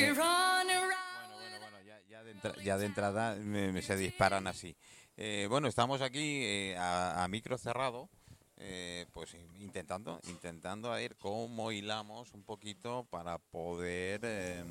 Bueno, 0.00 1.34
bueno, 1.38 1.56
bueno, 1.60 1.76
ya, 1.86 2.00
ya 2.10 2.22
de, 2.24 2.32
entra- 2.32 2.62
ya 2.62 2.78
de 2.78 2.86
entrada 2.86 3.34
me- 3.36 3.72
me 3.72 3.82
se 3.82 3.96
disparan 3.96 4.46
así. 4.46 4.74
Eh, 5.16 5.46
bueno, 5.48 5.68
estamos 5.68 6.02
aquí 6.02 6.40
eh, 6.44 6.76
a, 6.76 7.22
a 7.22 7.28
micro 7.28 7.56
cerrado, 7.58 8.08
eh, 8.56 9.06
pues 9.12 9.34
in- 9.34 9.62
intentando, 9.62 10.20
intentando 10.28 10.92
a 10.92 10.96
ver 10.96 11.16
cómo 11.16 11.70
hilamos 11.70 12.32
un 12.34 12.42
poquito 12.42 13.06
para 13.10 13.38
poder 13.38 14.24
em, 14.24 14.66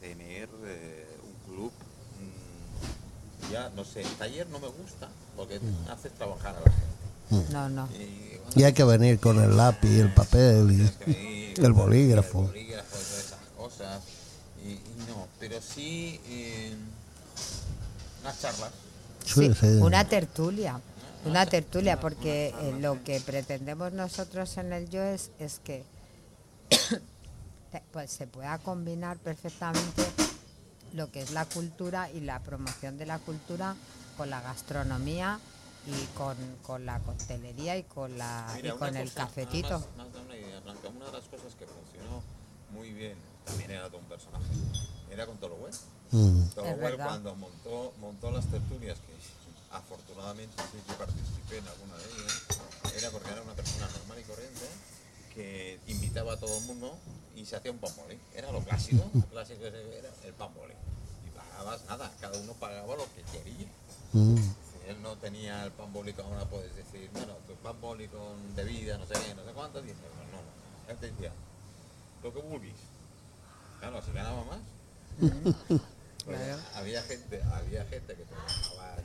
tener 0.00 0.48
eh, 0.64 1.06
un 1.22 1.52
club. 1.54 1.72
mm, 2.20 3.52
ya, 3.52 3.68
no 3.70 3.84
sé, 3.84 4.02
taller 4.18 4.48
no 4.48 4.58
me 4.58 4.68
gusta 4.68 5.08
porque 5.36 5.60
haces 5.90 6.12
trabajar 6.14 6.56
a 6.56 6.60
la 6.60 6.70
gente. 6.72 7.52
No, 7.52 7.68
no. 7.68 7.88
Y, 7.92 8.36
bueno, 8.38 8.52
Y 8.56 8.64
hay 8.64 8.72
que 8.72 8.84
venir 8.84 9.18
con 9.18 9.42
el 9.42 9.56
lápiz, 9.56 9.98
el 10.00 10.12
papel 10.12 10.70
y... 11.06 11.54
el 11.60 11.72
bolígrafo. 11.72 12.40
El 12.40 12.46
bolígrafo 12.48 12.96
y 12.96 13.02
todas 13.02 13.18
esas 13.26 13.38
cosas. 13.56 14.02
No, 15.08 15.28
pero 15.38 15.60
sí 15.60 16.20
eh, 16.26 16.74
unas 18.22 18.40
charlas. 18.40 18.72
Sí, 19.24 19.50
una 19.80 20.06
tertulia. 20.08 20.80
Una 21.26 21.46
tertulia, 21.46 21.98
porque 21.98 22.48
eh, 22.60 22.76
lo 22.80 23.02
que 23.02 23.18
pretendemos 23.20 23.92
nosotros 23.92 24.58
en 24.58 24.72
el 24.74 24.90
Yo 24.90 25.02
es, 25.02 25.30
es 25.38 25.58
que 25.58 25.82
pues, 27.92 28.10
se 28.10 28.26
pueda 28.26 28.58
combinar 28.58 29.16
perfectamente 29.18 30.04
lo 30.92 31.10
que 31.10 31.22
es 31.22 31.30
la 31.30 31.46
cultura 31.46 32.10
y 32.10 32.20
la 32.20 32.40
promoción 32.40 32.98
de 32.98 33.06
la 33.06 33.18
cultura 33.18 33.74
con 34.18 34.28
la 34.30 34.40
gastronomía 34.42 35.40
y 35.86 36.04
con, 36.16 36.36
con 36.62 36.84
la 36.86 36.98
coctelería 37.00 37.76
y 37.78 37.82
con, 37.84 38.16
la, 38.18 38.52
Mira, 38.56 38.74
y 38.74 38.78
con 38.78 38.94
el 38.96 39.08
cosa, 39.08 39.22
cafetito. 39.26 39.68
nada 39.70 39.78
más- 39.78 39.96
más 39.96 40.12
da 40.12 40.20
una 40.20 40.36
idea, 40.36 40.60
Blanca, 40.60 40.88
una 40.88 41.06
de 41.06 41.12
las 41.12 41.24
cosas 41.24 41.54
que 41.58 41.66
funcionó 41.66 42.22
muy 42.70 42.92
bien, 42.92 43.16
también 43.44 43.70
era 43.70 43.88
todo 43.88 43.98
un 43.98 44.06
personaje, 44.06 44.46
era 45.10 45.26
con 45.26 45.38
Tolowell. 45.38 45.74
Mm. 46.10 46.42
Verdad. 46.80 47.06
cuando 47.06 47.34
montó, 47.34 47.92
montó 48.00 48.30
las 48.30 48.46
tertulias, 48.46 48.98
que 48.98 49.14
afortunadamente 49.74 50.54
sí 50.70 50.78
que 50.86 50.94
participé 50.94 51.58
en 51.58 51.68
alguna 51.68 51.96
de 51.96 52.04
ellas, 52.04 52.46
era 52.96 53.10
porque 53.10 53.30
era 53.30 53.42
una 53.42 53.54
persona 53.54 53.88
normal 53.88 54.18
y 54.20 54.22
corriente 54.22 54.66
que 55.34 55.80
invitaba 55.88 56.34
a 56.34 56.36
todo 56.36 56.56
el 56.56 56.64
mundo 56.64 56.96
y 57.34 57.44
se 57.44 57.56
hacía 57.56 57.72
un 57.72 57.78
pamboli. 57.78 58.18
Era 58.34 58.52
lo 58.52 58.60
clásico, 58.60 59.04
lo 59.12 59.26
clásico 59.32 59.64
era 59.66 59.78
el 60.24 60.32
pamboli. 60.34 60.74
Y 61.26 61.30
pagabas 61.30 61.84
nada, 61.86 62.12
cada 62.20 62.38
uno 62.38 62.52
pagaba 62.54 62.94
lo 62.96 63.04
que 63.14 63.22
quería. 63.32 63.66
Mm. 64.12 64.36
Si 64.36 64.90
él 64.90 65.02
no 65.02 65.16
tenía 65.16 65.64
el 65.64 65.72
pan 65.72 65.92
boli, 65.92 66.14
ahora 66.22 66.44
puedes 66.44 66.74
decir, 66.76 67.10
bueno, 67.12 67.34
tu 67.48 67.54
pan 67.54 67.80
boli 67.80 68.06
con 68.06 68.54
bebida, 68.54 68.96
no 68.96 69.06
sé 69.06 69.14
qué, 69.14 69.34
no 69.34 69.44
sé 69.44 69.52
cuánto, 69.52 69.82
dice, 69.82 69.94
pues 70.00 70.30
no, 70.30 70.38
no. 70.38 70.92
Él 70.92 70.96
te 70.98 71.10
decía, 71.10 71.32
lo 72.22 72.32
que 72.32 72.40
vulguis. 72.40 72.93
Claro, 73.84 74.02
si 74.02 74.12
ganaba 74.12 74.44
más. 74.44 74.58
pues 76.24 76.38
Claro. 76.40 76.62
había 76.74 77.02
gente, 77.02 77.42
había 77.52 77.84
gente 77.84 78.14
que 78.16 78.24
trabajaba 78.24 78.96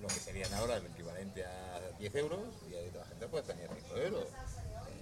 lo 0.00 0.06
que 0.06 0.14
serían 0.14 0.54
ahora 0.54 0.76
el 0.76 0.86
equivalente 0.86 1.44
a 1.44 1.80
10 1.98 2.14
euros 2.14 2.40
y 2.70 2.74
otra 2.74 3.04
gente 3.06 3.26
pues 3.26 3.44
tenía 3.44 3.66
5 3.88 3.96
euros 3.96 4.24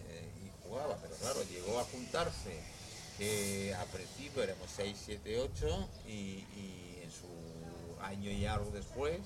eh, 0.09 0.31
y 0.47 0.67
jugaba, 0.67 0.97
pero 1.03 1.15
claro, 1.17 1.43
llegó 1.43 1.79
a 1.79 1.85
juntarse 1.85 2.59
que 3.19 3.75
a 3.75 3.85
principio 3.85 4.43
éramos 4.43 4.71
6, 4.75 4.97
7, 5.05 5.41
8 5.41 5.89
y, 6.07 6.11
y 6.11 7.01
en 7.03 7.11
su 7.11 8.01
año 8.03 8.31
y 8.31 8.47
algo 8.47 8.71
después 8.71 9.19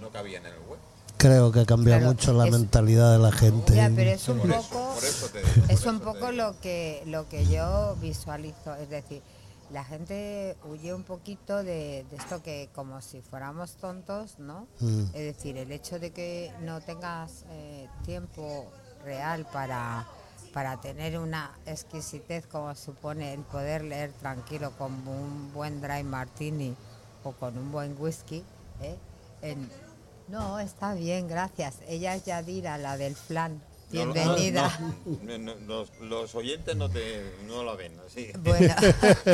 no 0.00 0.10
cabían 0.12 0.46
en 0.46 0.52
el 0.52 0.60
web. 0.60 0.78
Creo 1.18 1.50
que 1.52 1.66
cambia 1.66 1.96
Claro, 1.98 2.12
mucho 2.12 2.32
la 2.32 2.46
es- 2.46 2.52
mentalidad 2.52 3.12
de 3.12 3.18
la 3.18 3.32
gente. 3.32 3.74
Ya, 3.74 3.90
pero 3.94 4.10
es 4.10 4.28
un 4.28 4.38
poco... 4.40 4.94
Es 5.68 5.84
un 5.84 6.00
poco 6.00 6.32
lo 6.32 6.58
que, 6.60 7.02
lo 7.06 7.28
que 7.28 7.44
yo 7.46 7.96
visualizo, 8.00 8.74
es 8.76 8.88
decir, 8.88 9.22
la 9.70 9.84
gente 9.84 10.56
huye 10.64 10.94
un 10.94 11.02
poquito 11.02 11.58
de, 11.58 12.06
de 12.10 12.16
esto 12.16 12.42
que 12.42 12.70
como 12.74 13.00
si 13.02 13.20
fuéramos 13.20 13.72
tontos, 13.76 14.38
¿no? 14.38 14.66
Mm. 14.80 15.02
Es 15.12 15.36
decir, 15.36 15.56
el 15.58 15.70
hecho 15.72 15.98
de 15.98 16.10
que 16.12 16.52
no 16.62 16.80
tengas 16.80 17.44
eh, 17.50 17.86
tiempo 18.04 18.66
real 19.04 19.44
para, 19.52 20.06
para 20.54 20.80
tener 20.80 21.18
una 21.18 21.50
exquisitez 21.66 22.46
como 22.46 22.74
supone 22.74 23.34
el 23.34 23.40
poder 23.40 23.82
leer 23.84 24.12
tranquilo 24.12 24.72
con 24.78 24.92
un 25.06 25.52
buen 25.52 25.80
dry 25.82 26.02
martini 26.02 26.74
o 27.24 27.32
con 27.32 27.58
un 27.58 27.70
buen 27.72 27.94
whisky, 27.98 28.42
¿eh? 28.80 28.96
En- 29.42 29.68
no, 30.28 30.58
está 30.60 30.94
bien, 30.94 31.28
gracias. 31.28 31.76
Ella 31.88 32.14
es 32.14 32.24
Yadira, 32.24 32.78
la 32.78 32.96
del 32.96 33.14
flan. 33.16 33.60
No, 33.90 34.12
Bienvenida. 34.12 34.78
no, 35.22 35.38
no, 35.38 35.54
los, 35.66 35.90
los 36.00 36.34
oyentes 36.34 36.76
no 36.76 36.90
te 36.90 37.24
no 37.46 37.62
lo 37.64 37.74
ven, 37.74 37.92
así. 38.06 38.30
Bueno, 38.40 38.74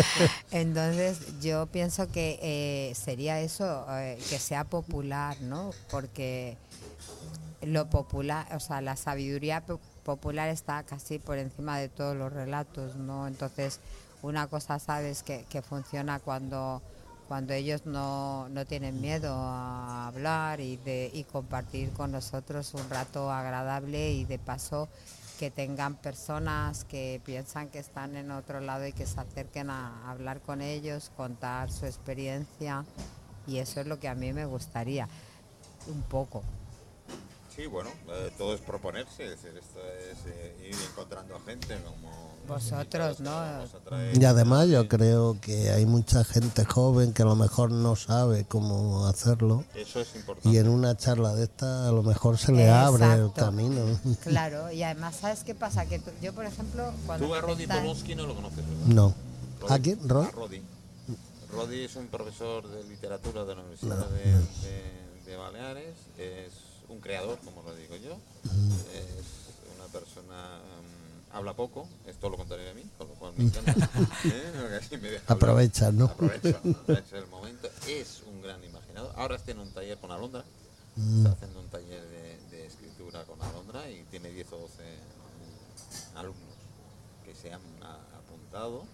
entonces 0.53 1.41
yo 1.41 1.67
pienso 1.67 2.07
que 2.09 2.39
eh, 2.41 2.95
sería 2.95 3.41
eso, 3.41 3.85
eh, 3.91 4.17
que 4.31 4.39
sea 4.39 4.63
popular, 4.65 5.37
¿no? 5.41 5.71
Porque 5.91 6.57
lo 7.63 7.91
popular, 7.91 8.47
o 8.55 8.61
sea, 8.61 8.81
la 8.81 8.95
sabiduría 8.95 9.61
po- 9.63 9.81
popular 10.05 10.49
está 10.51 10.85
casi 10.85 11.19
por 11.19 11.39
encima 11.39 11.79
de 11.79 11.89
todos 11.89 12.17
los 12.17 12.33
relatos, 12.33 12.95
¿no? 12.95 13.27
Entonces, 13.27 13.81
una 14.23 14.47
cosa 14.47 14.79
sabes 14.79 15.25
que, 15.25 15.45
que 15.49 15.63
funciona 15.63 16.21
cuando 16.21 16.81
cuando 17.29 17.55
ellos 17.55 17.87
no, 17.87 18.49
no 18.51 18.65
tienen 18.67 19.01
miedo 19.01 19.35
a 19.35 20.07
hablar 20.07 20.61
y, 20.61 20.77
de, 20.79 21.11
y 21.13 21.25
compartir 21.25 21.91
con 21.93 22.13
nosotros 22.13 22.75
un 22.75 22.89
rato 22.91 23.31
agradable 23.31 24.13
y 24.13 24.25
de 24.25 24.39
paso 24.39 24.89
que 25.39 25.51
tengan 25.51 25.97
personas 25.97 26.85
que 26.85 27.21
piensan 27.25 27.69
que 27.69 27.79
están 27.79 28.17
en 28.17 28.31
otro 28.31 28.61
lado 28.61 28.87
y 28.87 28.93
que 28.93 29.07
se 29.07 29.21
acerquen 29.21 29.71
a 29.71 30.11
hablar 30.11 30.41
con 30.41 30.61
ellos, 30.61 31.11
contar 31.17 31.71
su 31.71 31.87
experiencia 31.87 32.85
y 33.47 33.59
eso 33.59 33.81
es 33.81 33.87
lo 33.87 33.99
que 33.99 34.09
a 34.09 34.15
mí 34.15 34.33
me 34.33 34.47
gustaría, 34.47 35.09
un 35.89 36.03
poco. 36.03 36.43
Sí, 37.55 37.67
bueno, 37.67 37.91
eh, 38.09 38.33
todo 38.37 38.55
es 38.55 38.61
proponerse, 38.61 39.25
es 39.25 39.31
decir, 39.31 39.57
esto 39.57 39.79
es 40.11 40.19
eh, 40.27 40.69
ir 40.71 40.77
encontrando 40.91 41.37
a 41.37 41.41
gente 41.41 41.79
como 41.85 42.35
Vosotros, 42.49 43.21
¿no? 43.21 43.33
Y 44.13 44.23
además 44.25 44.69
yo 44.69 44.87
creo 44.89 45.39
que 45.41 45.71
hay 45.71 45.87
mucha 45.87 46.25
gente 46.25 46.65
joven 46.67 47.13
que 47.15 47.23
a 47.23 47.27
lo 47.27 47.37
mejor 47.37 47.71
no 47.71 47.97
sabe 47.97 48.45
cómo 48.45 49.07
hacerlo 49.07 49.65
Eso 49.75 50.01
es 50.01 50.15
importante. 50.17 50.51
y 50.51 50.59
en 50.59 50.69
una 50.69 50.95
charla 50.97 51.35
de 51.35 51.45
esta 51.45 51.89
a 51.89 51.93
lo 51.93 52.03
mejor 52.03 52.37
se 52.37 52.53
le 52.53 52.69
abre 52.71 53.05
el 53.07 53.13
Exacto. 53.29 53.35
camino. 53.47 53.81
Claro, 54.25 54.71
y 54.73 54.83
además, 54.83 55.17
¿sabes 55.17 55.43
qué 55.45 55.55
pasa? 55.55 55.87
Que 55.87 56.01
tú- 56.01 56.11
yo, 56.21 56.35
por 56.35 56.45
ejemplo, 56.45 56.93
cuando... 57.07 57.27
Tú 57.29 57.35
a 57.35 57.41
Rodi 57.41 57.67
Polonsky 57.67 58.15
no 58.15 58.27
lo 58.27 58.35
conoces, 58.35 58.59
¿verdad? 58.59 58.87
No. 58.89 59.15
Rodi- 59.61 59.71
¿A 59.73 59.79
quién? 59.79 60.09
¿Rod? 60.09 60.25
A 60.27 60.31
Rodi. 60.33 60.63
Rodi 61.53 61.85
es 61.85 61.97
un 61.97 62.09
profesor 62.09 62.69
de 62.69 62.85
literatura 62.85 63.45
de 63.45 63.55
la 63.55 63.61
Universidad 63.63 64.07
de, 64.11 64.33
de- 64.69 65.05
de 65.31 65.37
Baleares, 65.37 65.95
es 66.19 66.53
un 66.95 67.01
creador, 67.01 67.39
como 67.45 67.63
lo 67.63 67.75
digo 67.75 67.97
yo, 67.97 68.17
es 68.95 69.77
una 69.77 69.87
persona, 69.89 70.59
mm, 70.59 71.37
habla 71.37 71.55
poco, 71.55 71.89
es 72.07 72.17
todo 72.17 72.31
lo 72.31 72.37
contrario 72.37 72.65
de 72.67 72.75
mí, 72.75 72.83
con 72.97 73.09
lo 73.09 73.15
cual 73.15 73.33
me 73.37 73.45
encanta. 73.45 73.73
¿eh? 74.25 75.21
Aprovecha, 75.27 75.91
¿no? 75.93 76.07
Aprovecha, 76.07 76.49
aprovecha 76.65 77.19
el 77.19 77.27
momento, 77.27 77.69
es 77.89 78.23
un 78.27 78.41
gran 78.43 78.63
imaginador. 78.65 79.13
Ahora 79.17 79.37
está 79.37 79.51
en 79.53 79.59
un 79.59 79.73
taller 79.73 79.99
con 79.99 80.11
Alondra, 80.13 80.45
Mm. 80.97 81.27
está 81.27 81.31
haciendo 81.33 81.59
un 81.59 81.69
taller 81.71 82.05
de, 82.09 82.39
de 82.53 82.67
escritura 82.67 83.25
con 83.25 83.43
Alondra 83.43 83.91
y 83.91 84.05
tiene 84.13 84.31
10 84.31 84.53
o 84.53 84.59
12 84.59 84.83
mm, 84.85 86.17
alumnos 86.19 86.55
que 87.25 87.35
se 87.35 87.53
han 87.53 87.61
a- 87.83 87.99
apuntado 88.17 88.85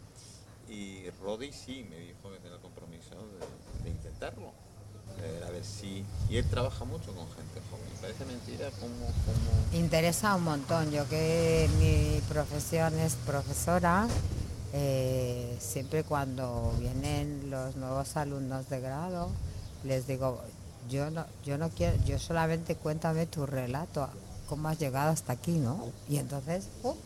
y 0.66 1.10
Rodi 1.22 1.52
sí 1.52 1.86
me 1.90 1.98
dijo 1.98 2.32
que 2.32 2.38
tiene 2.38 2.56
el 2.56 2.62
compromiso 2.62 3.10
de, 3.16 3.84
de 3.84 3.90
intentarlo. 3.90 4.50
Eh, 5.22 5.44
a 5.46 5.50
ver 5.50 5.64
si... 5.64 6.04
Y 6.28 6.36
él 6.36 6.46
trabaja 6.48 6.84
mucho 6.84 7.06
con 7.14 7.26
gente 7.28 7.60
joven. 7.70 7.86
Parece 8.00 8.24
mentira 8.24 8.70
como... 8.80 8.94
como 9.06 9.78
Interesa 9.78 10.34
un 10.34 10.44
montón. 10.44 10.90
Yo 10.90 11.08
que 11.08 11.68
mi 11.78 12.20
profesión 12.28 12.98
es 12.98 13.14
profesora, 13.26 14.06
eh, 14.72 15.56
siempre 15.60 16.04
cuando 16.04 16.72
vienen 16.78 17.50
los 17.50 17.76
nuevos 17.76 18.16
alumnos 18.16 18.68
de 18.68 18.80
grado, 18.80 19.28
les 19.84 20.06
digo, 20.06 20.40
yo 20.88 21.10
no, 21.10 21.24
yo 21.44 21.58
no 21.58 21.68
quiero, 21.70 21.96
yo 22.04 22.18
solamente 22.18 22.74
cuéntame 22.76 23.26
tu 23.26 23.46
relato, 23.46 24.08
cómo 24.48 24.68
has 24.68 24.78
llegado 24.78 25.10
hasta 25.10 25.32
aquí, 25.34 25.52
¿no? 25.52 25.88
Y 26.08 26.16
entonces, 26.18 26.66
¡pum! 26.82 26.96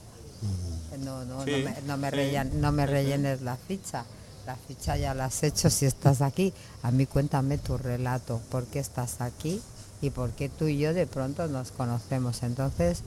no, 1.01 1.25
no, 1.25 1.45
Sí, 1.45 1.51
no 1.51 1.59
me, 1.59 1.83
no 1.87 1.97
me 1.97 2.11
sí, 2.11 2.17
rellen- 2.17 2.53
no 2.53 2.73
me 2.73 2.87
rellenes 2.97 3.41
la 3.43 3.57
ficha. 3.57 4.05
La 4.47 4.57
ficha 4.57 4.97
ya 4.97 5.15
la 5.15 5.27
has 5.27 5.43
hecho 5.43 5.71
si 5.71 5.87
estás 5.87 6.21
aquí. 6.21 6.53
A 6.83 6.91
mí 6.91 7.07
cuéntame 7.07 7.59
tu 7.59 7.79
relato, 7.79 8.41
por 8.51 8.67
qué 8.67 8.79
estás 8.79 9.21
aquí 9.21 9.63
y 10.03 10.11
por 10.11 10.31
qué 10.31 10.49
tú 10.49 10.67
y 10.67 10.79
yo 10.79 10.93
de 10.93 11.07
pronto 11.07 11.47
nos 11.47 11.71
conocemos. 11.71 12.43
Entonces, 12.43 13.03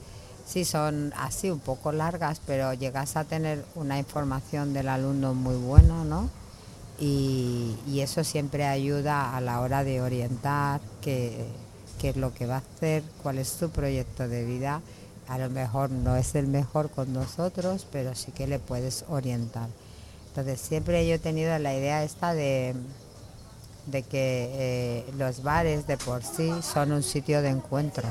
sí 0.46 0.64
son 0.64 1.12
así 1.16 1.50
un 1.50 1.60
poco 1.60 1.92
largas, 1.92 2.40
pero 2.44 2.72
llegas 2.74 3.16
a 3.16 3.24
tener 3.24 3.64
una 3.76 3.98
información 3.98 4.72
del 4.72 4.88
alumno 4.88 5.34
muy 5.34 5.56
buena, 5.56 6.04
¿no? 6.04 6.28
Y, 6.98 7.76
eso 8.00 8.24
siempre 8.24 8.64
ayuda 8.64 9.36
a 9.36 9.40
la 9.40 9.60
hora 9.60 9.84
de 9.84 10.00
orientar 10.00 10.80
qué, 11.02 11.46
qué 12.00 12.10
es 12.10 12.16
lo 12.16 12.32
que 12.32 12.46
va 12.46 12.56
a 12.56 12.62
hacer, 12.76 13.02
cuál 13.22 13.38
es 13.38 13.48
su 13.48 13.70
proyecto 13.70 14.28
de 14.28 14.44
vida, 14.44 14.80
a 15.28 15.36
lo 15.36 15.50
mejor 15.50 15.90
no 15.90 16.16
es 16.16 16.34
el 16.36 16.46
mejor 16.46 16.90
con 16.90 17.12
nosotros, 17.12 17.86
pero 17.92 18.14
sí 18.14 18.32
que 18.32 18.46
le 18.46 18.58
puedes 18.58 19.04
orientar. 19.08 19.68
Entonces 20.38 20.60
siempre 20.64 21.04
yo 21.04 21.14
he 21.14 21.18
tenido 21.18 21.58
la 21.58 21.74
idea 21.74 22.04
esta 22.04 22.32
de, 22.32 22.72
de 23.86 24.02
que 24.04 24.50
eh, 24.52 25.04
los 25.18 25.42
bares 25.42 25.88
de 25.88 25.96
por 25.96 26.22
sí 26.22 26.52
son 26.62 26.92
un 26.92 27.02
sitio 27.02 27.42
de 27.42 27.48
encuentro 27.48 28.04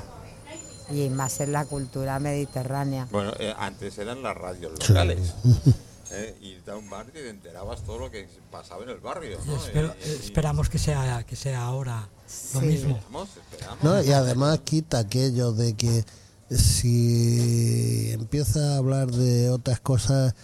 y 0.91 1.07
más 1.07 1.39
en 1.39 1.53
la 1.53 1.63
cultura 1.63 2.19
mediterránea. 2.19 3.07
Bueno, 3.11 3.31
eh, 3.39 3.53
antes 3.57 3.97
eran 3.97 4.23
las 4.23 4.35
radios 4.35 4.73
Sí. 4.81 4.91
locales. 4.91 5.35
¿eh? 6.11 6.35
Y 6.41 6.69
a 6.69 6.75
un 6.75 6.89
bar 6.89 7.05
y 7.07 7.11
te 7.13 7.29
enterabas 7.29 7.81
todo 7.83 7.97
lo 7.97 8.11
que 8.11 8.27
pasaba 8.51 8.83
en 8.83 8.89
el 8.89 8.97
barrio. 8.99 9.37
¿no? 9.45 9.55
Espero- 9.55 9.95
Y- 10.05 10.09
y- 10.09 10.13
esperamos 10.25 10.67
que 10.67 10.79
sea, 10.79 11.23
que 11.25 11.37
sea 11.37 11.63
ahora 11.63 12.09
lo 12.55 12.59
mismo. 12.59 12.89
Esperamos, 12.97 13.29
esperamos. 13.37 13.83
No, 13.85 14.03
y 14.03 14.11
además 14.11 14.59
quita 14.65 14.99
aquello 14.99 15.53
de 15.53 15.75
que 15.75 16.03
si 16.49 18.11
empieza 18.11 18.73
a 18.73 18.77
hablar 18.79 19.11
de 19.11 19.49
otras 19.49 19.79
cosas, 19.79 20.35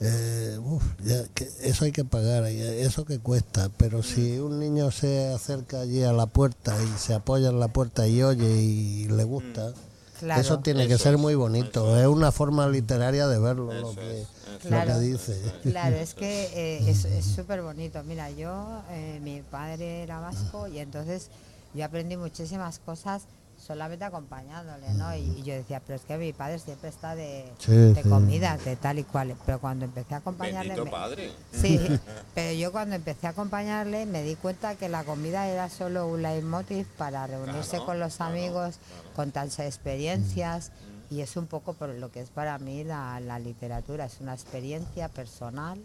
eh, 0.00 0.58
uf, 0.62 0.82
ya 1.04 1.24
que 1.34 1.48
eso 1.62 1.84
hay 1.84 1.92
que 1.92 2.04
pagar, 2.04 2.44
eh, 2.44 2.82
eso 2.82 3.04
que 3.04 3.18
cuesta. 3.18 3.70
Pero 3.76 4.02
si 4.02 4.38
un 4.38 4.58
niño 4.60 4.90
se 4.90 5.28
acerca 5.32 5.80
allí 5.80 6.02
a 6.02 6.12
la 6.12 6.26
puerta 6.26 6.76
y 6.82 6.98
se 6.98 7.14
apoya 7.14 7.48
en 7.48 7.60
la 7.60 7.68
puerta 7.68 8.06
y 8.06 8.22
oye 8.22 8.48
y 8.62 9.08
le 9.08 9.24
gusta, 9.24 9.72
Claro. 10.18 10.40
eso 10.40 10.60
tiene 10.60 10.88
que 10.88 10.96
ser 10.96 11.18
muy 11.18 11.34
bonito. 11.34 11.98
Es 12.00 12.06
una 12.06 12.32
forma 12.32 12.66
literaria 12.68 13.26
de 13.28 13.38
verlo, 13.38 13.70
lo 13.72 13.94
que, 13.94 14.22
es, 14.22 14.28
Claro. 14.62 14.94
que 14.94 15.00
dice. 15.00 15.40
Claro, 15.62 15.96
es 15.96 16.14
que 16.14 16.44
eh, 16.54 16.84
es 16.90 17.04
es 17.04 17.24
súper 17.24 17.60
bonito. 17.62 18.02
Mira, 18.04 18.30
yo, 18.30 18.82
eh, 18.90 19.20
mi 19.22 19.42
padre 19.42 20.02
era 20.02 20.18
vasco 20.20 20.68
y 20.68 20.78
entonces 20.78 21.28
yo 21.74 21.84
aprendí 21.84 22.16
muchísimas 22.16 22.78
cosas 22.78 23.22
solamente 23.66 24.04
acompañándole, 24.04 24.92
¿no? 24.94 25.14
Y, 25.16 25.20
y 25.38 25.42
yo 25.42 25.54
decía, 25.54 25.80
pero 25.84 25.96
es 25.96 26.02
que 26.04 26.16
mi 26.16 26.32
padre 26.32 26.58
siempre 26.58 26.88
está 26.88 27.14
de, 27.16 27.44
Sí, 27.58 27.72
de 27.72 28.02
sí. 28.02 28.08
comida, 28.08 28.56
de 28.58 28.76
tal 28.76 28.98
y 28.98 29.04
cual. 29.04 29.34
Pero 29.44 29.58
cuando 29.58 29.84
empecé 29.84 30.14
a 30.14 30.18
acompañarle... 30.18 30.68
Bendito 30.74 30.84
me- 30.84 30.90
padre. 30.90 31.32
Sí, 31.52 31.80
pero 32.34 32.52
yo 32.56 32.70
cuando 32.72 32.94
empecé 32.94 33.26
a 33.26 33.30
acompañarle 33.30 34.06
me 34.06 34.22
di 34.22 34.36
cuenta 34.36 34.76
que 34.76 34.88
la 34.88 35.04
comida 35.04 35.48
era 35.48 35.68
solo 35.68 36.06
un 36.06 36.22
leitmotiv 36.22 36.86
para 36.96 37.26
reunirse 37.26 37.70
Claro, 37.70 37.86
con 37.86 37.98
los 38.00 38.16
claro, 38.16 38.32
amigos, 38.32 38.78
claro. 38.78 39.14
contarse 39.16 39.66
experiencias 39.66 40.70
y 41.10 41.20
es 41.20 41.36
un 41.36 41.46
poco 41.46 41.74
por 41.74 41.88
lo 41.90 42.10
que 42.10 42.20
es 42.20 42.30
para 42.30 42.58
mí 42.58 42.84
la, 42.84 43.18
la 43.20 43.38
literatura, 43.38 44.04
es 44.06 44.20
una 44.20 44.34
experiencia 44.34 45.08
personal 45.08 45.78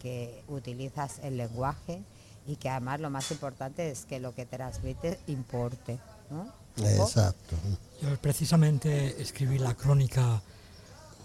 que 0.00 0.42
utilizas 0.48 1.18
el 1.22 1.36
lenguaje 1.36 2.02
y 2.46 2.56
que 2.56 2.68
además 2.68 3.00
lo 3.00 3.08
más 3.10 3.30
importante 3.30 3.90
es 3.90 4.04
que 4.04 4.18
lo 4.18 4.34
que 4.34 4.46
transmites 4.46 5.18
importe. 5.28 5.98
¿no? 6.30 6.46
Exacto. 6.76 7.56
Yo 8.00 8.16
precisamente 8.20 9.20
escribí 9.20 9.58
la 9.58 9.74
crónica 9.74 10.42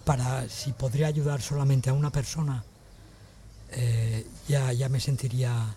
para 0.04 0.48
si 0.48 0.72
podría 0.72 1.08
ayudar 1.08 1.42
solamente 1.42 1.90
a 1.90 1.92
una 1.92 2.10
persona, 2.10 2.64
eh, 3.70 4.26
ya, 4.48 4.72
ya 4.72 4.88
me 4.88 5.00
sentiría 5.00 5.76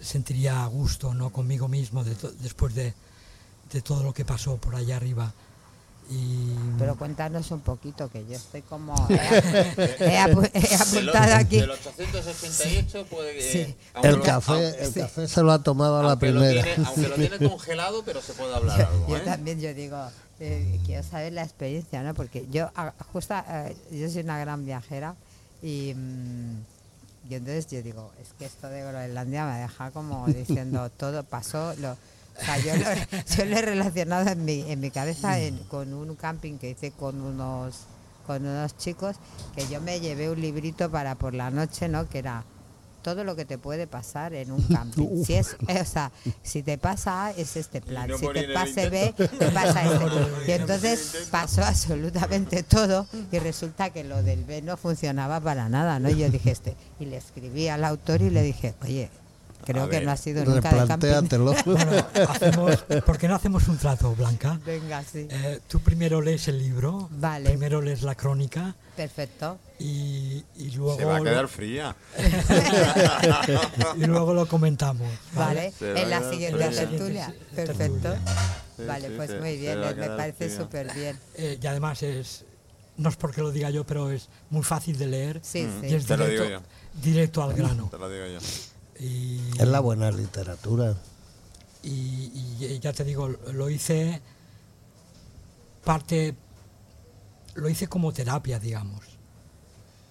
sentiría 0.00 0.64
a 0.64 0.66
gusto 0.66 1.14
no 1.14 1.30
conmigo 1.30 1.68
mismo 1.68 2.02
de 2.02 2.16
después 2.40 2.74
de, 2.74 2.92
de 3.72 3.80
todo 3.82 4.02
lo 4.02 4.12
que 4.12 4.24
pasó 4.24 4.56
por 4.56 4.74
allá 4.74 4.96
arriba. 4.96 5.32
Y 6.10 6.54
Pero 6.78 6.96
cuéntanos 6.96 7.50
un 7.52 7.60
poquito, 7.60 8.08
que 8.10 8.26
yo 8.26 8.34
estoy 8.36 8.62
como... 8.62 8.94
He, 9.08 9.14
he 10.00 10.18
apu- 10.18 10.50
he 10.52 10.74
apuntado 10.74 11.34
aquí. 11.36 11.60
Del 11.60 11.70
888 11.70 13.06
puede 13.06 13.34
que... 13.34 13.42
Sí. 13.42 13.76
aunque 13.94 14.08
El 14.08 14.16
lo- 14.16 14.22
café, 14.22 14.52
aunque- 14.52 14.84
el 14.84 14.94
café 14.94 15.28
se 15.28 15.42
lo 15.42 15.52
ha 15.52 15.62
tomado 15.62 16.00
a 16.00 16.02
la 16.02 16.10
lo 16.10 16.18
primera. 16.18 16.62
tiene- 16.62 16.84
aunque 16.86 17.08
lo 17.08 17.14
tiene 17.14 17.38
congelado, 17.48 18.02
pero 18.04 18.20
se 18.20 18.32
puede 18.34 18.54
hablar 18.54 18.78
yo, 18.78 18.86
algo, 18.88 19.08
yo 19.08 19.16
¿eh? 19.16 19.20
también 19.20 19.60
yo 19.60 19.72
digo 19.74 19.96
eh, 20.40 20.80
quiero 20.84 21.02
saber 21.04 21.32
la 21.34 21.44
experiencia 21.44 22.02
no 22.02 22.14
porque 22.14 22.46
yo 22.50 22.68
justo 23.12 23.34
eh, 23.48 23.76
yo 23.92 24.10
soy 24.10 24.22
una 24.22 24.38
gran 24.38 24.64
viajera 24.66 25.14
y, 25.62 25.94
mm, 25.94 26.56
y 27.30 27.34
entonces 27.36 27.68
yo 27.68 27.80
digo 27.82 28.10
es 28.20 28.28
que 28.38 28.46
esto 28.46 28.68
de 28.68 28.82
Groenlandia 28.82 29.46
me 29.46 29.60
deja 29.60 29.90
como 29.92 30.26
diciendo 30.26 30.90
todo 30.90 31.22
pasó 31.22 31.74
lo 31.78 31.96
o 32.42 32.44
sea, 32.44 32.58
yo 32.58 32.76
lo, 32.76 32.84
yo 33.36 33.44
lo 33.44 33.56
he 33.56 33.62
relacionado 33.62 34.28
en 34.30 34.44
mi, 34.44 34.70
en 34.70 34.80
mi 34.80 34.90
cabeza 34.90 35.38
en- 35.38 35.58
con 35.68 35.92
un 35.94 36.14
camping 36.16 36.58
que 36.58 36.70
hice 36.70 36.90
con 36.90 37.20
unos 37.20 37.76
con 38.26 38.46
unos 38.46 38.76
chicos 38.76 39.16
que 39.56 39.66
yo 39.66 39.80
me 39.80 39.98
llevé 40.00 40.30
un 40.30 40.40
librito 40.40 40.90
para 40.90 41.16
por 41.16 41.34
la 41.34 41.50
noche 41.50 41.88
no 41.88 42.08
que 42.08 42.18
era 42.18 42.44
todo 43.02 43.24
lo 43.24 43.34
que 43.34 43.44
te 43.44 43.58
puede 43.58 43.88
pasar 43.88 44.32
en 44.32 44.52
un 44.52 44.62
camping. 44.68 45.24
Si 45.24 45.34
es, 45.34 45.56
eh, 45.66 45.80
o 45.80 45.84
sea, 45.84 46.12
si 46.44 46.62
te 46.62 46.78
pasa 46.78 47.26
A, 47.26 47.30
es 47.32 47.56
este 47.56 47.80
plan. 47.80 48.08
no 48.08 48.16
si 48.16 48.28
te 48.28 48.44
pase 48.54 48.88
B, 48.90 49.12
te 49.16 49.50
pasa 49.50 49.82
este. 49.92 50.04
Y 50.04 50.52
en 50.52 50.54
el 50.54 50.60
entonces 50.60 51.26
pasó 51.32 51.64
absolutamente 51.64 52.62
todo 52.62 53.08
y 53.32 53.40
resulta 53.40 53.90
que 53.90 54.04
lo 54.04 54.22
del 54.22 54.44
B 54.44 54.62
no 54.62 54.76
funcionaba 54.76 55.40
para 55.40 55.68
nada, 55.68 55.98
¿no? 55.98 56.10
Y 56.10 56.16
yo 56.18 56.30
dije 56.30 56.52
este 56.52 56.76
y 57.00 57.06
le 57.06 57.16
escribí 57.16 57.66
al 57.66 57.82
autor 57.84 58.22
y 58.22 58.30
le 58.30 58.40
dije, 58.42 58.74
oye, 58.82 59.10
creo 59.64 59.84
A 59.84 59.86
que 59.90 59.96
ver, 59.96 60.04
no 60.04 60.10
ha 60.12 60.16
sido 60.16 60.44
nunca 60.44 60.70
de 60.70 60.86
camping. 60.86 61.38
Bueno, 61.64 62.06
hacemos, 62.28 62.76
¿por 63.06 63.18
qué 63.18 63.28
no 63.28 63.34
hacemos 63.36 63.66
un 63.68 63.78
trato, 63.78 64.14
Blanca? 64.14 64.58
Venga, 64.64 65.02
sí. 65.02 65.26
Eh, 65.30 65.60
tú 65.68 65.80
primero 65.80 66.20
lees 66.20 66.48
el 66.48 66.58
libro, 66.58 67.08
Vale. 67.12 67.48
primero 67.50 67.80
lees 67.80 68.02
la 68.02 68.14
crónica 68.14 68.74
Perfecto. 68.96 69.58
y, 69.78 70.44
y 70.56 70.70
luego 70.74 70.96
Se 70.98 71.04
va 71.04 71.16
a 71.16 71.18
lo- 71.18 71.24
quedar 71.24 71.48
fría. 71.48 71.96
y 73.96 74.04
luego 74.06 74.34
lo 74.34 74.46
comentamos. 74.46 75.08
Vale, 75.34 75.72
en 75.80 76.10
la 76.10 76.28
siguiente 76.30 76.68
tertulia. 76.68 77.34
Perfecto. 77.54 78.14
Sí, 78.76 78.84
Vale, 78.86 79.08
sí, 79.08 79.14
pues 79.16 79.30
se- 79.30 79.40
muy 79.40 79.56
bien, 79.58 79.80
me 79.80 80.08
parece 80.08 80.54
súper 80.56 80.92
bien. 80.94 81.18
Eh, 81.36 81.58
y 81.62 81.66
además 81.66 82.02
es, 82.02 82.44
no 82.96 83.08
es 83.10 83.16
porque 83.16 83.40
lo 83.42 83.50
diga 83.50 83.70
yo, 83.70 83.84
pero 83.84 84.10
es 84.10 84.28
muy 84.50 84.62
fácil 84.62 84.98
de 84.98 85.06
leer 85.06 85.40
Sí, 85.42 85.62
Mm. 85.62 85.84
y 85.84 85.88
sí. 85.90 85.94
es 85.96 86.06
Te 86.06 86.16
lo 86.16 86.26
directo, 86.26 86.62
directo 87.02 87.42
al 87.42 87.52
grano. 87.54 87.88
Te 87.90 87.98
lo 87.98 88.08
digo 88.08 88.26
yo. 88.26 88.38
Y, 89.02 89.40
Es 89.58 89.66
la 89.66 89.80
buena 89.80 90.10
literatura. 90.12 90.94
y- 91.82 92.30
y 92.60 92.78
ya 92.80 92.92
te 92.92 93.02
digo, 93.04 93.28
lo 93.52 93.68
hice 93.68 94.20
parte, 95.84 96.34
lo 97.54 97.68
hice 97.68 97.88
como 97.88 98.12
terapia, 98.12 98.58
digamos, 98.60 99.00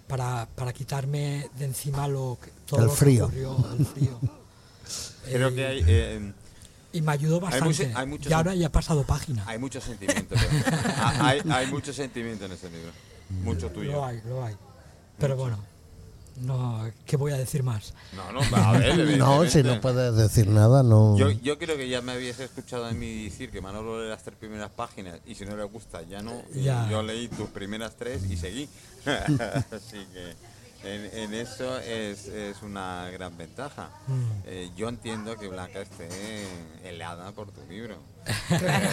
para, 0.08 0.48
para 0.56 0.74
quitarme 0.74 1.50
de 1.58 1.66
encima 1.66 2.08
lo 2.10 2.38
que, 2.44 2.52
todo 2.66 2.82
El 2.82 2.86
lo 2.88 2.92
que 2.92 2.98
frío. 2.98 3.26
ocurrió, 3.26 3.66
el 3.80 3.86
frío. 3.86 4.20
Creo 5.26 5.48
Eh, 5.50 5.56
que 5.56 5.66
hay, 5.66 5.84
eh, 5.88 6.34
y 6.92 7.02
me 7.02 7.14
ayudó 7.14 7.36
Hay 7.36 7.42
bastante. 7.44 7.66
mucho- 7.88 7.98
hay 7.98 8.06
muchos- 8.08 8.30
y 8.30 8.34
ahora 8.34 8.54
ya 8.56 8.68
he 8.68 8.70
pasado 8.70 9.04
página. 9.06 9.46
hay 9.48 9.58
mucho 9.58 9.80
sentimiento. 9.80 10.36
ha- 10.36 11.28
hay, 11.30 11.42
hay 11.50 11.68
mucho 11.68 11.94
sentimiento 11.94 12.44
en 12.46 12.52
ese 12.52 12.70
libro. 12.70 12.92
Mucho 13.30 13.70
tuyo. 13.72 13.94
Lo 13.94 14.06
hay, 14.06 14.22
lo 14.26 14.44
hay. 14.44 14.58
Pero 15.18 15.38
bueno, 15.38 15.58
no, 16.38 16.90
¿qué 17.06 17.18
voy 17.18 17.32
a 17.32 17.38
decir 17.38 17.64
más? 17.64 17.94
No, 18.14 18.32
no, 18.32 18.42
a 18.58 18.72
ver, 18.74 19.18
No, 19.18 19.46
si 19.46 19.64
no 19.64 19.80
puedes 19.82 20.16
decir 20.16 20.48
nada, 20.48 20.84
no. 20.84 21.18
Yo, 21.18 21.30
yo 21.30 21.58
creo 21.58 21.78
que 21.78 21.90
ya 21.90 22.02
me 22.02 22.14
habías 22.14 22.40
escuchado 22.40 22.86
a 22.86 22.92
mí 22.92 23.26
decir 23.26 23.52
que 23.52 23.62
Manolo 23.62 24.02
lee 24.02 24.10
las 24.10 24.24
tres 24.24 24.38
primeras 24.38 24.72
páginas 24.72 25.20
y 25.26 25.36
si 25.36 25.46
no 25.46 25.56
le 25.56 25.64
gusta 25.64 26.02
ya 26.04 26.22
no. 26.22 26.42
Ya. 26.54 26.90
Yo 26.90 27.04
leí 27.04 27.28
tus 27.28 27.50
primeras 27.50 27.96
tres 27.96 28.24
y 28.30 28.38
seguí. 28.38 28.70
Así 29.06 30.06
que 30.14 30.51
en, 30.84 31.18
en 31.18 31.34
eso 31.34 31.78
es, 31.80 32.28
es 32.28 32.62
una 32.62 33.10
gran 33.12 33.38
ventaja. 33.38 33.90
Mm. 34.08 34.24
Eh, 34.46 34.72
yo 34.76 34.90
entiendo 34.90 35.36
que 35.38 35.48
Blanca 35.48 35.82
esté 35.82 36.10
helada 36.84 37.32
por 37.32 37.52
tu 37.52 37.62
libro. 37.70 37.98
Claro, 38.48 38.88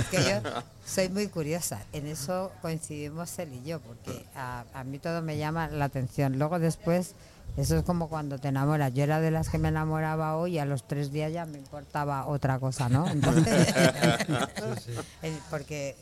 es 0.00 0.06
que 0.06 0.22
yo 0.22 0.40
soy 0.86 1.08
muy 1.08 1.28
curiosa. 1.28 1.82
En 1.92 2.06
eso 2.06 2.52
coincidimos 2.62 3.38
él 3.38 3.52
y 3.54 3.68
yo, 3.68 3.80
porque 3.80 4.24
a, 4.34 4.64
a 4.74 4.84
mí 4.84 4.98
todo 4.98 5.22
me 5.22 5.36
llama 5.38 5.68
la 5.68 5.86
atención. 5.86 6.38
Luego 6.38 6.58
después, 6.58 7.14
eso 7.56 7.76
es 7.78 7.84
como 7.84 8.08
cuando 8.08 8.38
te 8.38 8.48
enamoras. 8.48 8.92
Yo 8.92 9.02
era 9.04 9.20
de 9.20 9.30
las 9.30 9.48
que 9.48 9.56
me 9.58 9.68
enamoraba 9.68 10.36
hoy 10.36 10.54
y 10.56 10.58
a 10.58 10.64
los 10.66 10.86
tres 10.86 11.10
días 11.10 11.32
ya 11.32 11.46
me 11.46 11.58
importaba 11.58 12.26
otra 12.26 12.58
cosa, 12.58 12.88
¿no? 12.88 13.06
Entonces, 13.10 13.74
el- 15.22 15.38
porque 15.50 15.96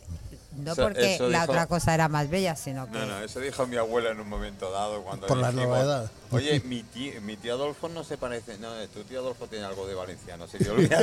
no 0.57 0.73
Eso- 0.73 0.83
porque 0.83 1.15
eso 1.15 1.29
la 1.29 1.41
dijo- 1.43 1.53
otra 1.53 1.67
cosa 1.67 1.95
era 1.95 2.09
más 2.09 2.29
bella, 2.31 2.55
sino 2.57 2.87
que 2.87 2.99
No, 2.99 3.07
no, 3.07 3.19
eso 3.21 3.41
dijo 3.41 3.67
mi 3.67 3.77
abuela 3.77 4.11
en 4.11 4.21
un 4.21 4.29
momento 4.29 4.71
dado 4.71 5.03
cuando 5.03 5.27
Por 5.27 5.37
la 5.39 5.53
novedad. 5.53 6.11
Oye, 6.31 6.61
mi 6.65 6.83
tío, 6.83 7.21
mi 7.23 7.37
tío 7.37 7.55
Adolfo 7.55 7.89
no 7.89 8.05
se 8.05 8.17
parece. 8.17 8.59
No, 8.59 8.73
tu 8.89 9.03
tío 9.05 9.21
Adolfo 9.21 9.47
tiene 9.47 9.65
algo 9.65 9.87
de 9.87 9.95
valenciano, 9.95 10.47
se 10.49 10.59
te 10.59 10.71
olvida. 10.71 10.99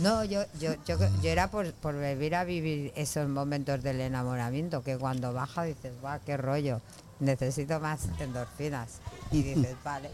No, 0.00 0.24
yo, 0.24 0.42
yo, 0.58 0.74
yo, 0.86 0.96
yo 1.22 1.30
era 1.30 1.50
por, 1.50 1.72
por 1.74 1.94
volver 1.94 2.34
a 2.34 2.44
vivir 2.44 2.92
esos 2.96 3.28
momentos 3.28 3.82
del 3.82 4.00
enamoramiento, 4.00 4.82
que 4.82 4.96
cuando 4.96 5.32
baja 5.32 5.62
dices, 5.64 5.92
va, 6.04 6.18
qué 6.18 6.36
rollo, 6.36 6.80
necesito 7.20 7.78
más 7.78 8.00
endorfinas. 8.18 8.98
Y 9.30 9.42
dices, 9.42 9.76
vale, 9.84 10.10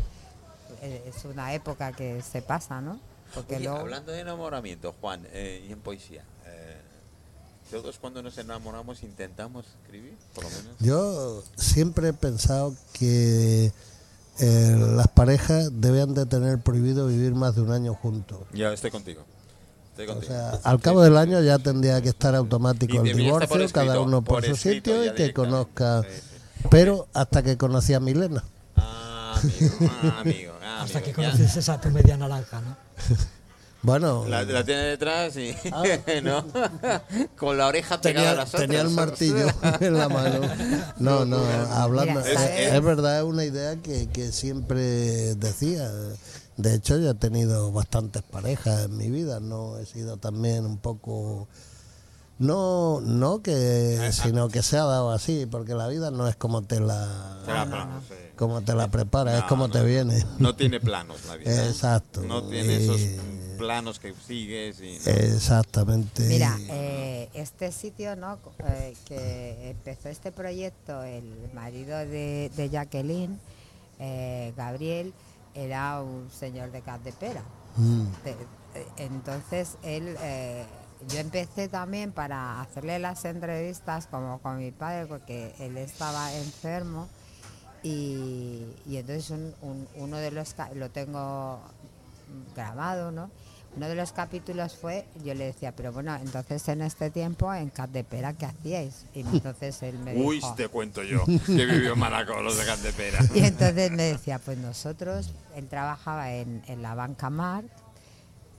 eh, 0.83 1.11
es 1.15 1.25
una 1.25 1.55
época 1.55 1.93
que 1.93 2.21
se 2.23 2.43
pasa, 2.43 2.81
¿no? 2.81 3.01
Porque 3.35 3.57
Oye, 3.57 3.65
luego... 3.65 3.79
hablando 3.81 4.13
de 4.13 4.21
enamoramiento, 4.21 4.95
Juan, 5.01 5.27
eh, 5.33 5.65
y 5.69 5.73
en 5.73 5.81
poesía, 5.81 6.21
eh, 6.21 6.38
todos 7.71 7.99
cuando 7.99 8.23
nos 8.23 8.37
enamoramos 8.39 9.03
intentamos 9.03 9.67
escribir, 9.83 10.17
por 10.35 10.45
lo 10.45 10.51
menos. 10.51 10.77
Yo 10.81 11.43
siempre 11.57 12.09
he 12.09 12.13
pensado 12.13 12.75
que 12.93 13.73
eh, 14.41 14.77
las 14.97 15.09
parejas 15.09 15.71
debían 15.73 16.15
de 16.15 16.27
tener 16.27 16.59
prohibido 16.59 17.07
vivir 17.09 17.35
más 17.35 17.55
de 17.57 17.63
un 17.63 17.73
año 17.73 17.95
juntos. 17.95 18.39
Ya 18.53 18.73
estoy 18.73 18.91
contigo. 18.91 19.23
Estoy 19.91 20.07
O 20.07 20.13
contigo. 20.15 20.33
sea, 20.33 20.51
al 20.65 20.81
cabo 20.81 21.03
del 21.03 21.17
año 21.17 21.41
ya 21.43 21.59
tendría 21.59 22.01
que 22.01 22.09
estar 22.11 22.35
automático 22.35 23.03
el 23.03 23.17
divorcio, 23.17 23.49
cada 23.49 23.65
escrito, 23.87 24.03
uno 24.03 24.23
por, 24.23 24.43
por 24.43 24.45
su 24.47 24.57
sitio 24.57 25.05
y 25.05 25.15
que 25.15 25.33
conozca. 25.35 26.03
Sí, 26.03 26.09
sí. 26.15 26.67
Pero 26.71 27.07
hasta 27.13 27.43
que 27.43 27.57
conocí 27.57 27.95
a 27.95 28.01
Milena. 28.01 28.45
Ah, 28.77 29.35
amigo, 29.43 29.75
ah, 30.03 30.21
amigo, 30.21 30.53
ah, 30.63 30.83
Hasta 30.83 30.99
amigo. 30.99 31.15
que 31.17 31.23
Ya. 31.23 31.31
conoces 31.33 31.69
a 31.69 31.81
tu 31.81 31.91
media 31.91 32.17
naranja, 32.17 32.61
¿no? 32.61 32.77
Bueno, 33.81 34.25
La, 34.29 34.43
la 34.43 34.65
tiene 34.65 34.83
detrás 34.83 35.37
y. 35.37 35.55
Ah. 35.73 35.85
¿no? 36.23 36.45
Con 37.37 37.57
la 37.57 37.69
oreja 37.69 38.01
pegada 38.01 38.31
a 38.31 38.33
tenía, 38.33 38.35
las 38.35 38.49
otras. 38.49 38.63
tenía 38.63 38.81
el 38.81 38.91
martillo 38.91 39.47
en 39.81 39.95
la 39.99 40.09
mano. 40.09 40.41
No, 40.99 41.25
no, 41.25 41.39
hablando. 41.73 42.21
Es, 42.21 42.83
verdad, 42.83 43.19
es 43.19 43.25
una 43.25 43.45
idea 43.45 43.77
que, 43.77 44.09
que 44.09 44.33
siempre 44.33 45.35
decía. 45.37 45.91
De 46.57 46.75
hecho, 46.75 46.99
yo 46.99 47.11
he 47.11 47.15
tenido 47.15 47.71
bastantes 47.71 48.23
parejas 48.23 48.87
en 48.87 48.97
mi 48.97 49.11
vida. 49.11 49.39
No 49.39 49.79
he 49.79 49.87
sido 49.87 50.17
también 50.17 50.67
un 50.67 50.79
poco. 50.79 51.47
No, 52.41 53.01
no 53.01 53.43
que, 53.43 54.11
sino 54.13 54.49
que 54.49 54.63
se 54.63 54.77
ha 54.77 54.85
dado 54.85 55.11
así, 55.11 55.47
porque 55.47 55.75
la 55.75 55.89
vida 55.89 56.13
no 56.13 56.29
es 56.29 56.37
como 56.37 56.63
te 56.63 56.79
la, 56.79 57.41
Será 57.45 57.67
plano, 57.67 58.01
sí. 58.09 58.15
como 58.37 58.61
te 58.61 58.75
la 58.77 58.89
preparas, 58.93 59.39
es 59.39 59.43
como 59.45 59.67
no, 59.67 59.73
te 59.73 59.83
viene. 59.83 60.25
No 60.39 60.55
tiene 60.55 60.79
planos 60.79 61.25
la 61.27 61.35
vida. 61.37 61.67
Exacto. 61.67 62.23
No 62.23 62.45
tiene 62.45 62.77
esos 62.77 63.01
planos 63.59 63.99
que 63.99 64.15
sigues 64.15 64.81
y. 64.81 64.97
Exactamente. 65.07 66.23
Mira, 66.25 66.57
eh, 66.69 67.29
este 67.35 67.73
sitio, 67.73 68.17
¿no? 68.17 68.39
Eh, 68.67 68.95
que 69.07 69.71
empezó 69.71 70.09
este 70.09 70.33
proyecto, 70.33 71.03
el 71.03 71.51
marido 71.53 71.97
de, 71.99 72.51
de 72.57 72.69
Jacqueline, 72.71 73.39
eh, 73.99 74.53
Gabriel, 74.57 75.13
era 75.55 76.01
un 76.01 76.31
señor 76.31 76.71
de 76.71 76.81
Catdepera. 76.83 77.43
Mm. 77.77 78.05
De- 78.25 78.37
entonces 78.99 79.77
él, 79.83 80.17
eh, 80.21 80.65
yo 81.09 81.19
empecé 81.19 81.69
también 81.69 82.13
para 82.13 82.61
hacerle 82.61 82.99
las 82.99 83.25
entrevistas 83.25 84.07
como 84.07 84.39
con 84.41 84.59
mi 84.59 84.71
padre 84.71 85.07
porque 85.07 85.53
él 85.59 85.77
estaba 85.79 86.33
enfermo 86.35 87.09
y, 87.83 88.65
y 88.87 88.97
entonces 88.97 89.31
un- 89.31 89.55
un- 89.63 89.89
uno 89.97 90.17
de 90.19 90.31
los 90.31 90.55
lo 90.75 90.91
tengo 90.91 91.61
grabado, 92.55 93.11
¿no? 93.11 93.31
Uno 93.79 93.89
de 93.89 93.95
los 93.95 94.11
capítulos 94.11 94.75
fue, 94.75 95.07
yo 95.25 95.35
le 95.35 95.45
decía, 95.45 95.71
pero 95.71 95.93
bueno, 95.93 96.13
entonces 96.17 96.67
en 96.67 96.83
este 96.83 97.11
tiempo 97.11 97.55
en 97.55 97.71
Catdepera, 97.71 98.33
¿qué 98.33 98.47
hacíais? 98.47 99.05
Y 99.15 99.21
entonces 99.21 99.81
él 99.85 99.97
me 100.01 100.17
Uy, 100.17 100.39
dijo, 100.39 100.53
te 100.55 100.67
cuento 100.67 101.05
yo, 101.05 101.25
que 101.25 101.65
vivió 101.65 101.93
en 101.93 101.99
Manacor, 102.01 102.43
los 102.43 102.59
de 102.59 102.67
Cantepera. 102.67 103.21
y 103.37 103.39
entonces 103.39 103.93
me 103.93 104.03
decía, 104.03 104.41
pues 104.41 104.59
nosotros, 104.59 105.31
él 105.55 105.69
trabajaba 105.69 106.33
en, 106.33 106.65
en 106.67 106.83
la 106.83 106.97
banca 106.97 107.31
Mar, 107.31 107.63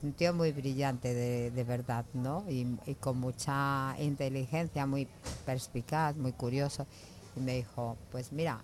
un 0.03 0.13
tío 0.13 0.33
muy 0.33 0.53
brillante 0.53 1.13
de, 1.13 1.51
de 1.51 1.63
verdad, 1.65 2.05
¿no? 2.13 2.45
Y, 2.47 2.65
y 2.85 2.95
con 2.95 3.19
mucha 3.19 3.97
inteligencia, 3.99 4.85
muy 4.85 5.05
perspicaz, 5.45 6.15
muy 6.15 6.31
curioso. 6.31 6.88
Y 7.35 7.41
me 7.41 7.55
dijo, 7.55 7.97
pues 8.09 8.31
mira, 8.31 8.61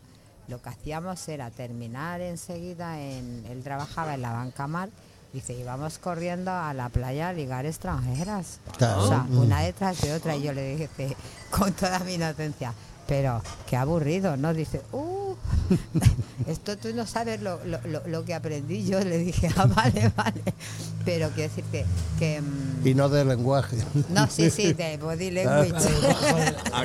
lo 0.47 0.61
que 0.61 0.69
hacíamos 0.69 1.27
era 1.27 1.51
terminar 1.51 2.21
enseguida 2.21 3.01
en, 3.01 3.45
él 3.49 3.61
trabajaba 3.61 4.13
en 4.13 4.21
la 4.21 4.31
banca 4.31 4.67
Mar, 4.67 4.89
dice, 5.35 5.53
íbamos 5.53 5.97
corriendo 5.99 6.51
a 6.51 6.73
la 6.73 6.89
playa 6.89 7.29
a 7.29 7.33
ligar 7.33 7.65
extranjeras. 7.65 8.59
Claro. 8.77 9.03
O 9.03 9.07
sea, 9.07 9.19
Mm. 9.19 9.37
una 9.37 9.59
detrás 9.61 10.01
de 10.01 10.13
otra. 10.13 10.35
Y 10.35 10.43
yo 10.43 10.53
le 10.53 10.75
dije, 10.75 11.15
con 11.51 11.71
toda 11.73 11.99
mi 11.99 12.15
inocencia, 12.15 12.73
pero 13.07 13.41
qué 13.69 13.75
aburrido, 13.77 14.35
¿no? 14.37 14.53
Dice, 14.53 14.81
uh, 14.91 15.35
esto 16.47 16.77
tú 16.77 16.93
no 16.93 17.05
sabes 17.05 17.41
lo, 17.41 17.63
lo- 17.65 17.81
lo- 17.85 18.07
lo 18.07 18.25
que 18.25 18.33
aprendí 18.33 18.85
yo. 18.85 18.99
Le 18.99 19.17
dije, 19.17 19.49
ah, 19.55 19.65
vale, 19.65 20.11
vale. 20.15 20.41
Pero 21.03 21.29
quiero 21.29 21.49
decirte 21.49 21.85
que... 22.17 22.41
mm, 22.41 22.87
Y 22.87 22.93
no 22.95 23.09
de 23.09 23.25
lenguaje. 23.25 23.77
no, 24.09 24.27
sí, 24.27 24.49
sí, 24.49 24.73
de 24.73 24.97
body 24.97 25.29
language. 25.31 25.85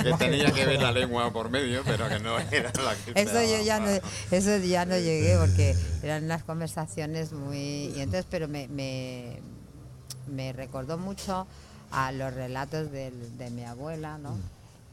Que 0.03 0.13
tenía 0.19 0.51
que 0.53 0.67
ver 0.67 0.81
la 0.83 0.93
lengua 0.93 1.33
por 1.33 1.51
medio, 1.51 1.83
pero 1.85 2.09
que 2.09 2.19
no 2.21 2.39
era 2.39 2.71
la 2.83 2.95
que 3.15 3.21
Eso 3.21 3.43
yo 3.43 3.63
ya 3.65 3.81
no, 3.81 3.89
eso 4.31 4.57
ya 4.59 4.85
no 4.85 4.97
llegué 4.97 5.37
porque 5.39 5.75
eran 6.03 6.25
unas 6.25 6.43
conversaciones 6.43 7.33
muy 7.33 7.59
y 7.97 8.01
entonces 8.01 8.27
pero 8.31 8.47
me, 8.49 8.69
me, 8.69 9.39
me 10.29 10.53
recordó 10.53 10.99
mucho 10.99 11.47
a 11.91 12.13
los 12.13 12.33
relatos 12.35 12.91
del- 12.93 13.37
de 13.39 13.51
mi 13.51 13.65
abuela, 13.65 14.19
¿no? 14.19 14.39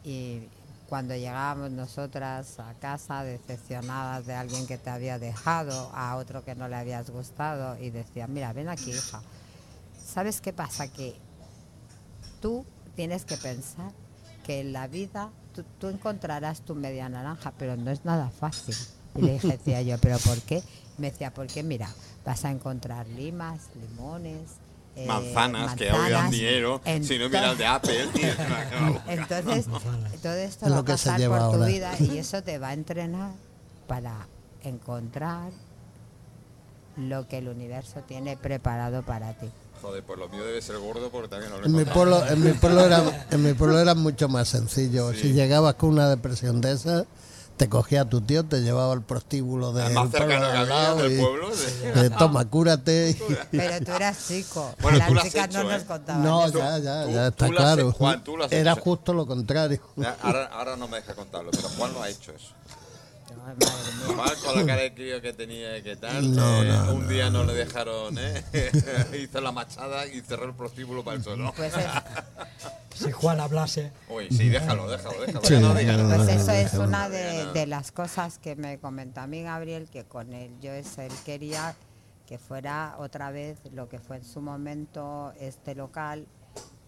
Y 0.03 0.39
cuando 0.88 1.15
llegábamos 1.15 1.72
nosotras 1.72 2.60
a 2.60 2.74
casa 2.75 3.24
decepcionadas 3.24 4.25
de 4.25 4.34
alguien 4.34 4.65
que 4.67 4.77
te 4.77 4.89
había 4.89 5.20
dejado, 5.20 5.91
a 5.94 6.15
otro 6.15 6.44
que 6.44 6.56
no 6.56 6.67
le 6.67 6.75
habías 6.75 7.10
gustado 7.10 7.77
y 7.82 7.89
decía, 7.89 8.27
mira, 8.27 8.53
ven 8.53 8.70
aquí, 8.70 8.91
hija. 8.91 9.22
¿Sabes 10.06 10.39
qué 10.39 10.53
pasa? 10.53 10.88
Que 10.88 11.15
tú 12.41 12.65
tienes 12.96 13.25
que 13.25 13.38
pensar 13.38 13.91
que 14.46 14.62
en 14.62 14.72
la 14.72 14.88
vida 14.88 15.29
tú, 15.53 15.63
tú 15.77 15.89
encontrarás 15.89 16.62
tu 16.62 16.74
media 16.74 17.10
naranja, 17.10 17.53
pero 17.58 17.75
no 17.75 17.91
es 17.91 18.06
nada 18.06 18.29
fácil. 18.29 18.75
Y 19.15 19.22
le 19.22 19.34
dije, 19.34 19.48
decía 19.50 19.82
yo, 19.82 19.98
¿pero 19.98 20.17
por 20.20 20.39
qué? 20.41 20.63
Me 20.98 21.12
decía, 21.12 21.34
porque 21.34 21.63
mira, 21.63 21.89
vas 22.25 22.46
a 22.46 22.51
encontrar 22.51 23.08
limas, 23.10 23.70
limones, 23.75 24.58
eh, 24.98 25.06
Manzanas, 25.06 25.75
que 25.75 25.92
manzanas, 25.92 26.32
dinero, 26.32 26.82
si 27.01 27.20
no 27.20 27.25
mira 27.30 27.51
el 27.51 27.58
de 27.58 27.66
Apple. 27.68 28.10
Entonces, 29.08 29.66
todo 30.24 30.34
esto 30.34 30.66
Es 30.66 30.72
va 30.72 30.75
lo 30.75 30.82
a 30.82 30.86
que 30.86 30.98
se 30.98 31.06
pasar 31.06 31.20
lleva 31.20 31.50
por 31.51 31.60
tu 31.60 31.66
vida 31.66 31.94
y 32.00 32.18
eso 32.18 32.42
te 32.42 32.58
va 32.58 32.70
a 32.70 32.74
entrenar 32.74 33.32
para 33.88 34.27
encontrar 34.63 35.51
lo 36.98 37.27
que 37.27 37.38
el 37.38 37.48
universo 37.48 38.01
tiene 38.08 38.38
preparado 38.38 39.04
para 39.04 39.34
ti. 39.34 39.50
Joder, 39.82 40.04
pues 40.04 40.18
lo 40.18 40.27
mío 40.30 40.44
debe 40.44 40.62
ser 40.62 40.80
gordo 40.80 41.12
porque 41.12 41.27
también 41.27 41.51
lo 41.51 41.62
he 41.62 41.66
En 41.66 41.75
mi 41.75 41.86
pueblo, 41.86 42.25
en 42.27 42.44
mi 42.44 42.54
pueblo 42.54 42.82
era, 42.82 43.27
en 43.30 43.44
mi 43.44 43.54
pueblo 43.54 43.80
era 43.80 43.94
mucho 43.94 44.27
más 44.27 44.48
sencillo. 44.48 45.13
Sí. 45.13 45.20
Si 45.22 45.34
llegabas 45.34 45.75
con 45.75 45.89
una 45.89 46.10
depresión 46.10 46.60
de 46.62 46.72
esa, 46.72 47.06
te 47.57 47.67
cogía 47.67 48.01
a 48.01 48.05
tu 48.05 48.21
tío, 48.21 48.45
te 48.45 48.61
llevaba 48.61 48.93
al 48.93 49.01
prostíbulo 49.01 49.77
El 49.79 49.93
más 49.93 50.11
cercano 50.11 50.47
de 50.51 50.57
al 50.57 50.69
lado 50.69 50.97
del 50.97 51.13
y- 51.13 51.19
pueblo. 51.21 51.49
de- 51.49 52.05
eh, 52.05 52.09
toma, 52.17 52.45
cúrate. 52.45 53.17
Pero 53.51 53.83
tú 53.85 53.91
eras 53.91 54.27
chico. 54.27 54.73
Bueno, 54.81 54.99
tú 55.07 55.13
Las 55.15 55.25
has 55.25 55.31
chicas 55.31 55.53
no 55.53 55.59
hecho, 55.61 55.69
nos 55.71 55.81
¿eh? 55.81 55.85
contaban. 55.85 56.23
No, 56.23 56.45
eso. 56.45 56.57
ya, 56.59 56.77
ya, 56.79 57.03
tú- 57.05 57.11
ya 57.11 57.31
tú 57.31 57.45
está 57.45 57.45
has 57.45 57.51
claro. 57.51 57.81
hecho, 57.89 57.91
Juan, 57.97 58.23
tú 58.23 58.37
lo 58.37 58.45
has 58.45 58.51
Era 58.51 58.71
hecho. 58.73 58.81
justo 58.81 59.13
lo 59.13 59.25
contrario. 59.25 59.81
Ahora, 60.21 60.45
ahora 60.45 60.75
no 60.77 60.87
me 60.87 60.97
deja 60.97 61.15
contarlo, 61.15 61.51
pero 61.51 61.67
Juan 61.69 61.93
lo 61.93 62.01
ha 62.03 62.09
hecho 62.09 62.31
eso. 62.31 62.49
Con 64.44 64.56
la 64.56 64.66
cara 64.66 64.82
de 64.82 64.94
crío 64.94 65.22
que 65.22 65.34
tenía 65.34 65.77
y 65.77 65.84
que 65.84 65.96
tal, 65.96 66.36
No, 66.36 66.63
eh, 66.63 66.68
no, 66.68 66.94
un 66.96 67.08
día 67.08 67.30
no 67.30 67.44
le 67.44 67.54
dejaron, 67.54 68.18
¿eh? 68.18 68.44
hizo 69.22 69.42
la 69.42 69.51
machada 69.51 70.06
y 70.08 70.22
cerró 70.22 70.46
el 70.46 70.54
prostíbulo 70.54 71.04
para 71.04 71.18
el 71.18 71.24
suelo. 71.24 71.54
Pues, 71.56 71.74
es- 71.75 71.86
Si 72.98 73.12
Juan 73.12 73.39
hablase, 73.39 73.92
Uy, 74.10 74.27
sí, 74.32 74.50
déjalo, 74.50 74.89
déjalo, 74.89 75.22
déjalo. 75.22 75.42
Sí, 75.46 75.54
pues 76.16 76.30
eso 76.30 76.51
es 76.51 76.74
una 76.74 77.10
de, 77.10 77.46
de 77.54 77.68
las 77.68 77.92
cosas 77.92 78.39
que 78.39 78.56
me 78.56 78.80
comentó 78.80 79.22
a 79.22 79.27
mí 79.27 79.44
Gabriel, 79.44 79.88
que 79.88 80.04
con 80.06 80.34
él 80.34 80.50
yo 80.62 80.72
es 80.72 80.98
él 80.98 81.12
quería 81.24 81.75
que 82.25 82.39
fuera 82.39 82.96
otra 82.98 83.30
vez 83.30 83.60
lo 83.72 83.88
que 83.88 84.00
fue 84.00 84.18
en 84.18 84.25
su 84.25 84.42
momento 84.42 85.32
este 85.39 85.75
local 85.75 86.25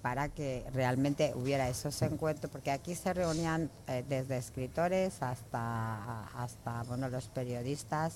para 0.02 0.30
que 0.30 0.66
realmente 0.74 1.34
hubiera 1.36 1.68
esos 1.70 2.02
encuentros, 2.02 2.52
porque 2.52 2.72
aquí 2.72 2.96
se 2.96 3.14
reunían 3.14 3.70
eh, 3.88 4.04
desde 4.08 4.38
escritores 4.38 5.22
hasta, 5.22 6.26
hasta 6.42 6.84
bueno, 6.84 7.10
los 7.10 7.26
periodistas 7.28 8.16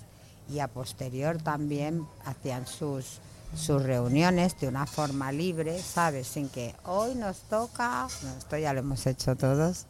y 0.50 0.60
a 0.60 0.68
posterior 0.68 1.38
también 1.42 2.06
hacían 2.26 2.66
sus, 2.68 3.20
sus 3.56 3.84
reuniones 3.84 4.60
de 4.60 4.68
una 4.68 4.86
forma 4.86 5.32
libre, 5.32 5.82
¿sabes? 5.82 6.28
Sin 6.28 6.50
que 6.50 6.74
hoy 6.86 7.16
nos 7.16 7.40
toca, 7.50 8.08
no, 8.24 8.38
esto 8.38 8.58
ya 8.58 8.74
lo 8.74 8.80
hemos 8.80 9.06
hecho 9.06 9.36
todos 9.36 9.86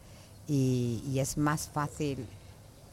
y, 0.48 1.04
y 1.08 1.20
es 1.20 1.38
más 1.38 1.70
fácil 1.74 2.28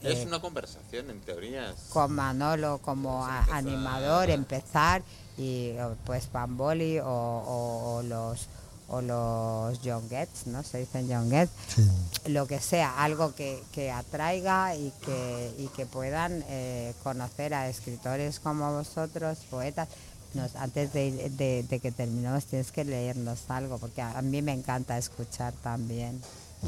Es 0.02 0.18
eh, 0.20 0.24
una 0.26 0.40
conversación, 0.40 1.10
en 1.10 1.20
teoría. 1.20 1.74
con 1.90 2.12
Manolo 2.12 2.78
como 2.82 3.24
a- 3.26 3.38
empezar. 3.40 3.54
animador 3.58 4.30
empezar 4.30 5.02
y 5.36 5.72
pues 6.06 6.26
Pamboli 6.26 6.98
o, 6.98 7.06
o- 7.06 7.96
o 7.96 8.02
los 8.02 8.46
o 8.90 9.00
los 9.00 9.78
John 9.84 10.08
Getz, 10.08 10.46
¿no? 10.46 10.62
Se 10.62 10.78
dicen 10.78 11.06
John 11.08 11.30
Getz, 11.30 11.50
Sí. 11.74 11.82
lo 12.30 12.46
que 12.46 12.60
sea, 12.60 13.02
algo 13.02 13.34
que, 13.34 13.62
que 13.72 13.90
atraiga 13.90 14.74
y 14.76 14.92
que, 15.04 15.54
y 15.58 15.66
que 15.68 15.86
puedan 15.86 16.44
eh, 16.48 16.92
conocer 17.02 17.54
a 17.54 17.68
escritores 17.68 18.40
como 18.40 18.72
vosotros, 18.72 19.38
poetas. 19.50 19.88
Nos, 20.34 20.54
antes 20.56 20.92
de, 20.92 21.28
de- 21.30 21.64
de 21.68 21.80
que 21.80 21.90
terminemos 21.90 22.44
tienes 22.44 22.70
que 22.70 22.84
leernos 22.84 23.38
algo, 23.48 23.78
porque 23.78 24.00
a, 24.02 24.16
a 24.18 24.22
mí 24.22 24.42
me 24.42 24.52
encanta 24.52 24.96
escuchar 24.98 25.52
también. 25.62 26.20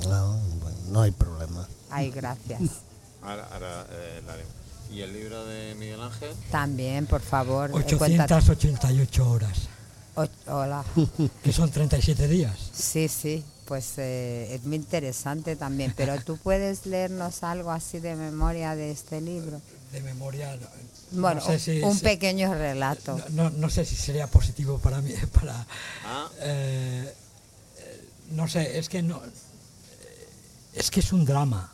No, 0.08 0.36
bueno, 0.62 0.76
no 0.88 1.00
hay 1.02 1.10
problema. 1.12 1.68
Ay, 1.90 2.10
gracias. 2.10 2.60
Ahora, 3.22 3.46
ahora 3.52 3.86
eh, 3.90 4.22
la. 4.26 4.34
¿Y 4.92 5.00
el 5.02 5.12
libro 5.12 5.44
de 5.46 5.76
Miguel 5.76 6.00
Ángel? 6.02 6.34
También, 6.50 7.06
por 7.06 7.20
favor, 7.20 7.70
eh, 7.70 7.96
cuéntanos. 7.96 8.48
888 8.48 9.30
horas. 9.30 9.68
Hola. 10.46 10.84
que 11.42 11.52
son 11.52 11.70
37 11.70 12.28
días. 12.28 12.56
Sí, 12.74 13.08
sí, 13.08 13.42
pues 13.66 13.94
eh, 13.96 14.54
es 14.54 14.64
muy 14.64 14.76
interesante 14.76 15.56
también. 15.56 15.94
Pero 15.96 16.20
tú 16.22 16.36
puedes 16.42 16.84
leernos 16.86 17.42
algo 17.42 17.70
así 17.70 17.98
de 17.98 18.14
memoria 18.16 18.74
de 18.76 18.90
este 18.90 19.20
libro. 19.20 19.60
De 19.92 20.00
memoria. 20.02 20.56
no- 20.56 21.20
Bueno, 21.20 21.40
no 21.40 21.46
sé 21.46 21.58
si- 21.58 21.82
un 21.82 21.94
si- 21.96 22.02
pequeño 22.04 22.52
relato. 22.54 23.16
No, 23.30 23.44
no- 23.44 23.50
no 23.50 23.70
sé 23.70 23.84
si 23.84 23.96
sería 23.96 24.26
positivo 24.26 24.78
para 24.78 25.00
mí, 25.00 25.12
para... 25.32 25.66
Ah. 26.04 26.28
eh, 26.40 27.14
eh, 27.78 28.08
no 28.32 28.48
sé, 28.48 28.78
es 28.78 28.88
que 28.88 29.02
no... 29.02 29.16
eh, 29.16 30.28
Es 30.74 30.90
que 30.90 31.00
es 31.00 31.12
un 31.12 31.24
drama, 31.24 31.70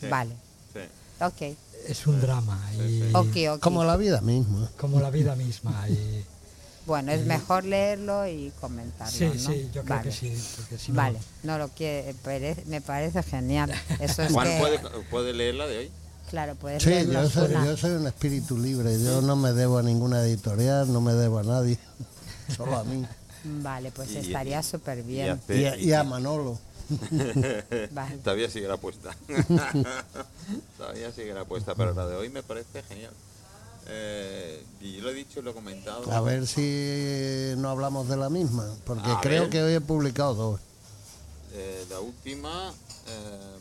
Sí, 0.00 0.06
Vale, 0.08 0.32
sí. 0.72 0.80
ok. 1.24 1.56
es 1.88 2.06
un 2.06 2.20
drama, 2.20 2.56
y 2.78 3.02
Ok, 3.14 3.56
ok. 3.56 3.60
Como 3.60 3.82
la 3.84 3.96
vida 3.96 4.20
misma. 4.20 4.70
como 4.78 5.00
la 5.00 5.10
vida 5.10 5.34
misma. 5.34 5.88
Y, 5.88 6.24
Bueno, 6.88 7.12
es 7.12 7.24
mejor 7.26 7.64
leerlo 7.64 8.26
y 8.26 8.50
comentarlo. 8.60 9.12
sí, 9.16 9.26
¿no? 9.26 9.34
sí, 9.34 9.70
yo 9.72 9.82
creo 9.84 9.96
Vale. 9.98 10.02
que 10.10 10.12
sí, 10.16 10.34
porque 10.56 10.78
si 10.78 10.90
no- 10.90 10.96
Vale, 10.96 11.18
no 11.44 11.58
lo 11.58 11.68
quiere, 11.68 12.14
pare- 12.14 12.56
me 12.66 12.80
parece 12.80 13.22
genial. 13.22 13.70
Eso 14.00 14.22
es 14.22 14.32
Juan, 14.32 14.48
que, 14.48 14.58
¿puede, 14.58 14.78
¿puede 15.10 15.32
leerla 15.34 15.66
de 15.66 15.78
hoy? 15.78 15.90
claro, 16.30 16.54
puedes 16.56 16.82
Sí, 16.82 16.90
yo 17.10 17.28
soy, 17.30 17.50
una. 17.52 17.64
yo 17.66 17.76
soy 17.76 17.90
un 17.92 18.06
espíritu 18.06 18.58
libre. 18.58 19.00
Yo 19.02 19.20
no 19.22 19.36
me 19.36 19.52
debo 19.52 19.78
a 19.78 19.82
ninguna 19.82 20.22
editorial, 20.22 20.92
no 20.92 21.00
me 21.00 21.12
debo 21.12 21.38
a 21.38 21.42
nadie. 21.42 21.78
Solo 22.56 22.76
a 22.76 22.84
mí. 22.84 23.04
Vale, 23.44 23.90
pues 23.92 24.10
Y- 24.12 24.16
estaría 24.18 24.62
súper 24.62 24.98
y 24.98 25.02
bien. 25.02 25.40
Y 25.48 25.64
a, 25.64 25.76
y 25.76 25.92
a 25.92 26.02
Manolo. 26.04 26.58
Vale. 27.92 28.16
Todavía 28.24 28.48
sigue 28.50 28.66
la 28.66 28.78
puesta. 28.78 29.14
Todavía 30.78 31.12
sigue 31.12 31.34
la 31.34 31.44
puesta, 31.44 31.74
pero 31.74 31.92
la 31.94 32.06
de 32.06 32.16
hoy 32.16 32.28
me 32.30 32.42
parece 32.42 32.82
genial. 32.82 33.12
Eh, 33.88 34.62
y 34.80 34.96
yo 34.96 35.02
lo 35.02 35.10
he 35.10 35.14
dicho 35.14 35.40
y 35.40 35.42
lo 35.42 35.50
he 35.50 35.54
comentado. 35.54 36.10
A 36.12 36.20
ver 36.20 36.46
si 36.46 37.54
no 37.56 37.70
hablamos 37.70 38.08
de 38.08 38.16
la 38.16 38.28
misma. 38.28 38.66
Porque 38.84 39.10
A 39.10 39.20
creo 39.20 39.42
ver. 39.42 39.50
que 39.50 39.62
hoy 39.62 39.74
he 39.74 39.80
publicado 39.80 40.34
dos. 40.34 40.60
Eh, 41.52 41.86
la 41.90 42.00
última, 42.00 42.72
eh, 43.06 43.56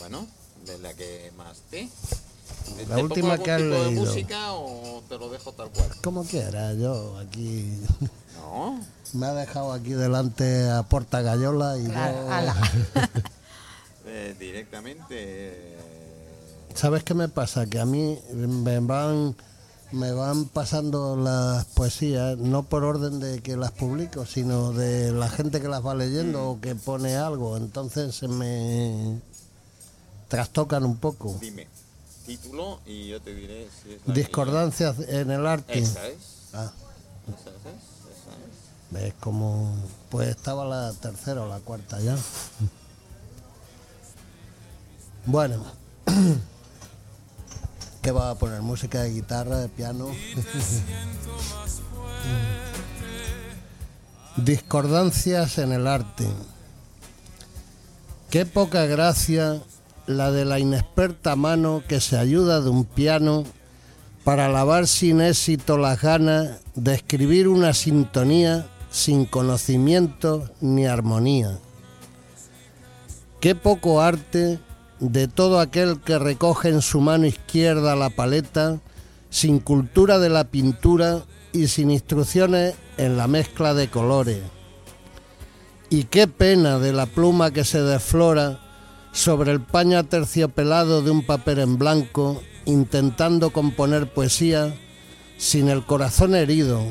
bueno, 0.00 0.26
de 0.64 0.78
la 0.78 0.92
que 0.94 1.32
más 1.36 1.58
te. 1.70 1.88
¿Te 2.76 2.86
La 2.86 2.98
última 2.98 3.38
que 3.38 3.52
has 3.52 3.62
tipo 3.62 3.74
de 3.74 3.84
leído. 3.86 4.04
música 4.04 4.52
o 4.54 5.02
te 5.08 5.16
lo 5.18 5.28
dejo 5.30 5.52
tal 5.52 5.70
cual? 5.70 5.88
Como 6.02 6.24
quiera, 6.24 6.72
yo 6.74 7.16
aquí. 7.18 7.72
No. 8.40 8.80
Me 9.12 9.26
ha 9.26 9.34
dejado 9.34 9.72
aquí 9.72 9.90
delante 9.92 10.68
a 10.68 10.82
Porta 10.82 11.20
Gallola 11.22 11.78
y 11.78 11.84
Claro, 11.84 12.52
yo-. 12.54 13.00
Eh, 14.08 14.36
directamente. 14.38 15.76
¿Sabes 16.76 17.02
qué 17.04 17.14
me 17.14 17.28
pasa? 17.28 17.64
Que 17.66 17.80
a 17.80 17.86
mí 17.86 18.18
me 18.34 18.78
van, 18.80 19.34
me 19.92 20.12
van 20.12 20.44
pasando 20.44 21.16
las 21.16 21.64
poesías, 21.64 22.36
no 22.36 22.64
por 22.64 22.84
orden 22.84 23.18
de 23.18 23.40
que 23.40 23.56
las 23.56 23.72
publico, 23.72 24.26
sino 24.26 24.72
de 24.74 25.10
la 25.10 25.30
gente 25.30 25.62
que 25.62 25.68
las 25.68 25.84
va 25.84 25.94
leyendo 25.94 26.50
o 26.50 26.60
que 26.60 26.74
pone 26.74 27.16
algo. 27.16 27.56
Entonces 27.56 28.14
se 28.14 28.28
me 28.28 29.20
trastocan 30.28 30.84
un 30.84 30.98
poco. 30.98 31.34
dime 31.40 31.66
título 32.26 32.80
y 32.84 33.08
yo 33.08 33.22
te 33.22 33.34
diré 33.34 33.68
si 33.82 33.92
es 33.92 34.00
la 34.04 34.12
que 34.12 34.20
Discordancias 34.20 34.98
en 35.08 35.30
el 35.30 35.46
arte. 35.46 35.78
Esa 35.78 36.08
es. 36.08 36.16
Ah, 36.52 36.72
Esa 37.28 37.50
es. 37.50 37.56
Esa 37.56 37.70
es. 37.70 38.90
ves 38.90 39.14
como... 39.20 39.74
Pues 40.10 40.28
estaba 40.28 40.64
la 40.66 40.92
tercera 40.92 41.42
o 41.42 41.48
la 41.48 41.60
cuarta 41.60 42.00
ya. 42.00 42.18
Bueno. 45.24 45.64
¿Qué 48.06 48.12
va 48.12 48.30
a 48.30 48.36
poner? 48.36 48.62
¿Música 48.62 49.02
de 49.02 49.10
guitarra, 49.10 49.58
de 49.58 49.68
piano? 49.68 50.06
Discordancias 54.36 55.58
en 55.58 55.72
el 55.72 55.88
arte. 55.88 56.28
Qué 58.30 58.46
poca 58.46 58.86
gracia 58.86 59.60
la 60.06 60.30
de 60.30 60.44
la 60.44 60.60
inexperta 60.60 61.34
mano 61.34 61.82
que 61.88 62.00
se 62.00 62.16
ayuda 62.16 62.60
de 62.60 62.70
un 62.70 62.84
piano 62.84 63.42
para 64.22 64.48
lavar 64.48 64.86
sin 64.86 65.20
éxito 65.20 65.76
las 65.76 66.00
ganas 66.00 66.60
de 66.76 66.94
escribir 66.94 67.48
una 67.48 67.74
sintonía 67.74 68.68
sin 68.88 69.24
conocimiento 69.24 70.48
ni 70.60 70.86
armonía. 70.86 71.58
Qué 73.40 73.56
poco 73.56 74.00
arte 74.00 74.60
de 75.00 75.28
todo 75.28 75.60
aquel 75.60 76.00
que 76.00 76.18
recoge 76.18 76.68
en 76.68 76.82
su 76.82 77.00
mano 77.00 77.26
izquierda 77.26 77.96
la 77.96 78.10
paleta, 78.10 78.80
sin 79.30 79.58
cultura 79.58 80.18
de 80.18 80.30
la 80.30 80.44
pintura 80.44 81.22
y 81.52 81.68
sin 81.68 81.90
instrucciones 81.90 82.74
en 82.96 83.16
la 83.16 83.28
mezcla 83.28 83.74
de 83.74 83.88
colores. 83.88 84.40
Y 85.90 86.04
qué 86.04 86.26
pena 86.26 86.78
de 86.78 86.92
la 86.92 87.06
pluma 87.06 87.50
que 87.50 87.64
se 87.64 87.80
desflora 87.80 88.60
sobre 89.12 89.52
el 89.52 89.60
paño 89.60 89.98
aterciopelado 89.98 91.02
de 91.02 91.10
un 91.10 91.24
papel 91.24 91.58
en 91.60 91.78
blanco, 91.78 92.42
intentando 92.64 93.50
componer 93.50 94.12
poesía 94.12 94.74
sin 95.38 95.68
el 95.68 95.84
corazón 95.84 96.34
herido, 96.34 96.82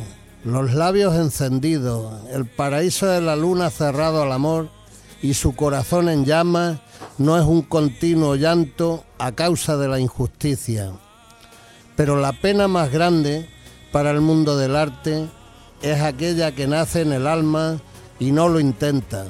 los 0.44 0.74
labios 0.74 1.16
encendidos, 1.16 2.14
el 2.32 2.46
paraíso 2.46 3.08
de 3.08 3.22
la 3.22 3.36
luna 3.36 3.70
cerrado 3.70 4.22
al 4.22 4.32
amor 4.32 4.70
y 5.22 5.34
su 5.34 5.56
corazón 5.56 6.08
en 6.08 6.26
llamas 6.26 6.80
no 7.18 7.38
es 7.38 7.46
un 7.46 7.62
continuo 7.62 8.36
llanto 8.36 9.04
a 9.18 9.32
causa 9.32 9.78
de 9.78 9.88
la 9.88 10.00
injusticia. 10.00 10.92
Pero 11.96 12.20
la 12.20 12.34
pena 12.34 12.68
más 12.68 12.92
grande 12.92 13.50
para 13.92 14.12
el 14.12 14.22
mundo 14.22 14.58
del 14.58 14.76
arte 14.76 15.30
es 15.82 16.02
aquella 16.02 16.54
que 16.54 16.68
nace 16.68 17.02
en 17.02 17.14
el 17.14 17.28
alma 17.28 17.80
y 18.20 18.32
no 18.32 18.50
lo 18.50 18.60
intenta, 18.60 19.26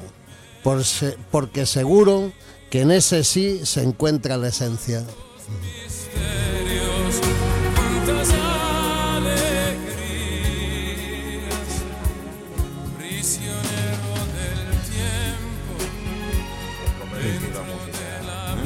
porque 1.30 1.66
seguro 1.66 2.32
que 2.70 2.80
en 2.80 2.90
ese 2.90 3.22
sí 3.24 3.60
se 3.64 3.82
encuentra 3.82 4.36
la 4.36 4.48
esencia. 4.48 5.04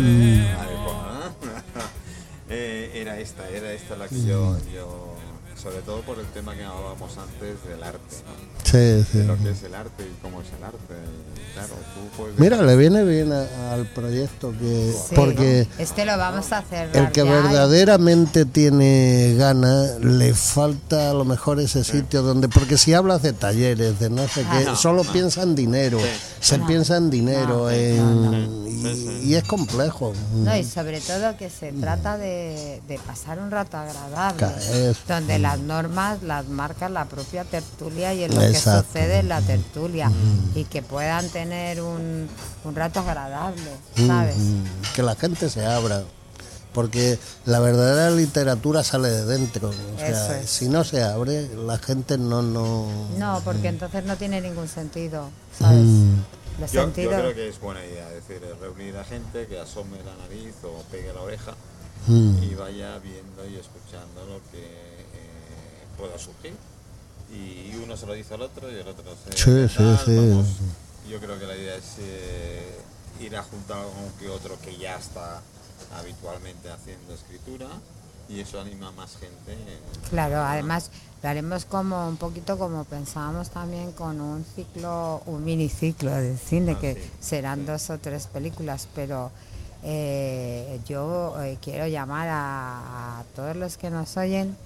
Adecuada. 0.00 1.32
Eh, 2.52 2.90
era 3.00 3.16
esta, 3.20 3.48
era 3.48 3.72
esta 3.72 3.94
la 3.94 4.08
que 4.08 4.24
yo, 4.24 4.58
sobre 5.62 5.78
todo 5.82 6.00
por 6.02 6.18
el 6.18 6.26
tema 6.26 6.54
que 6.54 6.64
hablábamos 6.64 7.10
antes 7.18 7.62
del 7.68 7.82
arte, 7.82 8.16
¿no? 8.26 8.50
Sí, 8.64 9.04
sí. 9.10 9.18
de 9.18 9.24
lo 9.24 9.36
que 9.36 9.50
es 9.50 9.62
el 9.62 9.74
arte 9.74 10.04
y 10.04 10.22
cómo 10.22 10.40
es 10.42 10.48
el 10.56 10.64
arte. 10.64 10.94
Y 11.36 11.52
claro, 11.54 11.74
tú 11.94 12.16
puedes 12.16 12.38
Mira, 12.38 12.62
le 12.62 12.76
viene 12.76 13.02
bien 13.04 13.32
a- 13.32 13.72
al 13.72 13.86
proyecto 13.86 14.52
que 14.52 14.92
Sí, 15.08 15.14
porque 15.14 15.66
Este 15.78 16.04
lo 16.04 16.16
vamos 16.16 16.52
a 16.52 16.58
hacer. 16.58 16.88
el 16.94 17.10
que 17.12 17.22
verdaderamente 17.24 18.44
tiene 18.44 19.34
ganas 19.36 19.98
le 20.00 20.34
falta 20.34 21.10
a 21.10 21.14
lo 21.14 21.24
mejor 21.24 21.60
ese 21.60 21.84
sitio 21.84 22.22
donde 22.22 22.48
porque 22.48 22.78
si 22.78 22.94
hablas 22.94 23.22
de 23.22 23.32
talleres 23.32 23.98
de 23.98 24.08
no 24.10 24.26
sé 24.28 24.44
qué 24.50 24.64
no, 24.64 24.76
solo 24.76 25.04
no. 25.04 25.12
piensa 25.12 25.42
en 25.42 25.54
dinero 25.54 25.98
se 26.40 26.58
piensa 26.60 26.96
en 26.96 27.10
dinero 27.10 27.64
No, 27.64 27.70
en- 27.70 28.66
y, 28.70 29.30
y 29.30 29.34
es 29.34 29.44
complejo 29.44 30.12
No, 30.34 30.56
y 30.56 30.64
sobre 30.64 31.00
todo 31.00 31.36
que 31.36 31.50
se 31.50 31.72
trata 31.72 32.16
de, 32.16 32.80
de 32.88 32.98
pasar 32.98 33.38
un 33.38 33.50
rato 33.50 33.76
agradable, 33.76 34.38
Ca- 34.38 34.56
eso. 34.56 35.00
Las 35.50 35.58
normas 35.60 36.22
las 36.22 36.46
marca 36.48 36.88
la 36.88 37.06
propia 37.06 37.44
tertulia 37.44 38.14
y 38.14 38.24
en 38.24 38.34
lo 38.34 38.42
Exacto. 38.42 38.82
que 38.82 38.98
sucede 38.98 39.18
en 39.18 39.28
la 39.28 39.40
tertulia, 39.40 40.10
y 40.54 40.64
que 40.64 40.82
puedan 40.82 41.28
tener 41.28 41.80
un, 41.82 42.28
un 42.64 42.74
rato 42.74 43.00
agradable, 43.00 43.70
¿sabes? 44.06 44.36
Mm, 44.36 44.64
que 44.94 45.02
la 45.02 45.14
gente 45.16 45.48
se 45.50 45.64
abra 45.66 46.02
porque 46.72 47.18
la 47.46 47.58
verdadera 47.58 48.10
literatura 48.10 48.84
sale 48.84 49.08
de 49.08 49.24
dentro 49.24 49.70
o 49.70 49.98
sea, 49.98 50.38
es. 50.38 50.48
si 50.48 50.68
no 50.68 50.84
se 50.84 51.02
abre 51.02 51.48
la 51.56 51.78
gente 51.78 52.16
no 52.16 52.42
no 52.42 52.86
No, 53.18 53.40
porque 53.44 53.68
entonces 53.68 54.04
no 54.04 54.16
tiene 54.16 54.40
ningún 54.40 54.68
sentido, 54.68 55.30
¿sabes? 55.58 55.80
Mm. 55.80 56.14
Yo, 56.72 56.84
yo 56.84 56.92
creo 56.92 57.34
que 57.34 57.48
es 57.48 57.58
buena 57.58 57.84
idea, 57.84 58.06
es 58.10 58.28
decir, 58.28 58.40
reunir 58.60 58.96
a 58.98 59.04
gente 59.04 59.46
que 59.48 59.58
asome 59.58 59.96
la 60.04 60.14
nariz 60.22 60.54
o 60.62 60.82
pegue 60.92 61.12
la 61.12 61.22
oreja 61.22 61.54
Mm. 62.06 62.42
y 62.42 62.54
vaya 62.54 62.98
viendo 62.98 63.44
y 63.46 63.56
escuchando 63.56 64.24
lo 64.24 64.40
que 64.50 64.89
pueda 66.00 66.18
surgir. 66.18 66.54
Y 67.32 67.76
uno 67.76 67.96
se 67.96 68.06
lo 68.06 68.14
dice 68.14 68.34
al 68.34 68.42
otro 68.42 68.70
y 68.70 68.74
el 68.74 68.88
otro 68.88 69.04
se 69.24 69.32
Sí, 69.36 69.68
sí, 69.68 69.76
tal, 69.76 69.98
sí. 70.04 70.16
vamos. 70.16 70.46
Yo 71.08 71.20
creo 71.20 71.38
que 71.38 71.46
la 71.46 71.56
idea 71.56 71.76
es 71.76 71.94
eh, 72.00 72.78
ir 73.20 73.36
a 73.36 73.42
juntar 73.44 73.78
a 73.78 73.82
algún 73.82 74.10
que 74.18 74.28
otro 74.28 74.58
que 74.60 74.76
ya 74.76 74.96
está 74.96 75.40
habitualmente 75.96 76.70
haciendo 76.70 77.14
escritura 77.14 77.68
y 78.28 78.40
eso 78.40 78.60
anima 78.60 78.88
a 78.88 78.92
más 78.92 79.12
gente. 79.16 79.56
Claro, 80.10 80.42
además 80.42 80.90
lo 81.22 81.28
haremos 81.28 81.64
como 81.64 82.08
un 82.08 82.16
poquito 82.16 82.58
como 82.58 82.84
pensábamos 82.84 83.50
también 83.50 83.92
con 83.92 84.20
un 84.20 84.44
ciclo, 84.44 85.22
un 85.26 85.44
miniciclo 85.44 86.12
de 86.12 86.36
cine, 86.36 86.72
Ah, 86.76 86.80
que 86.80 86.94
sí, 86.94 87.10
serán 87.20 87.66
dos 87.66 87.90
o 87.90 87.98
tres 87.98 88.26
películas, 88.26 88.88
pero 88.94 89.30
eh, 89.82 90.80
yo 90.86 91.40
eh, 91.42 91.58
quiero 91.62 91.86
llamar 91.86 92.28
a, 92.28 93.20
a 93.20 93.24
todos 93.34 93.56
los 93.56 93.76
que 93.76 93.90
nos 93.90 94.16
oyen 94.16 94.56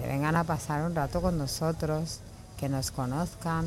que 0.00 0.06
vengan 0.06 0.36
a 0.36 0.44
pasar 0.44 0.84
un 0.84 0.94
rato 0.94 1.20
con 1.20 1.38
nosotros 1.38 2.20
que 2.58 2.68
nos 2.68 2.90
conozcan, 2.90 3.66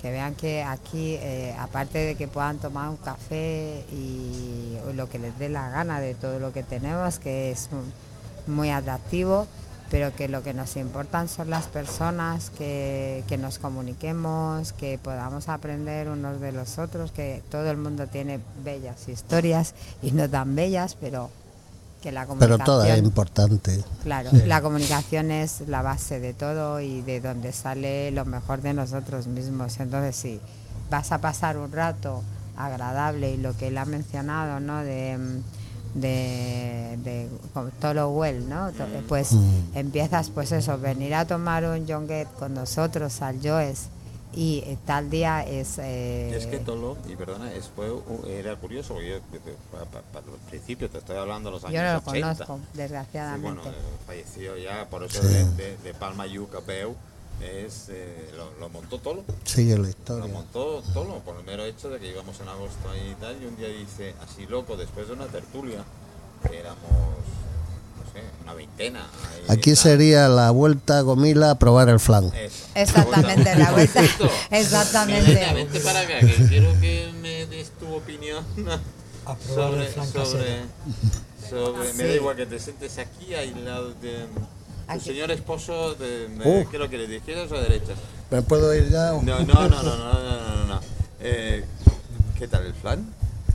que 0.00 0.10
vean 0.10 0.34
que 0.34 0.62
aquí, 0.62 1.16
eh, 1.20 1.54
aparte 1.58 1.98
de 1.98 2.14
que 2.14 2.28
puedan 2.28 2.58
tomar 2.58 2.88
un 2.88 2.96
café 2.96 3.84
y 3.92 4.76
lo 4.94 5.08
que 5.08 5.18
les 5.18 5.38
dé 5.38 5.48
la 5.48 5.70
gana 5.70 6.00
de 6.00 6.14
todo 6.14 6.38
lo 6.38 6.52
que 6.52 6.62
tenemos, 6.62 7.18
que 7.18 7.50
es 7.50 7.68
muy 8.46 8.70
atractivo, 8.70 9.46
pero 9.90 10.14
que 10.14 10.28
lo 10.28 10.42
que 10.42 10.54
nos 10.54 10.76
importan 10.76 11.28
son 11.28 11.50
las 11.50 11.66
personas, 11.66 12.50
que, 12.50 13.24
que 13.28 13.38
nos 13.38 13.58
comuniquemos, 13.58 14.72
que 14.72 14.98
podamos 14.98 15.48
aprender 15.48 16.08
unos 16.08 16.40
de 16.40 16.52
los 16.52 16.78
otros, 16.78 17.12
que 17.12 17.42
todo 17.50 17.70
el 17.70 17.76
mundo 17.76 18.06
tiene 18.06 18.40
bellas 18.64 19.08
historias 19.08 19.74
y 20.02 20.10
no 20.10 20.28
tan 20.28 20.54
bellas, 20.54 20.96
pero 21.00 21.30
que 22.04 22.12
la 22.12 22.26
Pero 22.38 22.58
toda 22.58 22.86
es 22.94 23.02
importante. 23.02 23.82
Claro, 24.02 24.28
la 24.46 24.60
comunicación 24.60 25.30
es 25.30 25.62
la 25.66 25.80
base 25.80 26.20
de 26.20 26.34
todo 26.34 26.78
y 26.80 27.00
de 27.00 27.20
donde 27.22 27.50
sale 27.52 28.10
lo 28.10 28.26
mejor 28.26 28.60
de 28.60 28.74
nosotros 28.74 29.26
mismos. 29.26 29.80
Entonces, 29.80 30.14
si 30.14 30.38
vas 30.90 31.10
a 31.12 31.18
pasar 31.22 31.56
un 31.56 31.72
rato 31.72 32.22
agradable 32.58 33.32
y 33.32 33.36
lo 33.38 33.56
que 33.56 33.68
él 33.68 33.78
ha 33.78 33.86
mencionado, 33.86 34.60
¿no? 34.60 34.82
De, 34.84 35.18
de, 35.94 36.98
de 37.02 37.28
todo 37.80 38.10
well, 38.10 38.46
¿no? 38.50 38.70
To- 38.72 38.84
Pues 39.08 39.32
Mm. 39.32 39.76
empiezas, 39.76 40.28
pues 40.28 40.52
eso, 40.52 40.76
venir 40.78 41.14
a 41.14 41.24
tomar 41.26 41.64
un 41.64 41.86
jonguet 41.88 42.28
con 42.38 42.52
nosotros 42.52 43.22
al 43.22 43.40
Joes 43.42 43.86
y 44.36 44.58
eh, 44.66 44.78
tal 44.86 45.10
día 45.10 45.42
es... 45.42 45.78
eh, 45.78 46.36
Es 46.36 46.46
que 46.46 46.58
Tolo, 46.58 46.96
y 47.08 47.16
perdona, 47.16 47.52
es, 47.52 47.68
fue, 47.68 47.88
era 48.28 48.56
curioso, 48.56 48.94
porque 48.94 49.08
yo, 49.10 49.16
el 49.16 50.40
principio, 50.50 50.88
te 50.90 50.98
estoy 50.98 51.16
hablando 51.16 51.50
de 51.50 51.54
los 51.56 51.64
años 51.64 51.74
yo 51.74 51.82
no 51.82 51.92
lo 51.92 51.98
80. 51.98 52.12
conozco, 52.44 52.56
Sí, 52.72 52.78
desgraciadamente. 52.78 53.46
bueno, 53.62 53.62
eh, 53.70 53.80
falleció 54.06 54.56
ya, 54.56 54.88
por 54.88 55.04
eso 55.04 55.22
Sí. 55.22 55.28
de, 55.28 55.44
de, 55.54 55.76
de 55.78 55.94
Palma 55.94 56.26
Yuca 56.26 56.60
Peu, 56.60 56.94
es, 57.40 57.86
eh, 57.88 58.30
lo, 58.36 58.50
lo 58.60 58.68
montó 58.68 58.98
Tolo. 58.98 59.24
Sigue 59.44 59.72
la 59.76 59.82
Lo 59.82 59.88
historia. 59.88 60.32
montó 60.32 60.82
Tolo, 60.94 61.18
por 61.20 61.36
el 61.36 61.44
mero 61.44 61.64
hecho 61.64 61.88
de 61.90 61.98
que 61.98 62.08
íbamos 62.10 62.38
en 62.40 62.48
agosto 62.48 62.90
ahí 62.90 63.10
y 63.12 63.20
tal, 63.20 63.42
y 63.42 63.46
un 63.46 63.56
día 63.56 63.68
dice, 63.68 64.14
así 64.22 64.46
loco, 64.46 64.76
después 64.76 65.08
de 65.08 65.14
una 65.14 65.26
tertulia, 65.26 65.82
que 66.48 66.58
éramos, 66.58 66.78
una 68.42 68.54
veintena. 68.54 69.06
Aquí 69.48 69.76
sería 69.76 70.28
la 70.28 70.50
vuelta 70.50 70.98
a 70.98 71.00
Gomila 71.02 71.50
a 71.50 71.58
probar 71.58 71.88
el 71.88 72.00
flan. 72.00 72.30
Exactamente, 72.74 73.54
la 73.56 73.72
vuelta. 73.72 74.02
Exactamente. 74.50 75.80
Para 75.80 76.00
acá, 76.00 76.20
que 76.20 76.46
quiero 76.48 76.72
que 76.80 77.12
me 77.20 77.46
des 77.46 77.70
tu 77.78 77.94
opinión 77.94 78.44
sobre, 79.54 79.92
sobre, 79.92 80.64
sobre. 81.48 81.92
Me 81.94 82.04
da 82.04 82.14
igual 82.14 82.36
que 82.36 82.46
te 82.46 82.58
sientes 82.58 82.98
aquí, 82.98 83.34
al 83.34 83.64
lado 83.64 83.94
de... 83.94 84.26
El 84.86 85.00
señor 85.00 85.30
esposo, 85.30 85.94
de, 85.94 86.28
uh. 86.44 86.70
¿qué 86.70 86.78
lo 86.78 86.88
quieres? 86.90 87.08
¿De 87.08 87.16
izquierdas 87.16 87.50
o 87.50 87.54
de 87.54 87.62
derechas? 87.62 87.96
¿Me 88.30 88.42
puedo 88.42 88.74
ir 88.74 88.90
ya? 88.90 89.12
No, 89.12 89.22
no, 89.22 89.40
no, 89.40 89.68
no, 89.68 89.82
no, 89.82 89.96
no, 89.96 90.66
no. 90.66 90.80
Eh, 91.20 91.64
¿Qué 92.38 92.48
tal 92.48 92.66
el 92.66 92.74
flan? 92.74 93.06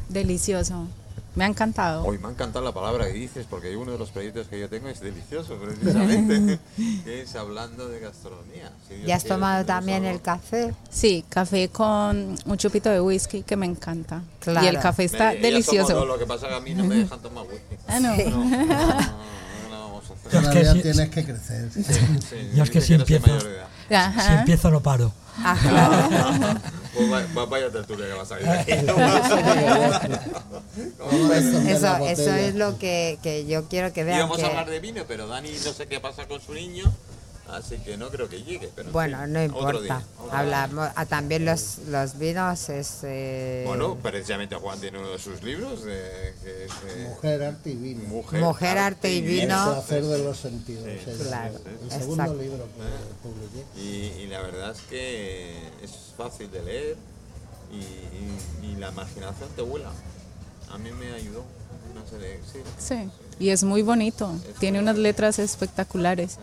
Delicioso. 0.07 0.87
Me 1.35 1.43
ha 1.45 1.47
encantado. 1.47 2.03
Hoy 2.03 2.17
me 2.17 2.27
ha 2.27 2.31
encantado 2.31 2.65
la 2.65 2.71
palabra 2.73 3.05
que 3.07 3.13
dices 3.13 3.45
porque 3.49 3.75
uno 3.77 3.91
de 3.91 3.97
los 3.99 4.09
proyectos 4.09 4.47
que 4.47 4.59
yo 4.59 4.67
tengo 4.67 4.89
es 4.89 4.99
delicioso, 4.99 5.55
precisamente, 5.57 6.59
que 7.05 7.21
es 7.21 7.35
hablando 7.35 7.87
de 7.87 7.99
gastronomía. 7.99 8.71
Si 8.87 9.01
¿Ya 9.05 9.15
has 9.15 9.21
quiere, 9.23 9.35
tomado 9.35 9.65
también 9.65 10.05
el 10.05 10.21
café? 10.21 10.73
Sí, 10.89 11.23
café 11.29 11.69
con 11.69 12.35
un 12.45 12.57
chupito 12.57 12.89
de 12.89 12.99
whisky 12.99 13.43
que 13.43 13.55
me 13.55 13.67
encanta. 13.67 14.21
Claro. 14.39 14.65
Y 14.65 14.69
el 14.69 14.79
café 14.79 15.03
está 15.05 15.31
Me- 15.31 15.37
delicioso. 15.37 16.03
lo 16.05 16.17
que 16.17 16.25
pasa 16.25 16.47
es 16.47 16.51
que 16.51 16.57
a 16.57 16.61
mí 16.61 16.73
no 16.73 16.83
me 16.85 16.95
dejan 17.03 17.19
tomar 17.19 17.45
whisky. 17.45 17.75
Ah, 17.87 17.99
no. 17.99 18.15
No, 18.17 18.23
no, 18.25 18.45
no, 18.45 18.65
no 18.65 19.69
lo 19.69 19.79
vamos 19.79 20.03
a 20.09 20.13
hacer. 20.13 20.31
Yo 20.31 20.39
es 20.39 20.47
que 20.47 20.59
Todavía 20.61 20.73
si- 20.73 20.81
tienes 20.81 21.09
que 21.09 21.23
crecer. 21.25 21.69
Sí, 21.71 22.49
Yo 22.55 22.63
es 22.63 22.69
que 22.71 22.81
si 22.81 22.93
empiezo-. 22.95 23.39
Si 23.87 23.93
Ajá. 23.95 24.39
empiezo 24.39 24.71
no 24.71 24.81
paro. 24.81 25.11
Ah, 25.37 25.57
claro. 25.61 26.59
Pues 26.93 27.49
vaya, 27.49 27.69
tertulia 27.69 28.07
que 28.07 28.13
va 28.13 28.21
a 28.23 28.25
salir 28.25 28.45
de 28.45 28.59
aquí. 28.59 28.71
Eso, 31.69 31.97
eso 32.07 32.33
es 32.35 32.55
lo 32.55 32.77
que, 32.79 33.19
que 33.21 33.45
yo 33.45 33.67
quiero 33.67 33.93
que 33.93 34.03
vean. 34.03 34.17
Íbamos 34.19 34.37
que- 34.37 34.43
a 34.43 34.47
hablar 34.47 34.69
de 34.69 34.79
vino, 34.79 35.03
pero 35.07 35.27
Dani 35.27 35.51
no 35.51 35.73
sé 35.73 35.87
qué 35.87 35.99
pasa 35.99 36.27
con 36.27 36.41
su 36.41 36.53
niño, 36.53 36.91
así 37.51 37.77
que 37.79 37.97
no 37.97 38.09
creo 38.09 38.29
que 38.29 38.41
llegue. 38.43 38.69
Pero 38.75 38.87
en 38.89 38.93
Bueno, 38.93 39.19
fin, 39.23 39.33
no 39.33 39.43
importa. 39.43 39.67
otro 39.67 39.81
día. 39.81 40.03
Hablamos. 40.31 40.89
ah, 40.95 41.05
también 41.05 41.45
los, 41.45 41.79
los 41.87 42.17
vinos 42.17 42.69
es. 42.69 42.99
eh, 43.03 43.63
Bueno, 43.65 43.95
precisamente 43.95 44.55
Juan 44.55 44.79
tiene 44.79 44.99
uno 44.99 45.09
de 45.09 45.19
sus 45.19 45.41
libros, 45.43 45.83
de, 45.83 46.33
que 46.43 46.65
es 46.65 46.71
eh, 46.87 47.07
Mujer, 47.09 47.43
arte 47.43 47.69
y 47.71 47.75
vino. 47.75 48.03
Mujer, 48.07 48.41
Mujer, 48.41 48.77
arte 48.77 49.13
y 49.13 49.17
El 49.19 49.23
vino. 49.25 49.65
placer 49.73 50.03
de 50.03 50.23
los 50.23 50.37
sentidos. 50.37 50.85
Sí, 50.85 51.11
llama. 51.11 51.23
claro, 51.23 51.59
El 51.83 51.91
segundo 51.91 52.23
exacto. 52.23 52.41
libro 52.41 52.65
que 52.65 53.27
publiqué. 53.27 53.65
Y, 53.81 54.23
y 54.23 54.27
la 54.27 54.41
verdad 54.41 54.71
es 54.71 54.81
que 54.83 55.57
es 55.83 55.91
fácil 56.17 56.49
de 56.51 56.63
leer 56.63 56.97
y, 57.71 57.75
y- 57.77 58.71
y 58.71 58.75
la 58.77 58.89
imaginación 58.89 59.49
te 59.55 59.61
vuela. 59.61 59.91
A 60.71 60.77
mí 60.77 60.91
me 60.91 61.11
ayudó. 61.13 61.43
No 61.95 62.05
sé, 62.07 62.39
sí. 62.51 62.59
Sí. 62.77 63.09
Y 63.39 63.49
es 63.49 63.63
muy 63.63 63.81
bonito. 63.81 64.31
Tiene 64.59 64.79
unas 64.79 64.97
letras 64.97 65.39
espectaculares. 65.39 66.37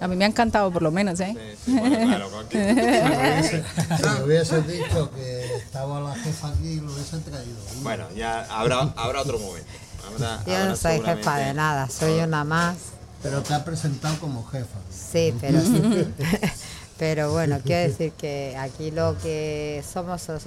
A 0.00 0.08
mí 0.08 0.16
me 0.16 0.24
ha 0.24 0.28
encantado, 0.28 0.70
por 0.72 0.82
lo 0.82 0.90
menos, 0.90 1.20
¿eh? 1.20 1.36
Sí, 1.36 1.72
sí, 1.72 1.78
bueno, 1.78 1.98
claro, 2.06 2.30
con 2.30 2.48
que- 2.48 3.62
Si 3.98 4.02
me 4.02 4.24
hubiese 4.24 4.62
dicho 4.62 5.10
que 5.10 5.56
estaba 5.56 6.00
la 6.00 6.14
jefa 6.14 6.48
aquí, 6.48 6.80
lo 6.80 6.92
hubiese 6.92 7.18
traído. 7.18 7.56
Bueno, 7.82 8.06
ya 8.16 8.40
habrá, 8.50 8.80
habrá 8.96 9.20
otro 9.22 9.38
momento. 9.38 9.68
Habrá- 10.06 10.42
Yo 10.46 10.54
habrá 10.56 10.68
no 10.70 10.76
soy 10.76 11.00
jefa 11.00 11.36
de 11.38 11.54
nada, 11.54 11.88
soy 11.90 12.18
una 12.20 12.44
más. 12.44 12.76
Pero 13.22 13.42
te 13.42 13.52
ha 13.52 13.62
presentado 13.64 14.18
como 14.18 14.46
jefa. 14.46 14.78
Sí, 14.90 15.34
pero 15.40 15.60
sí. 15.60 15.82
Pero 16.98 17.32
bueno, 17.32 17.60
quiero 17.64 17.88
decir 17.90 18.12
que 18.12 18.56
aquí 18.58 18.90
lo 18.90 19.16
que 19.18 19.82
somos 19.90 20.28
es- 20.28 20.42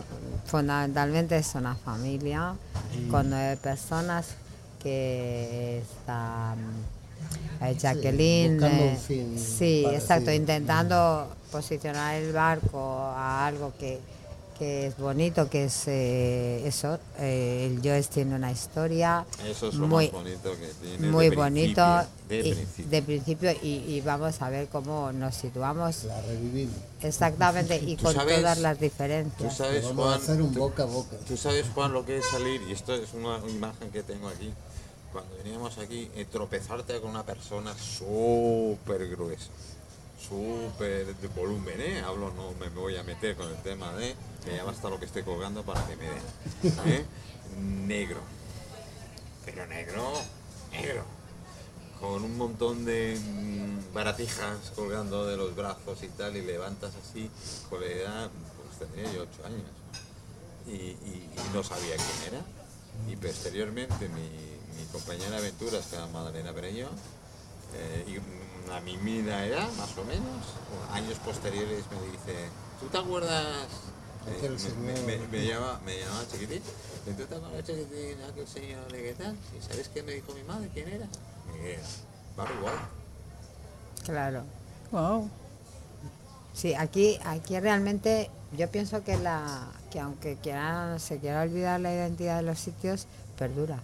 fundamentalmente 0.46 1.36
es 1.38 1.56
una 1.56 1.74
familia 1.76 2.54
con 3.10 3.30
nueve 3.32 3.58
personas 3.58 4.28
que 4.82 5.80
está 5.82 6.54
eh, 7.62 7.76
Jacqueline. 7.80 8.54
buscando 8.60 8.84
un 8.86 8.98
fin 8.98 9.40
sí, 9.40 9.86
exacto, 9.92 10.32
intentando 10.32 11.28
posicionar 11.52 12.16
el 12.16 12.34
barco 12.34 12.80
a 13.00 13.46
algo 13.48 13.74
que, 13.80 14.00
que 14.58 14.88
es 14.88 14.98
bonito, 14.98 15.50
que 15.50 15.66
es 15.66 15.84
eh, 15.88 16.62
eso. 16.68 17.00
eh, 17.20 17.70
el 17.72 17.82
Joes 17.88 18.10
tiene 18.10 18.36
una 18.36 18.52
historia 18.52 19.26
Eso 19.46 19.70
es 19.70 19.76
lo 19.76 19.88
muy, 19.88 20.06
más 20.06 20.14
bonito 20.24 20.52
que 20.52 20.68
tiene. 20.82 21.08
muy 21.12 21.30
de 21.30 21.36
bonito 21.36 21.84
principio, 21.84 22.28
De 22.30 22.40
y- 22.50 22.54
principio. 22.54 22.90
de 22.90 23.02
principio 23.02 23.52
y, 23.64 23.68
y 23.88 24.02
vamos 24.02 24.42
a 24.42 24.50
ver 24.50 24.68
cómo 24.68 25.12
nos 25.12 25.36
situamos 25.36 26.04
La 26.06 26.22
revivimos. 26.22 26.76
exactamente 27.02 27.78
y 27.78 27.96
Tú 27.98 28.04
con 28.06 28.16
sabes- 28.16 28.38
todas 28.40 28.58
las 28.60 28.78
Tú 28.78 28.84
diferencias. 28.84 29.58
sabes, 29.58 29.84
Vamos 29.86 30.06
a 30.06 30.10
Juan, 30.10 30.22
hacer 30.22 30.42
un 30.42 30.54
tú- 30.54 30.60
boca 30.60 30.84
a 30.84 30.86
boca. 30.88 31.16
Tú 31.28 31.38
sabes, 31.38 31.66
Juan, 31.74 31.94
lo 31.94 32.06
que 32.06 32.18
es 32.18 32.26
salir, 32.26 32.62
y 32.68 32.72
esto 32.74 32.94
es 32.96 33.14
una 33.14 33.40
imagen 33.50 33.90
que 33.92 34.02
tengo 34.04 34.28
aquí, 34.28 34.52
cuando 35.14 35.36
veníamos 35.38 35.78
aquí, 35.78 36.10
eh, 36.16 36.26
tropezarte 36.26 37.00
con 37.00 37.12
una 37.12 37.24
persona 37.26 37.74
súper 37.78 39.08
gruesa, 39.10 39.50
súper 40.28 41.16
de 41.16 41.28
volumen, 41.30 41.80
¿eh? 41.80 42.02
Hablo, 42.02 42.32
no 42.32 42.52
me 42.60 42.70
voy 42.70 42.98
a 42.98 43.04
meter 43.04 43.36
con 43.36 43.48
el 43.50 43.58
tema 43.62 43.94
de, 43.94 44.16
que 44.44 44.56
ya 44.56 44.64
basta 44.64 44.90
lo 44.90 45.00
que 45.00 45.06
estoy 45.06 45.24
colgando 45.24 45.64
para 45.64 45.86
que 45.88 45.96
me 45.96 46.06
den, 46.06 46.24
¿eh? 46.88 47.06
Negro, 47.88 48.20
pero 49.46 49.68
negro, 49.68 50.12
negro, 50.72 51.04
con 52.00 52.24
un 52.24 52.36
montón 52.38 52.84
de 52.86 53.16
mm, 53.22 53.94
baratijas 53.94 54.72
colgando 54.76 55.26
de 55.28 55.38
los 55.38 55.56
brazos 55.56 56.02
y 56.02 56.08
tal, 56.08 56.36
y 56.36 56.42
levantas 56.42 56.94
así, 56.96 57.30
con 57.70 57.80
la 57.82 57.88
edad, 57.88 58.30
pues 58.58 58.80
tendría 58.90 59.14
yo 59.14 59.22
ocho 59.24 59.46
años 59.46 59.62
y, 60.66 60.72
y- 60.72 61.30
y 61.36 61.54
no 61.54 61.64
sabía 61.64 61.96
quién 61.96 62.34
era. 62.34 62.42
Y 63.12 63.16
posteriormente 63.18 64.08
mi, 64.10 64.30
mi 64.78 64.86
compañera 64.92 65.32
de 65.32 65.38
aventuras, 65.38 65.86
que 65.88 65.96
era 65.96 66.08
Madalena 66.08 66.52
Pereño, 66.54 66.88
eh, 67.76 68.06
y 68.08 68.68
una 68.68 68.80
mimida 68.82 69.46
edad, 69.46 69.68
más 69.78 69.98
o 69.98 70.04
menos, 70.06 70.46
años 70.92 71.18
posteriores 71.26 71.84
me 71.92 72.12
dice, 72.12 72.50
¿tú 72.80 72.88
te 72.88 72.98
acuerdas? 72.98 73.68
Eh, 74.28 74.58
me, 74.80 75.18
me- 75.18 75.28
me 75.28 75.46
llama, 75.46 75.80
me 75.86 76.00
llamaba 76.00 76.24
chiquitín. 76.32 76.62
¿Y 77.06 77.12
¿Tú 77.12 77.26
te 77.26 77.36
acuerdas 77.36 77.66
chiquitín, 77.66 78.22
aquel 78.32 78.48
señor 78.48 78.90
de 78.92 79.04
qué 79.04 79.14
tal? 79.14 79.36
¿Y 79.58 79.62
sabes 79.62 79.90
qué 79.90 80.02
me 80.04 80.14
dijo 80.14 80.34
mi 80.34 80.44
madre? 80.44 80.70
¿Quién 80.74 80.88
era? 80.88 81.08
Miguel. 81.54 81.80
Barry 82.38 82.54
White. 82.62 84.06
Claro. 84.06 84.44
Wow. 84.92 85.30
Sí, 86.54 86.74
aquí, 86.76 87.20
aquí 87.26 87.60
realmente 87.60 88.30
yo 88.58 88.70
pienso 88.70 89.04
que 89.04 89.18
la 89.18 89.68
que 89.92 90.00
aunque 90.00 90.38
quiera, 90.38 90.98
se 91.00 91.18
quiera 91.20 91.42
olvidar 91.42 91.80
la 91.82 91.94
identidad 91.94 92.38
de 92.38 92.44
los 92.44 92.60
sitios, 92.60 93.06
perdura. 93.38 93.80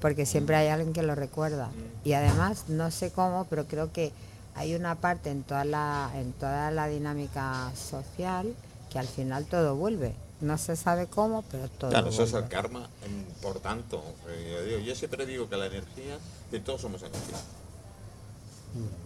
Porque 0.00 0.26
siempre 0.26 0.56
hay 0.56 0.68
alguien 0.68 0.92
que 0.92 1.02
lo 1.02 1.14
recuerda. 1.14 1.70
Y 2.04 2.12
además, 2.12 2.64
no 2.68 2.90
sé 2.90 3.10
cómo, 3.10 3.46
pero 3.48 3.66
creo 3.66 3.92
que 3.92 4.12
hay 4.54 4.74
una 4.74 4.94
parte 4.94 5.30
en 5.30 5.42
toda 5.42 5.64
la, 5.64 6.10
en 6.14 6.32
toda 6.32 6.70
la 6.70 6.86
dinámica 6.86 7.70
social 7.74 8.54
que 8.90 8.98
al 8.98 9.06
final 9.08 9.44
todo 9.46 9.74
vuelve. 9.76 10.14
No 10.40 10.58
se 10.58 10.76
sabe 10.76 11.06
cómo, 11.06 11.42
pero 11.50 11.68
todo 11.68 11.90
Claro, 11.90 12.08
eso 12.08 12.22
es 12.24 12.32
el 12.34 12.46
karma. 12.48 12.80
mm, 12.80 13.40
Por 13.42 13.58
tanto, 13.60 14.02
yo, 14.50 14.62
digo- 14.64 14.78
yo 14.80 14.94
siempre 14.94 15.24
digo 15.26 15.48
que 15.48 15.56
la 15.56 15.66
energía, 15.66 16.18
que 16.50 16.60
todos 16.60 16.80
somos 16.82 17.02
energía. 17.02 17.38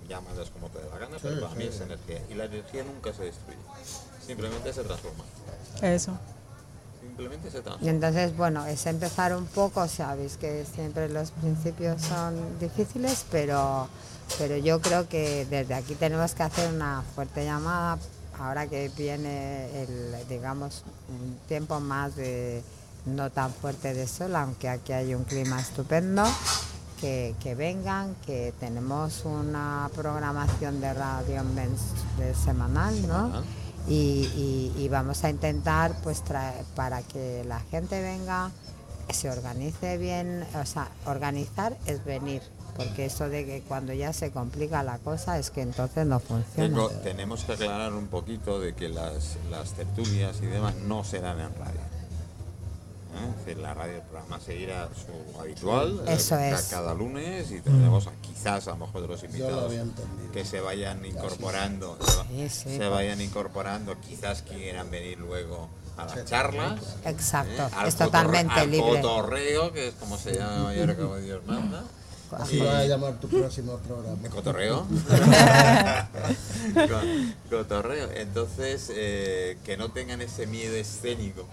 llámalas 0.09 0.51
como 0.51 0.69
te 0.69 0.79
dé 0.81 0.91
la 0.91 0.99
gana, 0.99 1.17
pero 1.23 1.41
para 1.41 1.55
mí 1.55 1.65
es 1.65 1.81
energía. 1.81 2.21
Y 2.29 2.35
la 2.35 2.47
energía 2.47 2.83
nunca 2.83 3.13
se 3.13 3.25
destruye, 3.25 3.59
simplemente 4.27 4.73
se 4.73 4.83
transforma. 4.83 5.23
Eso. 5.83 6.19
Simplemente 7.21 7.51
se 7.51 7.59
Y 7.59 7.63
transforma. 7.63 7.91
entonces, 7.91 8.37
bueno, 8.37 8.67
es 8.67 8.87
empezar 8.87 9.37
un 9.37 9.47
poco, 9.47 9.87
sabéis 9.89 10.37
que 10.37 10.65
siempre 10.65 11.09
los 11.09 11.31
principios 11.33 12.01
son 12.03 12.59
difíciles, 12.59 13.25
pero, 13.31 13.89
pero 14.39 14.57
yo 14.57 14.81
creo 14.81 15.09
que 15.09 15.47
desde 15.51 15.75
aquí 15.75 15.95
tenemos 15.95 16.35
que 16.35 16.43
hacer 16.43 16.73
una 16.73 17.03
fuerte 17.15 17.45
llamada, 17.45 17.99
ahora 18.39 18.67
que 18.67 18.91
viene 18.97 19.83
el, 19.83 20.17
digamos, 20.29 20.83
un 21.09 21.37
tiempo 21.47 21.79
más 21.81 22.17
de 22.17 22.63
no 23.07 23.31
tan 23.31 23.53
fuerte 23.53 23.93
de 23.95 24.07
sol, 24.07 24.35
aunque 24.37 24.69
aquí 24.69 24.93
hay 24.93 25.15
un 25.15 25.25
clima 25.25 25.61
estupendo, 25.61 26.25
que, 27.01 27.35
que 27.43 27.55
vengan, 27.55 28.15
que 28.27 28.53
tenemos 28.61 29.25
una 29.25 29.91
programación 29.95 30.81
de 30.81 30.93
radio 30.93 31.43
de 32.19 32.35
semanal, 32.35 32.95
¿no? 33.07 33.27
Semanal. 33.27 33.45
Y, 33.89 34.89
vamos 34.91 35.23
a 35.23 35.31
intentar 35.31 35.95
pues 36.03 36.23
traer 36.25 36.65
para 36.75 37.03
que 37.03 37.45
la 37.45 37.61
gente 37.61 38.03
venga 38.03 38.51
se 39.11 39.31
organice 39.31 39.99
bien 39.99 40.45
o 40.61 40.67
sea 40.67 40.89
organizar 41.07 41.77
es 41.87 42.05
venir 42.05 42.43
porque 42.77 43.07
eso 43.07 43.29
de 43.29 43.45
que 43.45 43.63
cuando 43.63 43.93
ya 43.93 44.13
se 44.13 44.31
complica 44.31 44.83
la 44.83 44.99
cosa 44.99 45.39
es 45.39 45.51
que 45.51 45.63
entonces 45.63 46.07
no 46.07 46.19
funciona 46.19 46.89
tenemos 47.03 47.45
que 47.45 47.53
aclarar 47.53 47.93
un 47.93 48.07
poquito 48.09 48.59
de 48.61 48.75
que 48.75 48.89
las, 48.89 49.37
las 49.51 49.73
tertulias 49.73 50.41
y 50.43 50.47
demás 50.47 50.75
no 50.87 51.05
serán 51.05 51.41
en 51.41 51.55
radio. 51.55 51.90
¿Eh? 53.47 53.55
La 53.57 53.75
radio, 53.75 53.97
el 53.97 54.03
programa 54.03 54.39
seguirá 54.41 54.89
su 54.95 55.41
habitual 55.41 56.03
eh, 56.07 56.15
Eso 56.15 56.37
ca- 56.37 56.51
es. 56.51 56.63
cada 56.69 56.95
lunes 56.95 57.51
y 57.51 57.61
tendremos 57.61 58.07
a- 58.07 58.13
quizás 58.23 58.67
a 58.69 58.71
lo 58.73 58.77
mejor 58.87 59.03
de 59.03 59.09
los 59.09 59.23
invitados 59.25 59.73
que 60.33 60.45
se 60.45 60.61
vayan 60.61 61.05
incorporando, 61.05 61.99
se, 62.01 62.17
va- 62.17 62.27
Sí, 62.29 62.49
sí. 62.49 62.77
se 62.77 62.89
vayan 62.89 63.21
incorporando, 63.21 63.99
quizás 64.01 64.43
quieran 64.43 64.91
venir 64.91 65.19
luego 65.19 65.69
a 65.97 66.05
las 66.07 66.25
charlas. 66.25 66.81
exacto 67.05 67.63
¿eh? 67.67 67.71
Al 67.77 67.89
es 67.89 67.97
totalmente 67.97 68.55
al 68.61 68.71
libre 68.71 69.01
cotorreo, 69.03 69.73
que 69.73 69.89
es 69.89 69.95
como 69.95 70.17
se 70.17 70.35
llama 70.35 70.65
mayor 70.65 70.97
como 70.97 71.17
Dios 71.17 71.45
manda. 71.47 71.83
Así 72.39 72.59
vas 72.59 72.75
a 72.77 72.85
llamar 72.87 73.15
tu 73.15 73.29
próximo 73.29 73.77
programa. 73.79 74.29
Cotorreo. 74.29 74.87
Co- 76.75 77.57
Cotorreo. 77.57 78.09
Entonces, 78.15 78.91
eh, 78.95 79.59
que 79.65 79.77
no 79.77 79.91
tengan 79.91 80.21
ese 80.21 80.47
miedo 80.47 80.75
escénico 80.77 81.45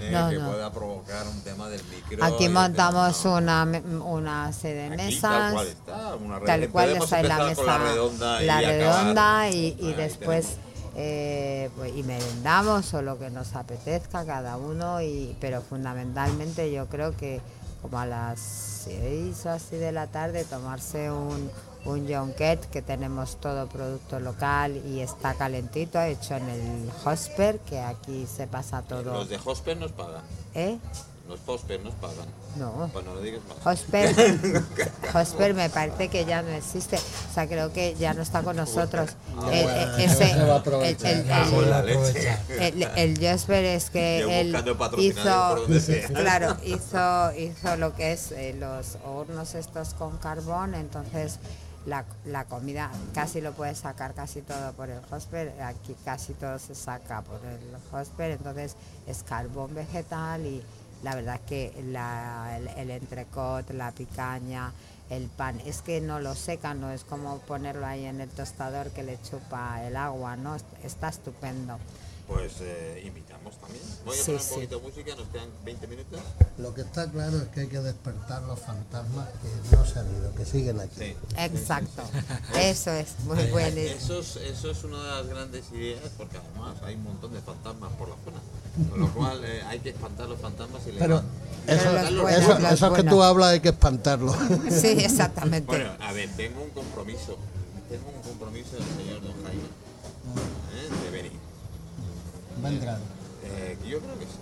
eh, 0.00 0.10
No, 0.12 0.30
que 0.30 0.36
no. 0.36 0.50
pueda 0.50 0.72
provocar 0.72 1.26
un 1.26 1.40
tema 1.42 1.68
del 1.68 1.82
micro. 1.84 2.24
aquí 2.24 2.44
el 2.46 2.52
montamos 2.52 3.22
tema, 3.22 3.40
¿no? 3.40 3.62
una 3.64 3.82
una 4.04 4.52
serie 4.52 4.90
de 4.90 4.94
Aquí, 4.94 4.96
tal 5.20 5.40
mesas 5.42 5.52
cual 5.52 5.66
está, 5.68 6.16
una 6.16 6.38
red- 6.38 6.46
tal 6.46 6.68
cual 6.70 6.90
está 6.90 7.20
en 7.20 7.28
la 7.28 7.38
mesa 7.44 7.62
la 7.64 7.78
redonda, 7.78 8.42
y 8.42 8.46
la 8.46 8.60
redonda 8.60 9.50
y, 9.50 9.94
después 9.96 10.46
tenemos. 10.46 10.68
eh, 10.96 11.70
pues, 11.76 11.96
y 11.96 12.02
merendamos 12.02 12.92
o 12.94 13.02
lo 13.02 13.18
que 13.18 13.30
nos 13.30 13.54
apetezca 13.54 14.24
cada 14.24 14.56
uno 14.56 15.00
y 15.02 15.36
pero 15.40 15.62
fundamentalmente 15.62 16.72
yo 16.72 16.86
creo 16.86 17.16
que 17.16 17.40
como 17.82 17.98
a 17.98 18.06
las 18.06 18.40
seis 18.40 19.44
o 19.46 19.50
así 19.50 19.76
de 19.76 19.92
la 19.92 20.06
tarde 20.06 20.44
tomarse 20.44 21.10
un 21.10 21.50
un 21.84 22.06
jonquet 22.08 22.68
que 22.70 22.82
tenemos 22.82 23.36
todo 23.36 23.66
producto 23.68 24.20
local 24.20 24.76
y 24.86 25.00
está 25.00 25.34
calentito 25.34 26.00
hecho 26.00 26.34
en 26.34 26.48
el 26.48 26.90
Hosper 27.04 27.58
que 27.60 27.80
aquí 27.80 28.26
se 28.26 28.46
pasa 28.46 28.82
todo 28.82 29.12
Los 29.12 29.28
de 29.28 29.38
Hosper 29.42 29.76
nos 29.76 29.92
pagan. 29.92 30.22
¿eh? 30.54 30.78
Los 31.28 31.40
Hosper 31.46 31.80
nos 31.82 31.92
pagan. 31.94 32.26
no. 32.56 32.88
Pues 32.90 33.04
no 33.04 33.14
lo 33.14 33.20
digas 33.20 33.40
más. 33.46 33.66
Hosper, 33.66 34.14
Hosper 35.14 35.52
me 35.54 35.68
parece 35.68 36.08
que 36.08 36.24
ya 36.24 36.40
no 36.40 36.48
existe, 36.48 36.96
o 36.96 37.34
sea, 37.34 37.46
creo 37.46 37.70
que 37.72 37.94
ya 37.98 38.14
no 38.14 38.22
está 38.22 38.42
con 38.42 38.56
nosotros. 38.56 39.10
Ah, 39.36 39.50
Eh, 39.52 39.64
bueno, 39.64 40.82
eh, 40.82 40.96
el, 42.96 43.14
bueno. 43.14 43.32
Josper 43.32 43.64
es 43.64 43.90
que 43.90 44.20
Yo 44.22 44.30
él 44.30 44.56
hizo, 44.98 45.66
claro, 46.14 46.56
hizo, 46.64 47.32
hizo 47.36 47.76
lo 47.76 47.94
que 47.94 48.12
es 48.12 48.32
eh, 48.32 48.56
los 48.58 48.96
hornos 49.04 49.54
estos 49.54 49.94
con 49.94 50.16
carbón, 50.16 50.74
entonces 50.74 51.38
la, 51.86 52.04
la 52.24 52.44
comida 52.44 52.90
casi 53.14 53.40
lo 53.40 53.52
puedes 53.52 53.78
sacar 53.78 54.14
casi 54.14 54.42
todo 54.42 54.72
por 54.72 54.88
el 54.90 55.00
Hosper, 55.10 55.54
aquí 55.62 55.94
casi 56.04 56.34
todo 56.34 56.58
se 56.58 56.74
saca 56.74 57.22
por 57.22 57.40
el 57.44 57.60
Hosper, 57.92 58.32
entonces 58.32 58.76
es 59.06 59.22
carbón 59.22 59.74
vegetal 59.74 60.44
y 60.46 60.62
la 61.02 61.14
verdad 61.14 61.40
que 61.46 61.72
la- 61.86 62.58
el, 62.76 62.90
entrecot, 62.90 63.70
la 63.70 63.92
picaña, 63.92 64.72
el 65.10 65.28
pan, 65.28 65.60
es 65.64 65.80
que 65.82 66.00
no 66.00 66.20
lo 66.20 66.34
secan, 66.34 66.80
no 66.80 66.90
es 66.90 67.04
como 67.04 67.38
ponerlo 67.40 67.86
ahí 67.86 68.04
en 68.04 68.20
el 68.20 68.28
tostador 68.28 68.90
que 68.90 69.02
le 69.02 69.20
chupa 69.22 69.82
el 69.84 69.96
agua, 69.96 70.36
¿no? 70.36 70.56
Está 70.82 71.08
estupendo. 71.08 71.78
Pues 72.28 72.52
eh, 72.60 73.02
invitamos 73.06 73.56
también. 73.58 73.82
Voy 74.04 74.14
a 74.14 74.18
Sí, 74.18 74.26
poner 74.26 74.40
un 74.40 74.46
sí. 74.46 74.54
poquito 74.54 74.76
de 74.78 74.82
música, 74.82 75.14
nos 75.16 75.28
quedan 75.28 75.48
20 75.64 75.86
minutos. 75.86 76.20
Lo 76.58 76.74
que 76.74 76.82
está 76.82 77.10
claro 77.10 77.38
es 77.38 77.48
que 77.48 77.60
hay 77.60 77.66
que 77.68 77.78
despertar 77.80 78.42
los 78.42 78.60
fantasmas 78.60 79.28
que 79.40 79.74
no 79.76 79.84
se 79.86 79.98
han 79.98 80.06
ido, 80.14 80.34
que 80.34 80.44
siguen 80.44 80.78
aquí. 80.78 80.94
Sí. 80.98 81.16
Exacto, 81.38 82.02
eso 82.54 82.92
es 82.92 83.18
muy 83.24 83.38
Eh, 83.40 83.48
bueno. 83.50 83.78
Eso 83.80 84.20
es, 84.20 84.36
eso 84.36 84.70
es 84.70 84.84
una 84.84 85.02
de 85.02 85.08
las 85.08 85.26
grandes 85.26 85.64
ideas, 85.72 86.02
porque 86.18 86.36
además 86.36 86.76
hay 86.84 86.96
un 86.96 87.04
montón 87.04 87.32
de 87.32 87.40
fantasmas 87.40 87.92
por 87.94 88.10
la 88.10 88.16
zona. 88.22 88.90
Con 88.90 89.00
lo 89.00 89.08
cual 89.14 89.42
eh, 89.44 89.62
hay 89.66 89.80
que 89.80 89.88
espantar 89.90 90.28
los 90.28 90.38
fantasmas 90.38 90.82
y 90.86 90.90
Pero 90.98 91.22
levantar- 91.66 92.06
eso, 92.12 92.28
eso, 92.28 92.58
eso, 92.68 92.86
es 92.88 92.92
que 93.02 93.08
tú 93.08 93.22
hablas 93.22 93.48
hay 93.52 93.60
que 93.60 93.70
espantarlo. 93.70 94.36
Sí, 94.70 94.88
exactamente. 94.88 95.66
Bueno, 95.66 95.92
a 95.98 96.12
ver, 96.12 96.28
tengo 96.36 96.62
un 96.62 96.70
compromiso. 96.70 97.38
Tengo 97.88 98.10
un 98.14 98.20
compromiso 98.22 98.76
del 98.76 98.84
señor 98.84 99.22
Don 99.22 99.32
Jaime. 99.44 99.62
Vendrán. 102.62 103.00
Eh, 103.44 103.76
yo 103.88 103.98
creo 104.00 104.18
que 104.18 104.24
sí. 104.26 104.38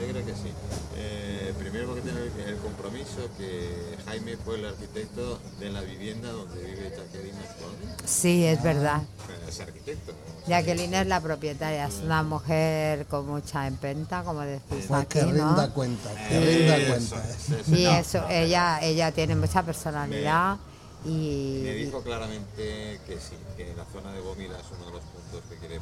Yo 0.00 0.08
creo 0.12 0.26
que 0.26 0.32
sí. 0.32 0.50
Eh, 0.96 1.52
primero 1.58 1.86
porque 1.86 2.00
tengo 2.02 2.18
el, 2.18 2.56
compromiso 2.58 3.28
que 3.36 3.96
Jaime 4.06 4.36
fue 4.36 4.56
el 4.56 4.66
arquitecto 4.66 5.38
de 5.60 5.70
la 5.70 5.80
vivienda 5.82 6.30
donde 6.30 6.60
vive 6.64 6.90
Jacqueline 6.96 7.36
actualmente. 7.36 8.02
Sí, 8.06 8.44
es 8.44 8.62
verdad. 8.62 9.02
Eh, 9.02 9.48
Es 9.48 9.60
arquitecto. 9.60 10.12
¿no? 10.12 10.48
Jacqueline 10.48 10.94
es 10.94 11.06
la 11.06 11.20
propietaria, 11.20 11.86
es 11.86 11.96
una 11.96 12.22
mujer 12.22 13.06
con 13.06 13.26
mucha 13.26 13.66
empenta, 13.66 14.22
como 14.24 14.40
decís 14.40 14.62
Pues 14.68 14.90
aquí, 14.90 15.18
que 15.20 15.24
rinda 15.26 15.66
¿no? 15.66 15.74
cuenta, 15.74 16.10
que 16.28 16.40
rinda 16.40 16.76
Eso 16.78 17.14
cuenta. 17.14 17.30
es, 17.30 17.50
eso 17.50 17.76
Y 17.76 17.84
no, 17.84 17.90
eso, 17.98 18.20
no, 18.22 18.28
ella, 18.30 18.80
ella 18.82 19.12
tiene 19.12 19.36
mucha 19.36 19.62
personalidad 19.62 20.56
Me 21.04 21.10
y, 21.12 21.62
dijo 21.84 22.02
claramente 22.02 22.98
que 23.06 23.18
sí, 23.20 23.36
que 23.56 23.74
la 23.76 23.84
zona 23.92 24.12
de 24.12 24.20
Gómila 24.20 24.58
es 24.58 24.66
uno 24.76 24.86
de 24.86 24.92
los 24.92 25.02
puntos 25.02 25.42
que 25.50 25.56
quiere 25.56 25.78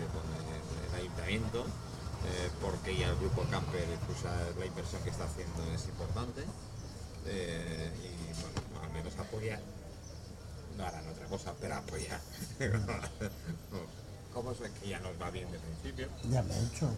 el 0.00 0.94
ayuntamiento, 1.00 1.64
eh, 1.64 2.50
porque 2.60 2.96
ya 2.96 3.08
el 3.08 3.16
grupo 3.16 3.42
Camper, 3.50 3.86
pues, 4.06 4.18
la 4.58 4.66
inversión 4.66 5.02
que 5.02 5.10
está 5.10 5.24
haciendo 5.24 5.64
es 5.74 5.84
importante, 5.86 6.42
eh, 7.26 7.90
y 8.02 8.32
bueno, 8.40 8.84
al 8.84 8.92
menos 8.92 9.16
apoyar. 9.18 9.60
No 10.76 10.86
harán 10.86 11.06
otra 11.08 11.26
cosa, 11.26 11.52
pero 11.60 11.76
apoyar. 11.76 12.20
Como 14.32 14.52
es 14.52 14.58
que 14.58 14.88
ya 14.88 14.98
nos 15.00 15.20
va 15.20 15.30
bien 15.30 15.50
de 15.52 15.58
principio. 15.58 16.08
Ya 16.30 16.42
me 16.42 16.54
he 16.54 16.64
hecho. 16.64 16.88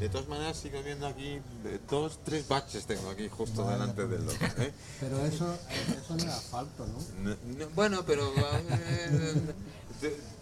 De 0.00 0.08
todas 0.08 0.26
maneras, 0.26 0.56
sigo 0.56 0.82
viendo 0.82 1.06
aquí 1.06 1.40
eh, 1.64 1.78
dos, 1.88 2.18
tres 2.24 2.48
baches 2.48 2.86
tengo 2.86 3.08
aquí 3.10 3.28
justo 3.28 3.68
delante 3.68 4.04
del 4.08 4.26
logo. 4.26 4.38
¿eh? 4.58 4.72
Pero 4.98 5.24
eso, 5.24 5.56
eso 5.70 6.16
no 6.16 6.16
es 6.16 6.24
asfalto, 6.24 6.84
¿no? 6.86 6.98
No, 7.30 7.36
no, 7.56 7.68
bueno, 7.76 8.04
pero 8.04 8.32
eh, 8.36 9.54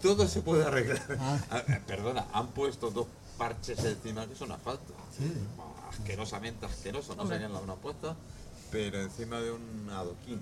todo 0.01 0.27
se 0.27 0.41
puede 0.41 0.65
arreglar. 0.65 1.17
Ah. 1.19 1.63
Eh, 1.67 1.81
perdona, 1.85 2.25
han 2.33 2.47
puesto 2.47 2.91
dos 2.91 3.07
parches 3.37 3.83
encima 3.83 4.27
que 4.27 4.35
son 4.35 4.51
asfalto. 4.51 4.93
Sí. 5.17 5.31
Asquerosamente 5.89 6.65
asqueroso, 6.65 7.15
no 7.15 7.27
quién 7.27 7.51
lo 7.51 7.57
habrá 7.57 7.75
puesto, 7.75 8.15
pero 8.71 9.01
encima 9.01 9.39
de 9.39 9.51
un 9.51 9.89
adoquín. 9.91 10.41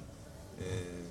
Eh, 0.60 1.04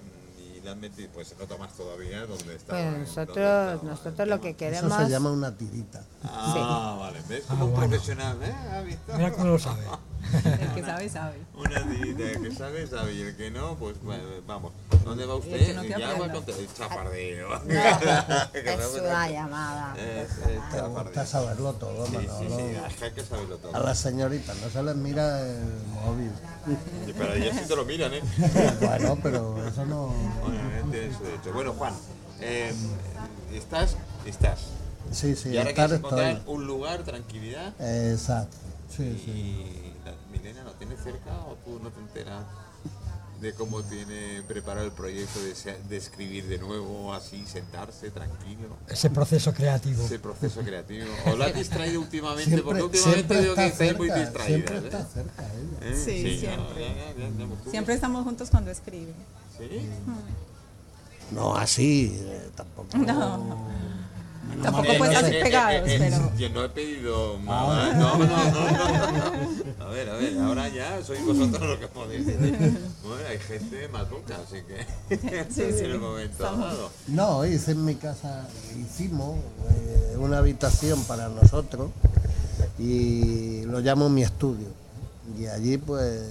metido, 0.76 1.08
pues 1.14 1.28
se 1.28 1.36
nota 1.36 1.56
más 1.56 1.72
todavía 1.72 2.26
donde 2.26 2.54
está. 2.56 2.72
pues 2.72 2.84
donde 2.84 2.98
nosotros, 3.00 3.36
estaba 3.36 3.74
nosotros 3.82 4.28
lo 4.28 4.40
que 4.40 4.48
Eso 4.50 4.58
queremos... 4.58 4.96
se 4.96 5.08
llama 5.10 5.30
una 5.32 5.56
tirita. 5.56 6.02
Ah, 6.24 6.96
vale, 7.00 7.20
¿ves? 7.28 7.44
Como 7.46 7.62
Ah, 7.62 7.64
un 7.66 7.72
bueno. 7.72 7.88
profesional, 7.88 8.38
¿eh? 8.42 8.52
¿Has 8.72 8.84
visto? 8.84 9.12
Mira 9.16 9.32
cómo 9.32 9.44
lo 9.46 9.58
sabe. 9.58 9.84
El 10.44 10.74
que 10.74 10.82
sabe, 10.82 11.08
sabe. 11.08 11.36
Una 11.54 11.82
tirita 11.88 12.22
el 12.24 12.42
que 12.42 12.54
sabe, 12.54 12.86
sabe, 12.88 13.14
y 13.14 13.20
el 13.22 13.36
que 13.36 13.50
no, 13.52 13.76
pues 13.76 14.02
bueno, 14.02 14.24
vamos. 14.46 14.72
¿Dónde 15.04 15.24
va 15.24 15.36
usted? 15.36 15.74
no, 15.76 15.84
ya 15.84 15.98
va 16.18 16.26
a 16.26 16.32
contar 16.32 16.54
el 16.58 16.74
chapardeo. 16.74 17.48
No, 17.50 17.60
Que 18.52 18.74
es 18.74 19.00
una 19.00 19.30
llamada. 19.30 19.94
Es, 19.96 20.30
es 20.32 20.70
Te 20.72 20.80
gusta 20.82 21.24
saberlo 21.24 21.72
todo, 21.74 22.04
Sí, 22.06 22.16
sí, 22.20 22.26
Manolo. 22.26 22.56
sí, 22.56 22.62
es 22.88 22.94
que 22.96 23.04
hay 23.04 23.10
que 23.12 23.22
saberlo 23.24 23.56
todo. 23.58 23.76
A 23.76 23.80
las 23.80 23.98
señoritas 23.98 24.56
no 24.56 24.68
se 24.68 24.82
les 24.82 24.96
mira 24.96 25.40
el 25.40 25.62
móvil. 26.04 26.32
Sí, 27.06 27.14
Pero 27.16 27.32
ellos 27.34 27.56
sí 27.56 27.68
te 27.68 27.76
lo 27.76 27.84
miran, 27.84 28.12
¿eh? 28.14 28.22
Bueno, 28.80 29.18
pero 29.22 29.66
eso 29.68 29.86
no. 29.86 30.12
Obviamente, 30.48 31.06
hecho. 31.06 31.52
Bueno, 31.52 31.72
Juan, 31.74 31.94
eh, 32.40 32.72
¿estás? 33.52 33.96
Estás. 34.26 34.60
Sí, 35.12 35.34
sí, 35.36 35.50
y 35.50 35.58
ahora 35.58 35.70
estar 35.70 35.86
quieres 35.88 35.98
encontrar 36.04 36.36
estoy. 36.38 36.54
un 36.54 36.66
lugar, 36.66 37.02
tranquilidad. 37.02 37.72
Exacto. 38.12 38.56
Sí, 38.94 39.20
sí. 39.24 39.30
Y 39.30 39.94
la 40.04 40.12
Milena 40.30 40.64
lo 40.64 40.72
tiene 40.72 40.96
cerca 40.96 41.32
o 41.46 41.56
tú 41.64 41.80
no 41.82 41.90
te 41.90 42.00
enteras. 42.00 42.44
de 43.40 43.54
cómo 43.54 43.82
tiene 43.84 44.42
preparado 44.48 44.84
el 44.84 44.92
proyecto 44.92 45.38
de, 45.40 45.54
de 45.88 45.96
escribir 45.96 46.48
de 46.48 46.58
nuevo, 46.58 47.14
así, 47.14 47.46
sentarse 47.46 48.10
tranquilo. 48.10 48.76
Ese 48.88 49.10
proceso 49.10 49.54
creativo. 49.54 50.04
Ese 50.04 50.18
proceso 50.18 50.60
creativo. 50.62 51.06
¿O 51.26 51.36
lo 51.36 51.44
has 51.44 51.54
distraído 51.54 52.00
últimamente? 52.00 52.44
Siempre, 52.50 52.64
Porque 52.64 52.82
últimamente 52.82 53.34
siempre 53.34 53.40
veo 53.40 53.54
que 53.54 53.66
está 53.66 53.84
estáis 53.84 53.96
muy 53.96 54.08
cerca, 54.08 54.20
distraídas. 54.20 54.66
siempre 54.66 54.76
¿eh? 54.76 54.90
está 54.90 55.04
cerca 55.04 55.44
ella. 55.54 55.90
¿Eh? 55.92 56.02
Sí, 56.04 56.40
ya, 56.40 56.54
siempre. 56.54 56.80
ya, 56.84 57.28
ya, 57.28 57.46
ya, 57.64 57.70
Siempre 57.70 57.94
estamos 57.94 58.24
juntos 58.24 58.50
cuando 58.50 58.70
escribe. 58.72 59.14
¿Sí? 59.58 59.88
No 61.32 61.54
así, 61.56 62.16
eh, 62.20 62.48
tampoco. 62.56 62.96
No. 62.98 63.68
Tampoco 64.62 64.86
Eh, 64.92 64.94
pues 64.98 65.12
no 65.12 65.18
así 65.18 65.30
sé. 65.30 65.40
pegados, 65.42 65.88
eh, 65.88 65.96
eh, 65.96 65.98
pero... 66.10 66.36
Yo 66.38 66.48
no 66.48 66.64
he 66.64 66.68
pedido 66.70 67.38
nada. 67.40 67.92
No, 67.94 68.16
no, 68.16 68.26
no, 68.26 69.12
no. 69.12 69.84
A 69.84 69.88
ver, 69.90 70.08
a 70.08 70.14
ver, 70.14 70.38
ahora 70.40 70.68
ya 70.68 71.02
sois 71.04 71.22
vosotros 71.24 71.60
los 71.68 71.78
que 71.78 71.86
podéis 71.88 72.26
decir. 72.26 72.56
Bueno, 73.04 73.28
hay 73.28 73.38
gente 73.38 73.88
más 73.88 74.10
loca, 74.10 74.36
así 74.42 74.62
que. 74.62 75.46
Sí, 75.54 75.62
en 75.62 75.78
sí, 75.78 75.84
el 75.84 75.98
momento 75.98 76.42
dado. 76.42 76.90
No, 77.08 77.44
hice 77.44 77.72
en 77.72 77.84
mi 77.84 77.94
casa, 77.96 78.48
hicimos 78.80 79.36
eh, 79.70 80.16
una 80.18 80.38
habitación 80.38 81.04
para 81.04 81.28
nosotros 81.28 81.90
y 82.78 83.62
lo 83.64 83.80
llamo 83.80 84.08
mi 84.08 84.22
estudio. 84.22 84.68
Y 85.38 85.46
allí 85.46 85.76
pues 85.76 86.22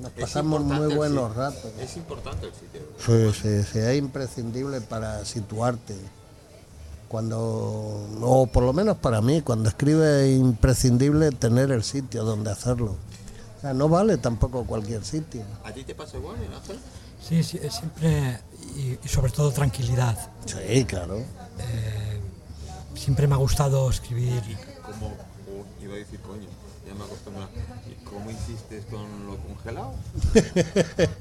nos 0.00 0.12
Es 0.16 0.20
pasamos 0.20 0.62
muy 0.62 0.94
buenos 0.94 1.28
sitio. 1.30 1.42
ratos. 1.42 1.72
Es 1.80 1.96
importante 1.96 2.46
el 2.46 2.52
sitio. 2.54 2.80
Sí, 2.98 3.40
sí, 3.42 3.62
sí, 3.72 3.78
es 3.78 3.98
imprescindible 3.98 4.80
para 4.80 5.24
situarte. 5.24 5.94
Cuando, 7.08 8.06
o 8.22 8.46
por 8.46 8.62
lo 8.62 8.72
menos 8.72 8.96
para 8.98 9.20
mí, 9.20 9.40
cuando 9.42 9.68
escribe 9.68 10.32
es 10.32 10.38
imprescindible 10.40 11.32
tener 11.32 11.72
el 11.72 11.82
sitio 11.82 12.22
donde 12.24 12.50
hacerlo. 12.52 12.96
O 13.58 13.60
sea, 13.60 13.74
no 13.74 13.88
vale 13.88 14.16
tampoco 14.16 14.64
cualquier 14.64 15.04
sitio. 15.04 15.42
¿A 15.64 15.72
ti 15.72 15.82
te 15.82 15.94
pasa 15.94 16.16
igual, 16.18 16.36
Ángel? 16.54 16.78
Sí, 17.20 17.42
sí, 17.42 17.58
es 17.62 17.74
siempre, 17.74 18.40
y, 18.76 18.96
y 19.04 19.08
sobre 19.08 19.32
todo 19.32 19.50
tranquilidad. 19.50 20.16
Sí, 20.46 20.84
claro. 20.84 21.16
Eh, 21.18 22.20
siempre 22.94 23.26
me 23.26 23.34
ha 23.34 23.38
gustado 23.38 23.90
escribir. 23.90 24.40
¿Cómo? 24.86 25.08
oh, 25.08 25.82
iba 25.84 25.94
a 25.94 25.96
decir, 25.96 26.20
coño, 26.20 26.46
ya 26.86 26.94
me 26.94 27.04
acostumbrado. 27.04 27.50
¿Y 28.10 28.14
cómo 28.14 28.30
hiciste 28.30 28.80
con 28.90 29.26
lo 29.26 29.36
congelado? 29.38 29.94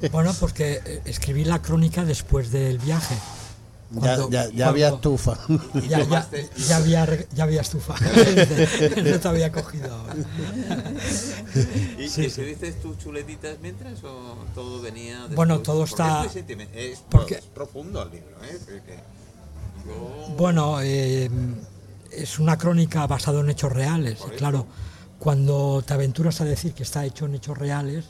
Bueno, 0.12 0.34
porque 0.40 0.82
eh, 0.86 1.02
escribí 1.06 1.46
la 1.46 1.62
crónica 1.62 2.04
después 2.04 2.52
del 2.52 2.80
viaje. 2.80 3.16
Ya, 3.92 4.00
Cuando- 4.00 4.30
ya, 4.30 4.50
ya 4.50 4.68
había 4.70 4.90
cuando- 4.92 5.16
estufa. 5.16 5.38
Ya, 5.90 6.00
ya, 6.00 6.00
tomaste- 6.06 6.50
ya 6.68 6.78
había, 6.78 7.28
ya 7.34 7.44
había 7.44 7.62
estufa. 7.62 7.96
no 9.04 9.20
te 9.20 9.28
había 9.28 9.52
cogido 9.52 9.94
ahora. 9.94 10.16
¿Y 11.98 12.08
Sí, 12.10 12.26
escribiste 12.26 12.72
tus 12.74 12.98
chuletitas 13.00 13.58
mientras 13.62 14.04
o 14.04 14.36
todo 14.54 14.82
venía 14.82 15.18
después? 15.20 15.36
Bueno, 15.36 15.60
todo 15.60 15.80
Porque 15.80 15.92
está- 15.92 16.26
Es, 16.26 16.34
muy 16.36 16.44
sentimen- 16.44 16.70
es- 16.74 17.00
porque- 17.10 17.36
es 17.36 17.46
profundo 17.46 18.02
el 18.04 18.12
libro, 18.12 18.36
¿eh? 18.44 18.60
Yo- 19.88 20.36
Bueno, 20.38 20.82
eh, 20.82 21.30
es 22.12 22.38
una 22.40 22.58
crónica 22.58 23.08
basada 23.08 23.40
en 23.40 23.50
hechos 23.50 23.72
reales. 23.72 24.20
Eso. 24.20 24.66
Cuando 25.20 25.84
te 25.86 25.94
aventuras 25.94 26.40
a 26.42 26.46
decir 26.46 26.74
que 26.74 26.84
está 26.84 27.06
hecho 27.06 27.26
en 27.26 27.36
hechos 27.36 27.58
reales, 27.58 28.06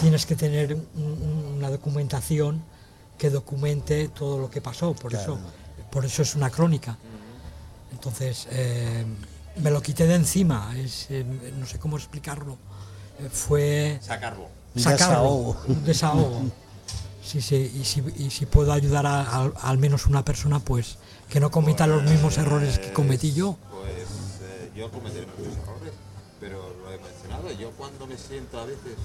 tienes 0.00 0.26
que 0.26 0.34
tener 0.34 0.74
un- 0.74 0.86
un- 0.96 1.54
una 1.58 1.70
documentación 1.70 2.62
que 3.16 3.30
documente 3.30 4.08
todo 4.08 4.38
lo 4.38 4.50
que 4.50 4.60
pasó. 4.60 4.92
Por 4.94 5.14
eso, 5.14 5.38
por 5.90 6.04
eso 6.04 6.22
es 6.22 6.34
una 6.34 6.50
crónica. 6.50 6.98
Entonces, 7.92 8.48
eh, 8.50 9.04
me 9.62 9.70
lo 9.70 9.80
quité 9.80 10.06
de 10.06 10.16
encima. 10.16 10.74
Es, 10.76 11.06
eh, 11.10 11.24
no 11.58 11.64
sé 11.66 11.78
cómo 11.78 11.96
explicarlo. 11.96 12.56
Eh, 13.20 13.28
fue 13.30 14.00
Sacarlo. 14.02 14.48
Sacarlo, 14.76 15.06
desahogo. 15.54 15.56
un 15.68 15.84
desahogo. 15.84 16.42
Sí, 17.24 17.40
sí, 17.40 17.70
y 17.80 17.84
si, 17.84 18.02
y 18.16 18.30
si 18.30 18.46
puedo 18.46 18.72
ayudar 18.72 19.06
a, 19.06 19.20
a- 19.20 19.52
al 19.62 19.78
menos 19.78 20.06
una 20.06 20.24
persona, 20.24 20.58
pues 20.58 20.96
que 21.28 21.38
no 21.38 21.50
cometa 21.52 21.86
los 21.86 22.02
mismos 22.02 22.36
errores 22.38 22.78
que 22.80 22.92
cometí 22.92 23.32
yo. 23.32 23.56
Pues 23.70 23.92
eh, 24.42 24.72
yo 24.74 24.90
cometeré 24.90 25.26
muchos 25.38 25.52
errores, 25.62 25.92
pero 26.42 26.58
lo 26.82 26.90
he 26.92 26.98
mencionado. 26.98 27.52
Yo 27.52 27.70
cuando 27.78 28.04
me 28.08 28.18
siento 28.18 28.58
a 28.58 28.64
veces, 28.66 28.98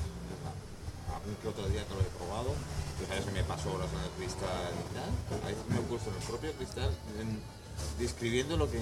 algún 1.14 1.36
que 1.36 1.48
otro 1.48 1.68
día 1.70 1.86
que 1.86 1.94
lo 1.94 2.02
he 2.02 2.12
probado, 2.18 2.50
pues 2.98 3.12
a 3.12 3.14
veces 3.14 3.32
me 3.32 3.44
paso 3.44 3.72
horas 3.74 3.90
en 3.94 4.00
el 4.04 4.10
cristal 4.18 4.74
y 4.74 4.86
tal. 4.98 5.40
A 5.44 5.48
veces 5.48 5.64
me 5.70 5.78
he 5.78 5.82
puesto 5.82 6.10
en 6.10 6.16
el 6.18 6.24
propio 6.24 6.52
cristal 6.54 6.90
en- 7.22 7.40
describiendo 8.00 8.58
lo 8.58 8.70
que 8.72 8.82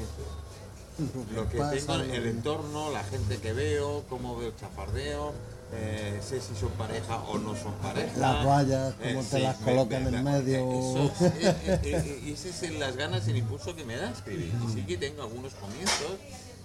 lo 1.35 1.49
que 1.49 1.57
tengo 1.59 1.95
el 1.95 2.25
entorno, 2.27 2.89
la 2.91 3.03
gente 3.03 3.37
que 3.39 3.51
veo, 3.51 4.05
cómo 4.07 4.37
veo 4.37 4.47
el 4.47 4.55
chafardeo, 4.55 5.33
eh, 5.73 6.21
sé 6.23 6.39
si 6.39 6.55
son 6.55 6.69
pareja 6.71 7.17
o 7.27 7.37
no 7.37 7.53
son 7.57 7.73
pareja. 7.83 8.17
Las 8.17 8.45
vallas, 8.45 8.93
cómo 9.03 9.19
te 9.21 9.37
sí, 9.37 9.39
las 9.43 9.57
colocan 9.57 10.03
me- 10.09 10.17
en 10.17 10.23
me- 10.23 10.31
medio. 10.31 10.71
eso 10.71 11.11
es, 11.25 11.33
eh, 11.43 11.57
eh, 11.65 11.79
eh, 11.83 12.21
y 12.23 12.31
esas 12.31 12.55
son 12.57 12.79
las 12.79 12.95
ganas 12.95 13.27
y 13.27 13.31
el 13.31 13.37
impulso 13.37 13.75
que 13.75 13.83
me 13.83 13.97
da 13.97 14.09
escribir. 14.11 14.53
Y 14.65 14.71
sí 14.73 14.85
que 14.85 14.95
tengo 14.97 15.23
algunos 15.23 15.53
comienzos 15.55 16.15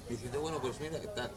diciendo, 0.08 0.40
bueno, 0.40 0.60
pues 0.60 0.78
mira, 0.80 1.00
¿qué 1.00 1.08
tal? 1.08 1.32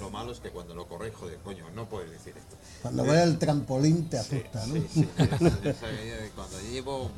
Lo 0.00 0.10
malo 0.10 0.32
es 0.32 0.40
que 0.40 0.50
cuando 0.50 0.74
lo 0.74 0.86
corrijo 0.86 1.26
de 1.26 1.36
coño, 1.36 1.64
no 1.74 1.86
puedes 1.86 2.10
decir 2.10 2.34
esto. 2.36 2.56
Cuando 2.82 3.04
ves 3.04 3.22
el 3.22 3.38
trampolín 3.38 4.08
te 4.08 4.22
Sí, 4.22 4.36
asusta, 4.42 4.66
¿no? 4.66 4.74
sí, 4.74 4.86
sí, 4.92 5.08
es- 5.18 5.76
esa 5.76 5.92
idea 5.92 6.16
de 6.16 6.30
cuando 6.34 6.60
llevo 6.60 7.10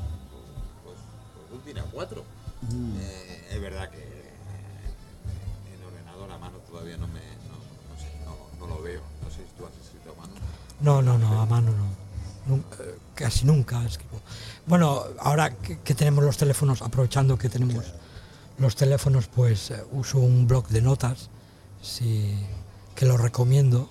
pues, 0.84 0.96
pues 1.48 1.52
un 1.52 1.60
tira 1.60 1.84
cuatro, 1.92 2.22
eh, 3.00 3.48
es 3.50 3.60
verdad 3.60 3.90
que 3.90 3.98
eh, 3.98 4.32
en 5.74 5.84
ordenador 5.84 6.30
a 6.30 6.38
mano 6.38 6.58
todavía 6.70 6.96
no 6.96 7.06
me 7.08 7.20
no, 7.20 7.56
no 7.56 7.98
sé, 8.00 8.10
no, 8.24 8.66
no 8.66 8.74
lo 8.74 8.82
veo. 8.82 9.00
No 9.22 9.30
sé 9.30 9.36
si 9.38 9.52
tú 9.58 9.66
has 9.66 9.72
escrito 9.84 10.12
a 10.12 10.20
mano. 10.20 10.32
No, 10.80 11.02
no, 11.02 11.18
no, 11.18 11.40
a 11.40 11.46
mano 11.46 11.72
no. 11.72 12.56
Eh, 12.56 12.98
casi 13.14 13.44
nunca 13.44 13.84
escribo. 13.84 14.20
Bueno, 14.66 15.02
ahora 15.18 15.50
que, 15.56 15.80
que 15.80 15.94
tenemos 15.94 16.22
los 16.24 16.36
teléfonos, 16.36 16.82
aprovechando 16.82 17.36
que 17.38 17.48
tenemos 17.48 17.84
los 18.58 18.76
teléfonos, 18.76 19.26
pues 19.26 19.70
eh, 19.72 19.82
uso 19.92 20.18
un 20.18 20.46
blog 20.46 20.68
de 20.68 20.80
notas, 20.82 21.28
sí, 21.82 22.36
que 22.96 23.06
lo 23.06 23.16
recomiendo, 23.16 23.88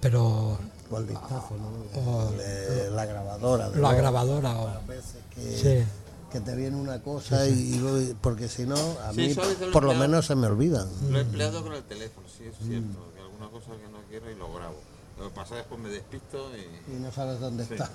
pero 0.00 0.58
O 0.90 0.98
el 0.98 1.04
vistazo, 1.04 1.56
¿no? 1.56 2.00
O- 2.00 2.30
Le- 2.36 2.90
la 2.90 3.04
grabadora. 3.06 3.70
de 3.70 3.80
la 3.80 3.92
grabadora 3.94 4.56
o... 4.56 4.68
A 4.68 4.78
veces 4.80 5.16
que, 5.34 5.40
Sí. 5.84 5.86
que 6.30 6.40
te 6.40 6.54
viene 6.54 6.76
una 6.76 7.02
cosa 7.02 7.44
y 7.46 7.78
luego- 7.78 8.14
porque 8.20 8.48
si 8.48 8.64
no, 8.66 8.76
a 8.76 9.10
Sí, 9.12 9.16
mí 9.20 9.34
lo 9.34 9.72
por 9.72 9.82
lo 9.84 9.94
menos 9.94 10.26
se 10.26 10.34
me 10.36 10.46
olvidan. 10.46 10.88
Lo 11.10 11.18
he 11.18 11.22
empleado 11.22 11.62
con 11.64 11.72
el 11.74 11.82
teléfono, 11.84 12.26
sí, 12.28 12.44
es 12.44 12.54
cierto. 12.64 12.98
Que 13.14 13.20
alguna 13.22 13.48
cosa 13.50 13.72
que 13.72 13.88
no 13.90 13.98
quiero 14.08 14.30
y 14.30 14.36
lo 14.36 14.52
grabo. 14.52 14.76
Lo 15.18 15.28
que 15.28 15.34
pasa 15.34 15.42
es 15.42 15.48
que 15.50 15.56
después 15.56 15.80
me 15.80 15.88
despisto 15.88 16.50
y... 16.56 16.92
Y 16.92 17.00
no 17.00 17.10
sabes 17.10 17.40
dónde 17.40 17.64
Sí, 17.64 17.72
está. 17.74 17.90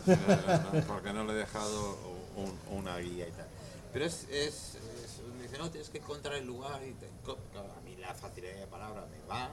no, 0.73 0.81
porque 0.87 1.13
no 1.13 1.23
le 1.23 1.33
he 1.33 1.35
dejado 1.35 1.95
un- 2.35 2.77
una 2.79 2.97
guía 2.97 3.27
y 3.27 3.31
tal. 3.31 3.45
Pero 3.93 4.05
es, 4.05 4.23
es, 4.23 4.75
es- 4.75 5.21
me 5.37 5.43
dice, 5.43 5.57
no, 5.59 5.69
tienes 5.69 5.89
que 5.89 5.99
encontrar 5.99 6.35
el 6.35 6.45
lugar 6.47 6.81
y 6.83 6.91
te, 6.93 7.07
claro, 7.23 7.69
la 8.11 8.17
facilidad 8.17 8.55
de 8.55 8.67
palabra 8.67 9.05
me 9.09 9.27
va. 9.27 9.49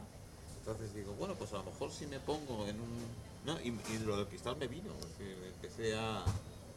Entonces 0.59 0.93
digo, 0.95 1.15
bueno, 1.15 1.35
pues 1.35 1.53
a 1.53 1.57
lo 1.59 1.65
mejor 1.65 1.91
si 1.91 2.07
me 2.07 2.19
pongo 2.21 2.67
en 2.67 2.81
un... 2.81 3.07
No, 3.47 3.59
y, 3.61 3.69
y 3.69 3.99
lo 4.05 4.17
del 4.17 4.27
cristal 4.27 4.57
me 4.57 4.67
vino, 4.67 4.91
es 5.01 5.55
empecé 5.55 5.97
a, 5.97 6.25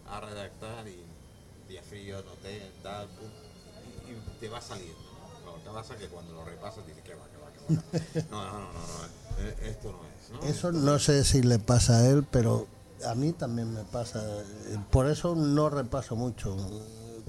a 0.10 0.20
redactar 0.22 0.88
y 0.88 1.04
día 1.68 1.82
frío, 1.84 2.22
noté, 2.24 2.72
tal, 2.84 3.08
pum, 3.08 3.28
y, 4.08 4.12
y 4.12 4.40
te 4.40 4.48
va 4.48 4.62
saliendo. 4.62 4.96
¿no? 5.44 5.58
Lo 5.58 5.64
que 5.64 5.70
pasa 5.70 5.96
es 5.96 6.00
que 6.02 6.08
cuando 6.08 6.34
lo 6.34 6.46
repasas 6.46 6.86
dices, 6.86 7.04
que 7.04 7.16
va, 7.16 7.26
que 7.28 7.38
va, 7.38 7.52
que 7.52 8.22
va. 8.22 8.26
No, 8.30 8.46
no, 8.46 8.60
no, 8.60 8.74
no, 8.74 8.74
no, 8.74 9.48
eh, 9.48 9.56
esto 9.64 9.92
no 9.92 10.00
es, 10.08 10.30
¿no? 10.30 10.48
Eso 10.48 10.72
no 10.72 11.00
sé 11.00 11.26
si 11.26 11.42
le 11.42 11.60
pasa 11.60 11.98
a 11.98 12.08
él, 12.08 12.26
pero 12.30 12.68
a 13.06 13.16
mí 13.16 13.34
también 13.34 13.74
me 13.74 13.84
pasa. 13.84 14.24
Por 14.92 15.08
eso 15.08 15.36
no 15.36 15.70
repaso 15.70 16.16
mucho. 16.16 16.56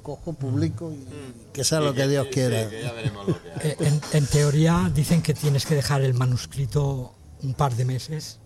Cojo, 0.02 0.32
publico 0.32 0.90
y 0.92 1.06
que 1.52 1.62
sea 1.64 1.80
lo 1.80 1.94
que 1.94 2.08
Dios 2.08 2.26
sí, 2.28 2.32
quiera. 2.34 2.68
que 2.68 2.82
ya 2.82 2.92
veremos 2.92 3.28
lo 3.28 3.40
que 3.42 3.50
hay. 3.52 3.70
Eh, 3.70 3.76
En, 3.80 4.00
en 4.12 4.26
teoría 4.26 4.90
dicen 4.94 5.22
que 5.22 5.32
tienes 5.34 5.64
que 5.66 5.74
dejar 5.76 6.02
el 6.02 6.14
manuscrito 6.14 7.14
un 7.42 7.54
par 7.54 7.74
de 7.76 7.84
meses, 7.84 8.38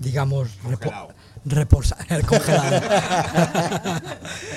digamos, 0.00 0.48
repo- 0.62 0.90
Congelado. 0.90 1.14
reposa- 1.46 1.96
congelado. 2.26 2.76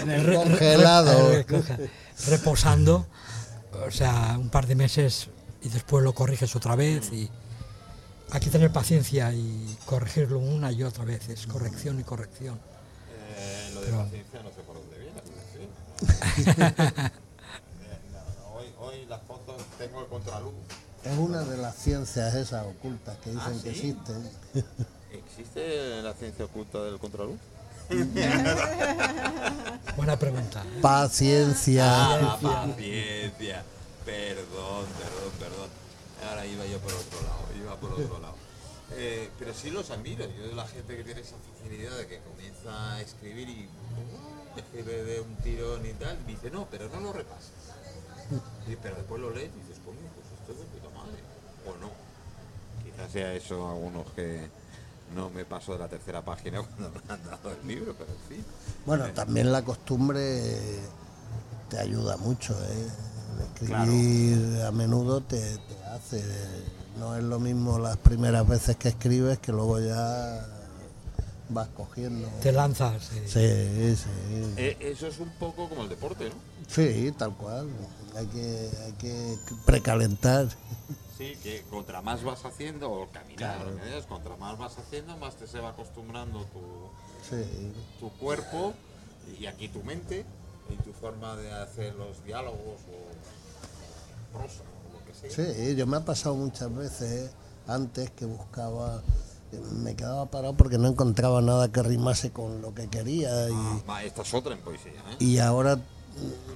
el 0.02 0.08
Re- 0.08 0.24
re- 0.24 0.36
congelado. 0.36 1.30
re- 1.32 1.46
conge- 1.48 1.90
reposando, 2.28 3.08
o 3.88 3.92
sea, 3.92 4.36
un 4.40 4.50
par 4.50 4.68
de 4.68 4.76
meses 4.76 5.30
y 5.62 5.70
después 5.70 6.04
lo 6.04 6.14
corriges 6.14 6.56
otra 6.56 6.76
vez 6.76 7.12
y 7.14 7.30
hay 8.32 8.40
que 8.42 8.50
tener 8.50 8.72
paciencia 8.72 9.32
y 9.34 9.78
corregirlo 9.86 10.40
una 10.40 10.72
y 10.72 10.84
otra 10.84 11.06
vez, 11.06 11.30
es 11.30 11.48
corrección 11.48 12.00
y 12.00 12.04
corrección. 12.04 12.60
Eh, 13.38 13.72
lo 13.74 13.80
de 13.82 13.86
Pero- 13.88 14.04
paciencia 14.04 14.42
no 14.44 14.50
sé 14.50 14.62
por 14.66 14.76
dónde 14.76 14.97
hoy, 18.56 18.66
hoy 18.80 19.06
las 19.08 19.22
fotos 19.24 19.62
tengo 19.78 20.00
el 20.02 20.08
contraluz. 20.08 20.54
Es 21.04 21.18
una 21.18 21.42
de 21.44 21.58
las 21.58 21.76
ciencias 21.76 22.34
esas 22.36 22.66
ocultas 22.66 23.18
que 23.20 23.32
dicen 23.32 23.54
Ah, 23.58 23.62
que 23.64 23.70
existen. 23.70 24.30
¿Existe 25.12 26.02
la 26.02 26.14
ciencia 26.14 26.46
oculta 26.46 26.82
del 26.84 26.98
contraluz? 27.00 27.38
Buena 29.96 30.18
pregunta. 30.20 30.64
Paciencia. 30.82 31.86
Ah, 31.88 32.38
paciencia. 32.42 33.64
Perdón, 34.06 34.86
perdón, 35.00 35.32
perdón. 35.40 35.70
Ahora 36.30 36.46
iba 36.46 36.66
yo 36.66 36.78
por 36.80 36.92
otro 36.94 37.22
lado, 37.22 37.46
iba 37.58 37.76
por 37.78 37.92
otro 37.94 38.20
lado. 38.20 38.36
Eh, 38.92 39.30
pero 39.38 39.54
sí 39.54 39.70
los 39.70 39.90
admiro. 39.92 40.26
Yo 40.38 40.48
de 40.48 40.56
la 40.56 40.68
gente 40.68 40.96
que 40.96 41.04
tiene 41.04 41.22
esa 41.22 41.36
facilidad 41.38 41.98
de 41.98 42.08
que 42.08 42.20
comienza 42.20 42.94
a 42.94 43.02
escribir 43.02 43.50
y 43.50 43.66
uh, 43.66 44.60
escribe 44.60 45.04
de 45.04 45.22
un 45.22 45.36
tirón 45.38 45.86
y 45.86 45.94
tal, 45.94 46.18
dice, 46.26 46.50
no, 46.50 46.68
pero 46.72 46.90
no 46.90 47.00
lo 47.02 47.14
repasas. 47.14 47.52
Y, 48.68 48.76
pero 48.78 48.96
después 48.96 49.22
lo 49.22 49.32
lees 49.32 49.52
y 49.56 49.60
dices, 49.60 49.82
coño, 49.84 50.00
pues 50.16 50.28
esto 50.40 50.52
es 50.54 50.60
de 50.60 50.66
puta 50.66 50.90
madre. 50.96 51.20
O 51.66 51.78
no. 51.80 51.92
Quizás 52.84 53.12
sea 53.12 53.34
eso 53.34 53.70
algunos 53.70 54.10
que 54.12 54.48
no 55.16 55.30
me 55.30 55.46
paso 55.46 55.74
de 55.74 55.80
la 55.80 55.88
tercera 55.88 56.24
página 56.24 56.62
cuando 56.78 56.90
me 56.90 57.14
han 57.14 57.24
dado 57.24 57.52
el 57.52 57.68
libro, 57.68 57.94
pero 57.98 58.12
en 58.12 58.36
fin. 58.36 58.46
Bueno, 58.86 59.06
también 59.14 59.52
la 59.52 59.64
costumbre 59.64 60.42
te 61.70 61.80
ayuda 61.80 62.18
mucho, 62.18 62.54
¿eh? 62.54 62.88
El 63.38 63.72
Escribir 63.72 64.62
a 64.62 64.72
menudo 64.72 65.22
te, 65.22 65.40
te 65.40 65.84
hace. 65.86 66.24
No 67.00 67.16
es 67.16 67.24
lo 67.24 67.40
mismo 67.40 67.78
las 67.80 67.98
primeras 67.98 68.48
veces 68.48 68.76
que 68.78 68.90
escribes 68.90 69.38
que 69.40 69.52
luego 69.52 69.80
ya 69.80 70.46
vas 71.50 71.68
cogiendo. 71.70 72.28
Te 72.42 72.52
lanzas. 72.52 73.12
eh. 73.14 73.96
Sí, 73.96 74.04
sí. 74.04 74.54
Eh, 74.58 74.78
eso 74.80 75.08
es 75.08 75.20
un 75.20 75.30
poco 75.38 75.70
como 75.70 75.84
el 75.84 75.90
deporte, 75.90 76.30
¿no? 76.30 76.36
Sí, 76.68 77.14
tal 77.18 77.34
cual. 77.36 77.68
Hay 78.16 78.26
que, 78.28 78.70
hay 78.86 78.92
que 78.94 79.36
precalentar. 79.66 80.48
Sí, 81.18 81.36
que 81.44 81.62
contra 81.70 82.02
más 82.02 82.24
vas 82.24 82.44
haciendo, 82.46 82.92
o 82.92 83.08
caminar, 83.10 83.60
¿eh? 83.86 84.04
contra 84.08 84.36
más 84.38 84.58
vas 84.58 84.78
haciendo, 84.78 85.18
más 85.18 85.36
te 85.36 85.48
se 85.48 85.60
va 85.60 85.70
acostumbrando 85.70 86.46
tu, 86.46 86.60
Sí. 87.30 87.44
tu 88.00 88.10
cuerpo 88.18 88.74
y 89.40 89.46
aquí 89.48 89.68
tu 89.68 89.84
mente 89.84 90.26
y 90.70 90.76
tu 90.84 90.94
forma 90.94 91.36
de 91.36 91.52
hacer 91.52 91.96
los 91.96 92.24
diálogos 92.24 92.82
o 92.92 94.38
prosa 94.38 94.62
Sí, 95.30 95.76
yo 95.76 95.86
me 95.88 95.98
ha 95.98 96.06
pasado 96.06 96.36
muchas 96.36 96.74
veces 96.76 97.32
antes 97.68 98.10
que 98.12 98.26
buscaba, 98.26 99.02
me 99.82 99.96
quedaba 99.96 100.26
parado 100.28 100.54
porque 100.56 100.78
no 100.78 100.88
encontraba 100.88 101.42
nada 101.42 101.72
que 101.72 101.82
rimase 101.84 102.32
con 102.32 102.62
lo 102.62 102.74
que 102.74 102.88
quería 102.88 103.50
y, 103.50 103.54
Ah, 103.88 104.04
esta 104.04 104.22
es 104.22 104.34
otra 104.34 104.54
en 104.54 104.60
poesía, 104.62 104.92
¿eh? 104.92 105.16
y 105.20 105.38
ahora 105.40 105.80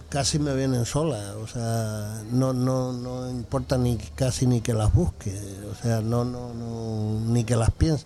casi 0.10 0.40
me 0.40 0.56
vienen 0.56 0.86
solas, 0.86 1.36
o 1.36 1.48
sea, 1.48 2.24
no, 2.32 2.52
no, 2.54 2.92
no 2.94 3.30
importa 3.30 3.78
ni 3.78 3.98
casi 3.98 4.46
ni 4.48 4.60
que 4.62 4.74
las 4.74 4.94
busque, 4.94 5.38
o 5.72 5.76
sea, 5.76 6.02
no, 6.02 6.26
no, 6.26 6.54
no 6.54 7.20
ni 7.32 7.44
que 7.44 7.56
las 7.56 7.72
piense, 7.72 8.06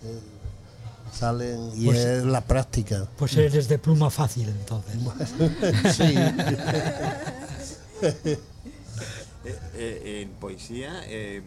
salen 1.12 1.70
y 1.74 1.86
Pues- 1.86 1.98
es 1.98 2.24
la 2.24 2.42
práctica. 2.42 3.06
Pues 3.16 3.36
eres 3.36 3.68
de 3.68 3.78
pluma 3.78 4.10
fácil 4.10 4.48
entonces. 4.50 4.96
Sí, 5.96 6.14
Eh, 9.46 9.58
eh, 9.74 10.22
en 10.22 10.30
poesía 10.40 11.02
eh, 11.06 11.40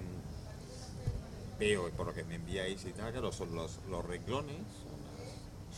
veo, 1.60 1.89
por 1.91 2.08
lo 2.08 2.14
que 2.14 2.24
me 2.24 2.36
enviáis 2.36 2.86
y 2.86 2.91
tal, 2.91 3.12
que 3.12 3.20
los, 3.20 3.38
los, 3.39 3.80
los 3.89 4.06
renglones 4.06 4.56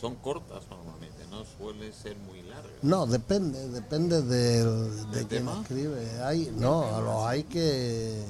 son 0.00 0.14
cortas 0.22 0.62
normalmente, 0.70 1.24
no 1.30 1.44
suelen 1.44 1.92
ser 1.92 2.16
muy 2.18 2.42
largas. 2.42 2.70
no, 2.82 3.06
depende, 3.06 3.68
depende 3.70 4.22
del, 4.22 5.10
de 5.10 5.18
¿Del 5.18 5.26
quién 5.26 5.46
tema? 5.46 5.60
escribe. 5.62 6.22
Hay, 6.22 6.52
no, 6.56 7.00
los 7.00 7.24
hay 7.26 7.42
que... 7.44 8.22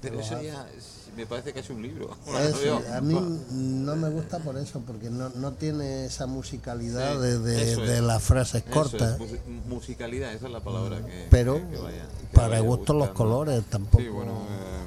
Pero 0.00 0.20
eso 0.20 0.40
ya 0.40 0.68
me 1.16 1.26
parece 1.26 1.52
que 1.52 1.60
es 1.60 1.70
un 1.70 1.80
libro. 1.82 2.10
Eso, 2.38 2.80
a 2.92 3.00
mí 3.00 3.18
no 3.50 3.96
me 3.96 4.08
gusta 4.10 4.38
por 4.38 4.56
eso, 4.58 4.80
porque 4.86 5.08
no, 5.10 5.30
no 5.30 5.52
tiene 5.52 6.04
esa 6.06 6.26
musicalidad 6.26 7.14
Sí, 7.14 7.20
de, 7.20 7.38
de- 7.38 7.72
eso 7.72 7.82
es. 7.82 7.88
de 7.88 8.02
las 8.02 8.22
frases 8.22 8.62
cortas, 8.64 9.18
es, 9.20 9.38
musicalidad, 9.66 10.32
esa 10.34 10.46
es 10.46 10.52
la 10.52 10.60
palabra 10.60 10.98
que. 11.04 11.26
pero 11.30 11.54
que- 11.54 11.68
que 11.68 11.76
vaya- 11.78 12.06
que 12.30 12.36
para 12.36 12.60
gusto 12.60 12.92
los 12.92 13.08
colores 13.10 13.64
tampoco. 13.70 14.02
Sí, 14.02 14.08
bueno. 14.10 14.32
eh, 14.50 14.85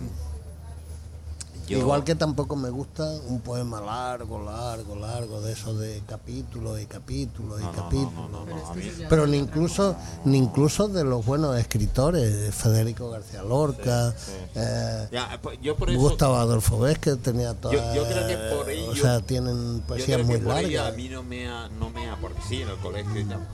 yo- 1.69 1.77
Igual 1.79 2.03
que 2.03 2.15
tampoco 2.15 2.55
me 2.55 2.69
gusta 2.69 3.03
un 3.27 3.41
poema 3.41 3.79
largo, 3.79 4.43
largo, 4.43 4.95
largo, 4.95 5.41
de 5.41 5.53
eso 5.53 5.73
de 5.73 6.01
capítulos 6.07 6.79
y 6.81 6.85
capítulos 6.85 7.59
y 7.59 7.63
No, 7.63 7.71
no, 7.71 7.77
no, 7.77 7.83
capítulos. 7.83 8.13
no, 8.13 8.29
no, 8.29 8.45
no, 8.45 8.67
a 8.67 8.73
mí- 8.73 8.91
Pero 9.09 9.27
ni 9.27 9.37
incluso, 9.37 9.95
ni 10.25 10.37
incluso 10.37 10.87
de 10.87 11.03
los 11.03 11.25
buenos 11.25 11.57
escritores, 11.57 12.53
Federico 12.55 13.09
García 13.09 13.43
Lorca, 13.43 14.13
eh, 14.55 15.07
Ya, 15.11 15.39
pues, 15.41 15.59
yo 15.61 15.75
por 15.75 15.89
eso. 15.89 15.99
Gustavo 15.99 16.35
Adolfo 16.35 16.79
Vázquez 16.79 17.17
tenía 17.21 17.53
todas, 17.53 17.95
yo 17.95 18.03
creo 18.05 18.27
que 18.27 18.55
por 18.55 18.69
ello- 18.69 18.91
o 18.91 18.95
sea, 18.95 19.19
tienen 19.21 19.77
yo 19.77 19.83
poesías 19.87 20.17
creo 20.17 20.25
muy 20.25 20.35
que 20.39 20.41
por 20.45 20.57
ello 20.57 20.77
largas. 20.77 20.93
A 20.93 20.97
mí 20.97 21.09
no 21.09 21.23
me 21.23 21.47
ha, 21.47 21.69
no 21.69 21.89
me 21.89 22.09
ha, 22.09 22.15
porque 22.17 22.39
sí, 22.47 22.61
en 22.61 22.69
el 22.69 22.77
colegio 22.77 23.19
y 23.19 23.25
tal. 23.25 23.47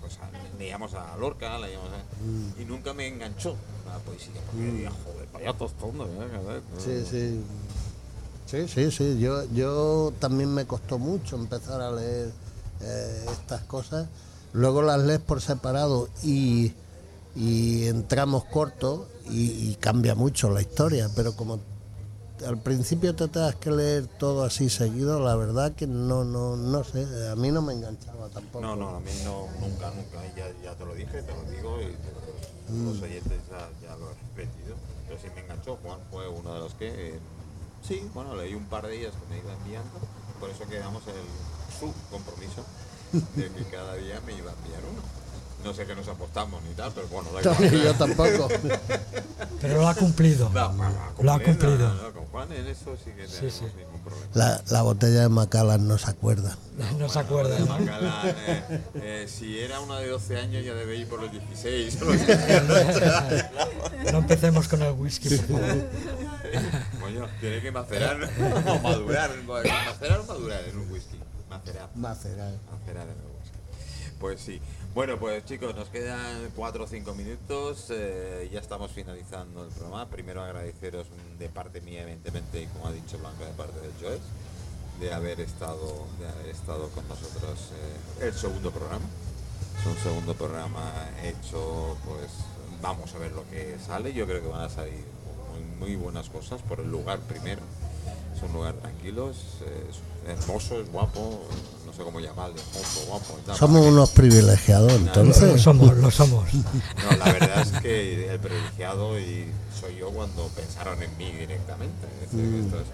Pues 0.00 0.18
a- 0.18 0.58
leíamos 0.58 0.94
a 0.94 1.16
Lorca, 1.16 1.58
leíamos 1.58 1.88
a- 1.90 2.60
y 2.60 2.64
nunca 2.64 2.92
me 2.94 3.06
enganchó 3.08 3.56
la 3.86 3.98
poesía. 3.98 4.40
Porque 4.50 4.64
decía, 4.72 4.90
joder, 5.04 5.28
vaya 5.32 5.52
tostón, 5.54 5.98
de 5.98 6.04
verdad, 6.26 6.60
que- 6.76 7.04
Sí, 7.04 7.10
sí. 7.10 7.40
Sí, 8.46 8.68
sí, 8.68 8.90
sí. 8.92 9.18
Yo, 9.18 9.44
yo 9.52 10.12
también 10.20 10.52
me 10.54 10.66
costó 10.66 10.98
mucho 10.98 11.34
empezar 11.36 11.80
a 11.80 11.90
leer 11.90 12.30
eh, 12.80 13.26
estas 13.32 13.62
cosas. 13.62 14.06
Luego 14.52 14.82
las 14.82 15.00
lees 15.00 15.18
por 15.20 15.40
separado 15.42 16.08
y, 16.22 16.72
y 17.34 17.86
entramos 17.86 18.44
cortos 18.44 19.06
y, 19.28 19.70
y 19.70 19.76
cambia 19.80 20.14
mucho 20.14 20.48
la 20.50 20.60
historia. 20.60 21.10
Pero 21.16 21.34
como 21.34 21.58
al 22.46 22.58
principio 22.58 23.16
te 23.16 23.26
tengas 23.28 23.56
que 23.56 23.70
leer 23.72 24.06
todo 24.06 24.44
así 24.44 24.70
seguido, 24.70 25.18
la 25.20 25.34
verdad 25.34 25.72
que 25.72 25.86
no, 25.88 26.22
no, 26.22 26.54
no 26.56 26.84
sé. 26.84 27.04
A 27.28 27.34
mí 27.34 27.50
no 27.50 27.62
me 27.62 27.72
enganchaba 27.72 28.28
tampoco. 28.28 28.60
No, 28.64 28.76
no, 28.76 28.90
a 28.90 29.00
mí 29.00 29.10
no, 29.24 29.46
nunca, 29.60 29.90
nunca. 29.90 30.22
Ya, 30.36 30.46
ya 30.62 30.74
te 30.76 30.84
lo 30.84 30.94
dije, 30.94 31.20
te 31.22 31.32
lo 31.32 31.42
digo 31.50 31.80
y 31.82 31.86
te- 31.86 32.15
Mm. 32.68 32.86
los 32.86 33.02
oyentes 33.02 33.40
ya, 33.50 33.68
ya 33.82 33.96
lo 33.96 34.10
he 34.10 34.14
repetido. 34.14 34.76
Pero 35.06 35.20
sí 35.20 35.28
me 35.34 35.42
enganchó, 35.42 35.76
Juan 35.82 36.00
fue 36.10 36.28
uno 36.28 36.52
de 36.54 36.60
los 36.60 36.74
que. 36.74 36.88
eh, 36.88 37.18
sí, 37.82 38.08
bueno, 38.14 38.34
leí 38.36 38.54
un 38.54 38.64
par 38.66 38.86
de 38.86 38.98
ellas 38.98 39.12
que 39.14 39.34
me 39.34 39.38
iba 39.40 39.52
enviando. 39.52 39.98
Por 40.40 40.50
eso 40.50 40.66
quedamos 40.68 41.02
el, 41.06 41.14
su 41.78 41.92
compromiso 42.10 42.64
de 43.12 43.50
que 43.50 43.64
cada 43.70 43.94
día 43.94 44.20
me 44.26 44.34
iba 44.34 44.50
a 44.50 44.54
enviar 44.54 44.82
uno. 44.90 45.02
No 45.66 45.74
sé 45.74 45.84
qué 45.84 45.96
nos 45.96 46.06
apostamos 46.06 46.62
ni 46.62 46.74
tal, 46.74 46.92
pero 46.94 47.08
bueno, 47.08 47.28
da 47.32 47.40
igual. 47.40 47.82
yo 47.82 47.94
tampoco. 47.94 48.48
Pero 49.60 49.80
lo 49.80 49.88
ha 49.88 49.94
cumplido. 49.94 50.48
No, 50.50 50.72
bueno, 50.74 50.94
Lo 51.22 51.32
ha 51.32 51.40
cumplido. 51.40 51.78
no, 51.78 51.94
no, 52.02 52.12
con 52.12 52.24
Juan 52.26 52.52
en 52.52 52.66
eso 52.68 52.94
sí 53.02 53.10
que 53.16 53.26
Sí, 53.26 53.34
tenemos 53.36 53.54
sí. 53.58 53.64
ningún 53.76 54.00
problema. 54.04 54.26
La, 54.34 54.62
la 54.68 54.82
botella 54.82 55.22
de 55.22 55.28
Macallan 55.28 55.88
no 55.88 55.98
se 55.98 56.10
acuerda. 56.10 56.56
No 56.98 57.08
se 57.08 57.18
acuerda. 57.18 57.58
¿no? 57.58 57.66
Macallan, 57.66 58.28
eh, 58.46 58.80
eh, 58.94 59.26
si 59.28 59.58
era 59.58 59.80
una 59.80 59.98
de 59.98 60.08
12 60.08 60.36
años 60.38 60.64
ya 60.64 60.74
debe 60.74 60.96
ir 60.96 61.08
por 61.08 61.20
los 61.22 61.32
16. 61.32 61.98
No 64.12 64.18
empecemos 64.18 64.68
con 64.68 64.82
el 64.82 64.92
whisky, 64.92 65.30
por 65.36 65.58
favor. 65.58 65.90
Coño, 67.00 67.26
tiene 67.40 67.60
que 67.60 67.72
macerar 67.72 68.18
o 68.22 68.78
madurar. 68.80 69.30
Macerar 69.42 70.20
o 70.20 70.24
madurar 70.24 70.62
en 70.68 70.78
un 70.78 70.90
whisky. 70.92 71.18
Macerar. 71.50 71.88
Macerar. 71.96 72.52
Macerar 72.70 73.02
en 73.04 73.10
el 73.10 73.26
whisky. 73.40 73.58
Pues 74.20 74.40
sí. 74.40 74.60
Bueno, 74.96 75.18
pues 75.18 75.44
chicos, 75.44 75.76
nos 75.76 75.90
quedan 75.90 76.50
4 76.56 76.84
o 76.84 76.86
5 76.86 77.14
minutos. 77.14 77.88
eh, 77.90 78.48
ya 78.50 78.60
estamos 78.60 78.90
finalizando 78.92 79.62
el 79.62 79.68
programa. 79.68 80.08
Primero 80.08 80.42
agradeceros 80.42 81.06
de 81.38 81.50
parte 81.50 81.82
mía, 81.82 82.00
evidentemente, 82.00 82.62
y 82.62 82.66
como 82.68 82.86
ha 82.86 82.92
dicho 82.92 83.18
Blanca, 83.18 83.44
de 83.44 83.52
parte 83.52 83.78
del 83.78 83.92
Joes, 84.00 84.22
de 84.98 85.12
haber 85.12 85.42
estado, 85.42 86.06
de 86.18 86.26
haber 86.26 86.46
estado 86.46 86.88
con 86.88 87.06
nosotros 87.08 87.72
eh, 87.74 88.26
el 88.28 88.32
segundo 88.32 88.70
programa. 88.70 89.04
Es 89.78 89.86
un 89.86 89.98
segundo 89.98 90.32
programa 90.32 90.90
hecho, 91.22 91.98
pues 92.06 92.30
vamos 92.80 93.14
a 93.14 93.18
ver 93.18 93.32
lo 93.32 93.46
que 93.50 93.76
sale. 93.86 94.14
Yo 94.14 94.26
creo 94.26 94.40
que 94.40 94.48
van 94.48 94.62
a 94.62 94.70
salir 94.70 95.04
muy, 95.78 95.94
buenas 95.96 96.30
cosas 96.30 96.62
por 96.62 96.80
el 96.80 96.90
lugar 96.90 97.18
primero. 97.28 97.60
Es 98.34 98.42
un 98.42 98.54
lugar 98.54 98.72
tranquilo, 98.76 99.30
hermoso, 100.30 100.80
es 100.80 100.90
guapo, 100.90 101.42
no 101.86 101.92
sé 101.92 102.02
cómo 102.02 102.20
llamarle, 102.20 102.60
hermoso, 102.60 103.06
guapo. 103.06 103.38
y 103.42 103.46
tal. 103.46 103.56
Somos 103.56 103.86
unos 103.86 104.10
privilegiados, 104.10 104.92
Lo 104.92 104.98
entonces. 104.98 105.60
somos, 105.62 105.96
lo 105.96 106.10
somos. 106.10 106.52
No, 106.54 107.16
la 107.18 107.32
verdad 107.32 107.62
es 107.62 107.80
que 107.80 108.32
el 108.32 108.38
privilegiado 108.40 109.18
y 109.18 109.46
soy 109.80 109.96
yo 109.96 110.10
cuando 110.10 110.46
pensaron 110.48 111.02
en 111.02 111.16
mí 111.16 111.30
directamente. 111.32 112.06
Es 112.24 112.32
decir, 112.32 112.50
que 112.50 112.60
esto 112.60 112.76
es 112.80 112.86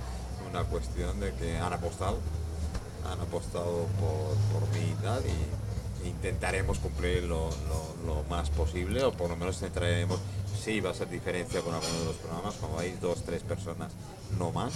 una 0.50 0.64
cuestión 0.64 1.18
de 1.20 1.32
que 1.34 1.58
han 1.58 1.72
apostado, 1.72 2.18
han 3.10 3.20
apostado 3.20 3.86
por, 4.00 4.60
por 4.60 4.68
mí 4.74 4.90
y 4.98 5.02
tal, 5.02 5.22
y 5.26 6.08
intentaremos 6.08 6.78
cumplir 6.78 7.22
lo, 7.24 7.48
lo- 7.50 7.92
lo 8.06 8.22
más 8.28 8.50
posible, 8.50 9.02
o 9.04 9.12
por 9.12 9.30
lo 9.30 9.36
menos 9.36 9.56
intentaremos, 9.56 10.18
sí 10.62 10.80
va 10.80 10.90
a 10.90 10.94
ser 10.94 11.08
diferencia 11.08 11.60
con 11.60 11.72
algunos 11.74 11.98
de 12.00 12.04
los 12.06 12.16
programas, 12.16 12.54
como 12.56 12.76
veis, 12.76 13.00
dos, 13.00 13.22
tres 13.24 13.42
personas, 13.42 13.92
no 14.38 14.50
más, 14.52 14.72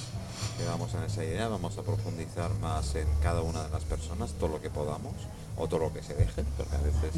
quedamos 0.58 0.92
en 0.94 1.02
esa 1.04 1.24
idea, 1.24 1.48
vamos 1.48 1.76
a 1.78 1.82
profundizar 1.82 2.52
más 2.60 2.94
en 2.94 3.08
cada 3.22 3.42
una 3.42 3.62
de 3.64 3.70
las 3.70 3.84
personas, 3.84 4.32
todo 4.32 4.48
lo 4.50 4.60
que 4.60 4.70
podamos, 4.70 5.12
o 5.56 5.66
todo 5.68 5.80
lo 5.80 5.92
que 5.92 6.02
se 6.02 6.14
deje, 6.14 6.44
porque 6.56 6.76
a 6.76 6.80
veces 6.80 7.14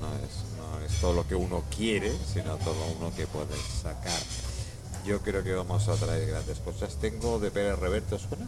no 0.00 0.08
es, 0.14 0.78
no 0.80 0.84
es 0.84 1.00
todo 1.00 1.12
lo 1.14 1.26
que 1.26 1.34
uno 1.34 1.62
quiere, 1.76 2.12
sino 2.32 2.56
todo 2.56 2.76
uno 2.98 3.12
que 3.14 3.26
puede 3.26 3.54
sacar. 3.82 4.20
Yo 5.04 5.20
creo 5.20 5.42
que 5.42 5.52
vamos 5.54 5.88
a 5.88 5.94
traer 5.96 6.28
grandes 6.28 6.58
cosas. 6.60 6.94
Tengo 7.00 7.40
de 7.40 7.50
Pérez 7.50 7.76
Reverte, 7.78 8.14
¿os 8.14 8.22
suena? 8.22 8.46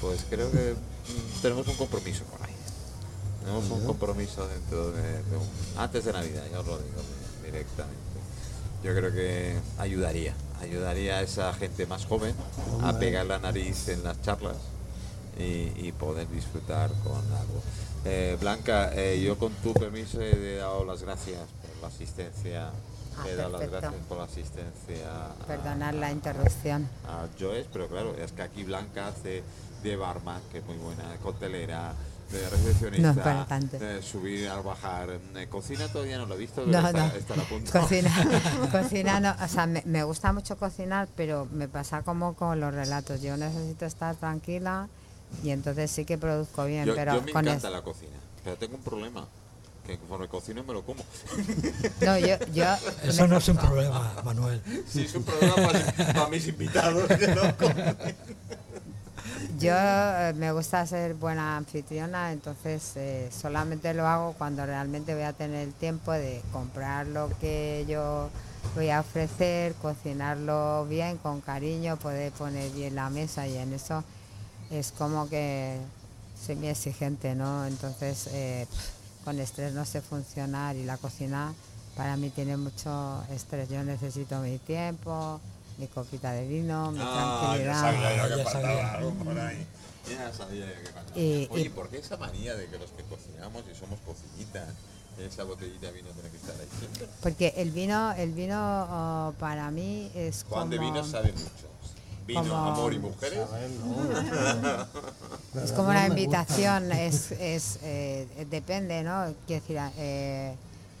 Pues 0.00 0.24
creo 0.28 0.50
que 0.50 0.74
mm, 0.74 1.42
tenemos 1.42 1.66
un 1.68 1.74
compromiso 1.74 2.24
con 2.24 2.42
ahí. 2.46 2.54
Tenemos 3.40 3.64
un 3.70 3.84
compromiso 3.84 4.46
dentro 4.48 4.92
de, 4.92 5.02
de 5.24 5.36
un- 5.36 5.48
antes 5.78 6.04
de 6.04 6.12
Navidad, 6.12 6.44
ya 6.50 6.60
os 6.60 6.66
lo 6.66 6.78
digo 6.78 7.00
di- 7.00 7.46
directamente. 7.46 7.98
Yo 8.84 8.94
creo 8.94 9.12
que 9.12 9.58
ayudaría, 9.78 10.34
ayudaría 10.62 11.18
a 11.18 11.22
esa 11.22 11.52
gente 11.54 11.86
más 11.86 12.06
joven 12.06 12.34
a 12.82 12.98
pegar 12.98 13.26
la 13.26 13.38
nariz 13.38 13.88
en 13.88 14.02
las 14.04 14.20
charlas 14.22 14.56
y, 15.38 15.72
y 15.86 15.92
poder 15.98 16.28
disfrutar 16.28 16.90
con 17.04 17.16
algo. 17.16 17.60
Eh, 18.04 18.36
Blanca, 18.40 18.92
eh, 18.94 19.20
yo 19.24 19.38
con 19.38 19.52
tu 19.54 19.72
permiso 19.74 20.20
he 20.20 20.56
dado 20.56 20.84
las 20.84 21.02
gracias 21.02 21.40
por 21.62 21.82
la 21.82 21.88
asistencia. 21.88 22.70
Ah, 23.18 23.28
he 23.28 23.34
dado 23.36 23.58
las 23.58 23.70
gracias 23.70 23.92
por 24.08 24.18
la 24.18 24.24
asistencia. 24.24 25.06
a- 25.42 25.46
Perdonar 25.46 25.94
la 25.94 26.10
interrupción. 26.10 26.88
a 27.06 27.26
Joes, 27.38 27.66
pero 27.72 27.86
claro, 27.88 28.14
es 28.16 28.32
que 28.32 28.42
aquí 28.42 28.64
Blanca 28.64 29.08
hace 29.08 29.42
de 29.82 29.96
barman, 29.96 30.40
que 30.50 30.58
es 30.58 30.64
muy 30.66 30.76
buena, 30.76 31.10
de 31.10 31.18
coctelera, 31.18 31.92
de 32.32 32.48
recepcionista, 32.50 33.02
No 33.12 33.20
es 33.20 33.24
para 33.24 33.46
tanto. 33.46 33.78
de 33.78 34.02
subir 34.02 34.48
al 34.48 34.62
bajar. 34.62 35.10
Eh, 35.36 35.46
Cocina 35.48 35.86
todavía 35.88 36.18
no 36.18 36.26
lo 36.26 36.34
he 36.34 36.38
visto, 36.38 36.64
No, 36.66 36.78
está, 36.86 36.92
no. 37.08 37.14
está 37.14 37.34
a 37.34 37.44
punto. 37.44 37.70
Cocina, 37.72 38.10
cocina 38.72 39.20
no, 39.20 39.36
o 39.44 39.48
sea, 39.48 39.66
me, 39.66 39.82
me 39.86 40.02
gusta 40.04 40.32
mucho 40.32 40.56
cocinar, 40.56 41.08
pero 41.16 41.46
me 41.52 41.68
pasa 41.68 42.02
como 42.02 42.34
con 42.34 42.58
los 42.60 42.74
relatos. 42.74 43.20
Yo 43.22 43.36
necesito 43.36 43.84
estar 43.86 44.14
tranquila 44.16 44.88
y 45.42 45.50
entonces 45.50 45.90
sí 45.90 46.04
que 46.04 46.18
produzco 46.18 46.64
bien, 46.64 46.84
yo, 46.86 46.94
pero 46.94 47.14
yo 47.14 47.22
me 47.22 47.32
con 47.32 47.46
encanta 47.46 47.68
es- 47.68 47.72
la 47.74 47.82
cocina, 47.82 48.16
pero 48.44 48.56
tengo 48.56 48.76
un 48.76 48.82
problema, 48.82 49.26
que 49.86 49.98
conforme 49.98 50.28
cocino 50.28 50.62
me 50.64 50.72
lo 50.74 50.82
como. 50.84 51.02
No, 52.02 52.18
yo, 52.18 52.36
yo 52.54 52.64
Eso 53.02 53.26
no 53.26 53.38
es 53.38 53.48
un 53.48 53.56
problema, 53.56 54.12
Manuel. 54.24 54.62
Sí, 54.88 55.02
es 55.02 55.14
un 55.14 55.24
problema 55.24 55.54
para, 55.56 55.92
para 56.12 56.28
mis 56.28 56.46
invitados. 56.48 57.06
que 57.08 57.26
no 57.28 57.56
comen. 57.56 57.96
Yo 59.58 59.74
eh, 59.74 60.32
me 60.36 60.52
gusta 60.52 60.86
ser 60.86 61.14
buena 61.14 61.56
anfitriona, 61.56 62.32
entonces 62.32 62.92
eh, 62.96 63.30
solamente 63.30 63.94
lo 63.94 64.06
hago 64.06 64.34
cuando 64.34 64.64
realmente 64.66 65.14
voy 65.14 65.24
a 65.24 65.32
tener 65.32 65.68
el 65.68 65.72
tiempo 65.74 66.12
de 66.12 66.42
comprar 66.52 67.06
lo 67.06 67.30
que 67.40 67.84
yo 67.88 68.30
voy 68.74 68.90
a 68.90 69.00
ofrecer, 69.00 69.74
cocinarlo 69.74 70.86
bien, 70.86 71.18
con 71.18 71.40
cariño, 71.40 71.96
poder 71.96 72.32
poner 72.32 72.70
bien 72.72 72.94
la 72.94 73.10
mesa 73.10 73.46
y 73.46 73.56
en 73.56 73.72
eso 73.72 74.02
es 74.70 74.92
como 74.92 75.28
que 75.28 75.78
soy 76.44 76.56
muy 76.56 76.68
exigente, 76.68 77.34
¿no? 77.34 77.66
Entonces 77.66 78.28
eh, 78.32 78.66
con 79.24 79.38
estrés 79.38 79.72
no 79.72 79.84
sé 79.84 80.00
funcionar 80.00 80.76
y 80.76 80.84
la 80.84 80.96
cocina 80.96 81.52
para 81.96 82.16
mí 82.16 82.30
tiene 82.30 82.56
mucho 82.56 83.22
estrés. 83.30 83.68
Yo 83.68 83.82
necesito 83.84 84.40
mi 84.40 84.58
tiempo, 84.58 85.40
mi 85.78 85.86
copita 85.88 86.32
de 86.32 86.46
vino, 86.46 86.92
mi 86.92 86.98
Ah, 87.02 87.56
ya 87.56 87.64
tranquilidad. 87.64 87.80
sabía 87.80 88.16
yo 88.16 88.22
que 88.22 88.28
Ya 88.38 88.44
faltaba 88.44 88.74
sabía. 88.74 88.92
algo 88.94 89.10
por 89.24 89.40
ahí. 89.40 89.66
Ya 90.08 90.32
sabía 90.32 90.66
yo 90.66 90.82
que 90.82 90.92
faltaba. 90.92 91.18
Y- 91.20 91.48
Oye, 91.50 91.64
y- 91.64 91.68
¿por 91.70 91.88
qué 91.88 91.98
esa 91.98 92.16
manía 92.16 92.54
de 92.54 92.66
que 92.68 92.78
los 92.78 92.90
que 92.90 93.02
cocinamos 93.04 93.62
y 93.72 93.78
somos 93.78 93.98
cocinitas, 94.00 94.68
esa 95.18 95.44
botellita 95.44 95.86
de 95.88 95.92
vino 95.92 96.08
tiene 96.10 96.30
que 96.30 96.36
estar 96.36 96.54
ahí 96.60 96.68
siempre? 96.78 97.08
Porque 97.22 97.54
el 97.56 97.70
vino, 97.70 98.12
el 98.12 98.32
vino 98.32 98.86
oh, 98.90 99.34
para 99.38 99.70
mí 99.70 100.10
es 100.14 100.44
Juan 100.48 100.70
de 100.70 100.76
como, 100.78 100.92
vino 100.92 101.04
sabe 101.04 101.32
mucho. 101.32 101.68
Vino, 102.26 102.40
como- 102.42 102.56
amor 102.56 102.92
y 102.94 102.98
mujeres. 102.98 103.40
es 105.64 105.72
como 105.72 105.88
una 105.88 106.06
invitación, 106.06 106.92
es, 106.92 107.32
es 107.32 107.78
eh, 107.82 108.26
depende, 108.50 109.02
¿no? 109.02 109.34
Quiero 109.46 109.62
decir, 109.62 109.78
eh, 109.98 110.54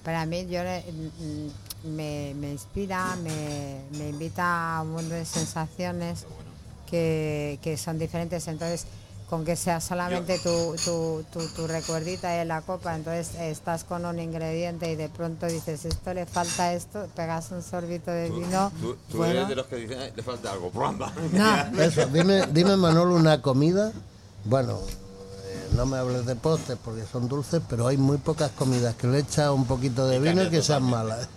para 0.04 0.26
mí 0.26 0.46
yo 0.48 0.60
mm, 0.62 1.48
me, 1.84 2.34
me 2.36 2.52
inspira, 2.52 3.16
me, 3.16 3.82
me 3.98 4.08
invita 4.10 4.76
a 4.78 4.82
un 4.82 4.92
mundo 4.92 5.14
de 5.14 5.24
sensaciones 5.24 6.24
que, 6.90 7.58
que 7.62 7.76
son 7.76 7.98
diferentes, 7.98 8.46
entonces 8.48 8.86
con 9.28 9.46
que 9.46 9.56
sea 9.56 9.80
solamente 9.80 10.38
tu, 10.40 10.76
tu, 10.84 11.24
tu, 11.32 11.46
tu 11.54 11.66
recuerdita 11.66 12.28
de 12.32 12.44
la 12.44 12.60
copa, 12.60 12.94
entonces 12.94 13.34
estás 13.40 13.82
con 13.82 14.04
un 14.04 14.18
ingrediente 14.18 14.92
y 14.92 14.94
de 14.96 15.08
pronto 15.08 15.46
dices, 15.46 15.86
esto 15.86 16.12
le 16.12 16.26
falta 16.26 16.74
esto, 16.74 17.06
pegas 17.16 17.50
un 17.50 17.62
sorbito 17.62 18.10
de 18.10 18.28
Tú, 18.28 18.40
vino, 18.40 18.70
tú- 18.78 18.96
tú 19.10 19.16
bueno, 19.16 19.32
eres 19.32 19.48
de 19.48 19.54
los 19.56 19.66
que 19.68 19.76
dicen, 19.76 20.00
"Ay, 20.00 20.12
le 20.14 20.22
falta 20.22 20.52
algo. 20.52 20.70
Bramba. 20.70 21.10
no, 21.32 21.82
Eso, 21.82 22.04
dime, 22.08 22.46
dime 22.52 22.76
Manolo 22.76 23.14
una 23.14 23.40
comida. 23.40 23.90
Bueno, 24.44 24.80
no 25.74 25.86
me 25.86 25.96
hables 25.98 26.26
de 26.26 26.36
postres 26.36 26.78
porque 26.84 27.04
son 27.10 27.28
dulces, 27.28 27.62
pero 27.68 27.86
hay 27.86 27.96
muy 27.96 28.18
pocas 28.18 28.50
comidas 28.52 28.94
que 28.96 29.06
le 29.06 29.20
echas 29.20 29.50
un 29.50 29.64
poquito 29.64 30.06
de 30.06 30.16
Y 30.16 30.20
vino 30.20 30.42
y 30.44 30.50
que 30.50 30.62
sean 30.62 30.82
malas. 30.84 31.28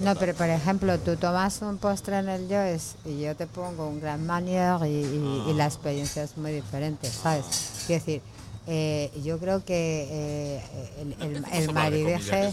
No, 0.00 0.14
pero 0.16 0.34
por 0.34 0.48
ejemplo, 0.48 0.98
tú 0.98 1.16
tomas 1.16 1.60
un 1.62 1.78
postre 1.78 2.18
en 2.18 2.28
el 2.28 2.48
Joes 2.48 2.96
y 3.04 3.20
yo 3.20 3.36
te 3.36 3.46
pongo 3.46 3.86
un 3.88 4.00
Grand 4.00 4.24
Marnier 4.24 4.76
y, 4.84 4.88
y- 4.88 5.44
y 5.50 5.54
la 5.54 5.66
experiencia 5.66 6.22
es 6.22 6.36
muy 6.36 6.52
diferente, 6.52 7.08
¿sabes? 7.10 7.44
Quiero 7.86 8.04
decir, 8.04 8.22
eh, 8.66 9.10
yo 9.24 9.38
creo 9.38 9.64
que 9.64 10.06
eh, 10.10 11.14
el, 11.20 11.44
el- 11.52 11.72
maridaje, 11.72 12.52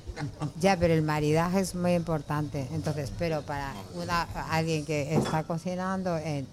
ya, 0.60 0.76
pero 0.78 0.94
el 0.94 1.02
maridaje 1.02 1.60
es 1.60 1.74
muy 1.74 1.94
importante. 1.94 2.66
Entonces, 2.72 3.10
pero 3.18 3.42
para 3.42 3.72
una, 3.94 4.22
alguien 4.50 4.84
que 4.84 5.14
está 5.14 5.42
cocinando, 5.44 6.16
eh, 6.18 6.44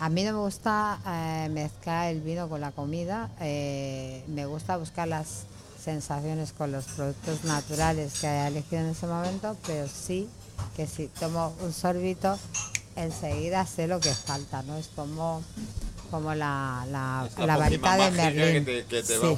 a 0.00 0.08
mí 0.08 0.24
no 0.24 0.32
me 0.32 0.38
gusta 0.38 0.98
eh, 1.06 1.48
mezclar 1.50 2.10
el 2.10 2.20
vino 2.22 2.48
con 2.48 2.60
la 2.60 2.72
comida, 2.72 3.28
eh, 3.40 4.24
me 4.28 4.46
gusta 4.46 4.76
buscar 4.76 5.06
las 5.08 5.44
sensaciones 5.82 6.52
con 6.52 6.72
los 6.72 6.84
productos 6.86 7.44
naturales 7.44 8.20
que 8.20 8.26
haya 8.26 8.48
elegido 8.48 8.82
en 8.82 8.88
ese 8.90 9.06
momento, 9.06 9.56
pero 9.66 9.86
sí 9.88 10.28
que 10.76 10.86
si 10.86 11.06
tomo 11.08 11.54
un 11.62 11.72
sorbito, 11.72 12.38
enseguida 12.96 13.64
sé 13.66 13.86
lo 13.86 13.98
que 14.00 14.12
falta, 14.14 14.62
¿no? 14.62 14.76
Es 14.76 14.88
como, 14.88 15.42
como 16.10 16.34
la, 16.34 16.86
la, 16.90 17.28
la 17.38 17.46
la 17.46 17.56
varita 17.56 17.96
de 17.96 18.10
Merlín. 18.10 18.64
que 18.64 18.82
te- 18.82 18.84
que 18.86 19.02
te 19.02 19.18
va 19.18 19.28
a 19.28 19.30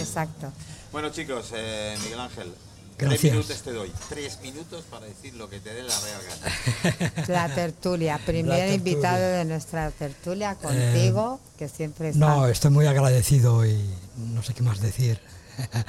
exacto. 0.00 0.52
Bueno, 0.92 1.10
chicos, 1.10 1.50
eh, 1.54 1.96
Miguel 2.02 2.20
Ángel. 2.20 2.52
Tres 2.96 3.22
minutos 3.24 3.62
te 3.62 3.72
doy. 3.72 3.92
Tres 4.08 4.38
minutos 4.42 4.84
para 4.90 5.06
decir 5.06 5.34
lo 5.34 5.50
que 5.50 5.60
te 5.60 5.74
dé 5.74 5.82
la 5.82 5.94
real 6.00 6.20
gana. 6.28 7.12
La 7.28 7.54
tertulia, 7.54 8.18
primer 8.24 8.56
tertulia. 8.56 8.74
invitado 8.74 9.28
de 9.32 9.44
nuestra 9.44 9.90
tertulia 9.90 10.54
contigo, 10.54 11.38
que 11.58 11.68
siempre 11.68 12.10
está. 12.10 12.18
No, 12.18 12.46
estoy 12.46 12.70
muy 12.70 12.86
agradecido 12.86 13.66
y 13.66 13.78
no 14.16 14.42
sé 14.42 14.54
qué 14.54 14.62
más 14.62 14.80
decir. 14.80 15.20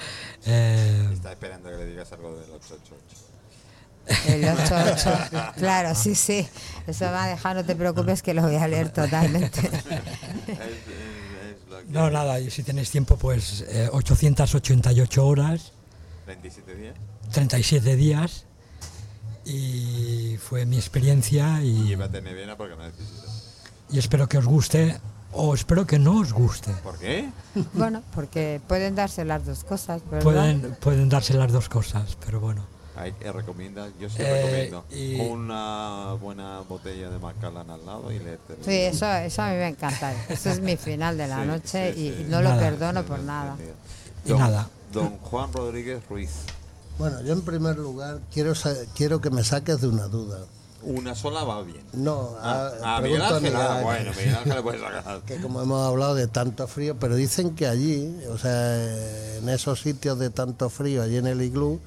Eh, 0.49 1.09
Está 1.11 1.33
esperando 1.33 1.69
que 1.69 1.75
le 1.75 1.85
digas 1.87 2.09
algo 2.13 2.33
del 2.39 2.49
888. 2.51 3.27
El 4.33 4.45
88. 4.45 5.53
claro, 5.57 5.93
sí, 5.93 6.15
sí. 6.15 6.47
Eso 6.87 7.03
me 7.11 7.17
ha 7.17 7.27
dejado, 7.27 7.55
no 7.55 7.65
te 7.65 7.75
preocupes 7.75 8.21
que 8.23 8.33
lo 8.33 8.43
voy 8.43 8.55
a 8.55 8.65
leer 8.65 8.89
totalmente. 8.93 9.69
No, 11.89 12.09
nada, 12.09 12.39
y 12.39 12.49
si 12.49 12.63
tenéis 12.63 12.91
tiempo, 12.91 13.17
pues 13.17 13.65
eh, 13.67 13.89
888 13.91 15.25
horas, 15.27 15.73
27 16.27 16.75
días. 16.75 16.95
37 17.31 17.95
días, 17.95 18.45
y 19.45 20.37
fue 20.37 20.65
mi 20.65 20.77
experiencia 20.77 21.61
Y 21.63 21.93
y, 21.93 21.95
neviena 22.21 22.55
porque 22.57 22.75
no 22.75 22.83
necesito. 22.83 23.27
y 23.89 23.97
espero 23.99 24.27
que 24.27 24.37
os 24.37 24.45
guste 24.45 24.99
o 25.31 25.53
espero 25.53 25.85
que 25.85 25.99
no 25.99 26.19
os 26.19 26.33
guste. 26.33 26.71
¿Por 26.83 26.97
qué? 26.99 27.29
Bueno, 27.73 28.03
porque 28.13 28.61
pueden 28.67 28.95
darse 28.95 29.23
las 29.25 29.45
dos 29.45 29.63
cosas, 29.63 30.01
¿verdad? 30.09 30.23
Pueden, 30.23 30.75
pueden 30.79 31.09
darse 31.09 31.33
las 31.33 31.51
dos 31.51 31.69
cosas, 31.69 32.17
pero 32.25 32.39
bueno. 32.39 32.65
Hay 32.95 33.11
que 33.13 33.31
recomendar, 33.31 33.91
yo 33.99 34.09
sí 34.09 34.15
Eh, 34.19 34.33
recomiendo 34.41 34.85
y- 34.89 35.19
una 35.19 36.13
buena 36.19 36.61
botella 36.61 37.09
de 37.11 37.19
Macallan 37.19 37.69
al 37.69 37.85
lado 37.85 38.11
y 38.11 38.15
el 38.15 38.39
Sí, 38.65 38.71
eso, 38.71 39.05
eso 39.13 39.41
a 39.43 39.49
mí 39.51 39.55
me 39.57 39.67
encanta. 39.67 40.13
Eso 40.29 40.49
es 40.49 40.59
mi 40.59 40.77
final 40.77 41.15
de 41.15 41.27
la 41.27 41.41
Sí, 41.43 41.47
noche 41.47 41.93
sí, 41.93 41.99
y 42.01 42.09
sí. 42.09 42.25
no 42.27 42.41
lo 42.41 42.49
Nada. 42.49 42.59
perdono 42.61 43.03
por 43.03 43.19
nada. 43.19 43.55
Y 44.25 44.33
nada. 44.33 44.67
Don 44.91 45.17
Juan 45.19 45.51
Rodríguez 45.53 46.01
Ruiz. 46.09 46.31
Bueno, 46.97 47.21
yo 47.21 47.33
en 47.33 47.41
primer 47.41 47.77
lugar 47.77 48.19
quiero 48.33 48.53
quiero 48.95 49.21
que 49.21 49.29
me 49.29 49.43
saques 49.43 49.81
de 49.81 49.87
una 49.87 50.07
duda. 50.07 50.39
Una 50.83 51.15
sola 51.15 51.43
va 51.43 51.61
bien. 51.63 51.83
No, 51.93 52.35
Ah, 52.39 52.71
a- 52.83 52.97
ah, 52.97 53.01
Miguel 53.01 53.19
pregunto 53.21 53.25
a 53.25 53.37
Ángel, 53.37 53.41
Miguel 53.51 53.55
ah, 53.61 53.71
Ángel. 53.71 53.83
bueno, 53.83 54.11
Miguel 54.15 54.35
Ángel 54.35 54.55
le 54.55 54.61
puedes 54.61 54.81
sacar. 55.03 55.21
que 55.21 55.41
como 55.41 55.61
hemos 55.61 55.87
hablado 55.87 56.15
de 56.15 56.27
tanto 56.27 56.67
frío, 56.67 56.95
pero 56.99 57.15
dicen 57.15 57.55
que 57.55 57.67
allí, 57.67 58.15
o 58.31 58.37
sea, 58.37 59.37
en 59.37 59.49
esos 59.49 59.81
sitios 59.81 60.17
de 60.19 60.29
tanto 60.29 60.69
frío, 60.69 61.01
allí 61.03 61.17
en 61.17 61.27
el 61.27 61.41
iglú, 61.41 61.79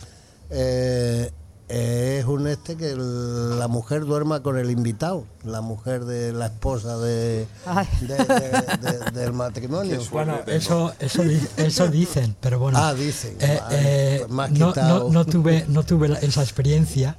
eh, 0.51 1.31
es 1.71 2.25
un 2.25 2.47
este 2.49 2.77
que 2.77 2.91
el- 2.91 3.59
la 3.59 3.68
mujer 3.68 4.05
duerma 4.05 4.43
con 4.43 4.59
el 4.59 4.71
invitado, 4.71 5.25
la 5.45 5.61
mujer 5.61 6.05
de 6.05 6.33
la 6.33 6.47
esposa 6.47 6.99
de, 6.99 7.47
Ay. 7.66 7.87
de- 8.01 8.16
de- 8.16 8.89
de- 9.01 9.11
del 9.21 9.33
matrimonio. 9.33 10.01
Bueno, 10.11 10.39
eso, 10.47 10.93
eso, 10.99 11.23
eso 11.57 11.89
dicen, 11.89 12.37
pero 12.41 12.59
bueno. 12.59 12.79
Ah, 12.81 12.93
dicen. 12.95 13.37
Eh, 13.41 13.59
Vale, 13.61 13.77
eh, 13.79 14.25
pues 14.29 14.51
no, 14.53 14.68
quitado. 14.73 14.99
no- 15.05 15.09
no 15.12 15.25
tuve, 15.25 15.64
no 15.68 15.83
tuve 15.85 16.09
la- 16.09 16.18
esa 16.18 16.43
experiencia, 16.43 17.16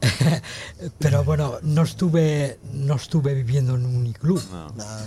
pero 0.98 1.24
bueno, 1.24 1.58
no 1.62 1.82
estuve, 1.82 2.58
no 2.72 2.96
estuve 2.96 3.34
viviendo 3.34 3.74
en 3.76 3.86
un. 3.86 4.14
No. 4.22 4.68
Nah, 4.74 4.98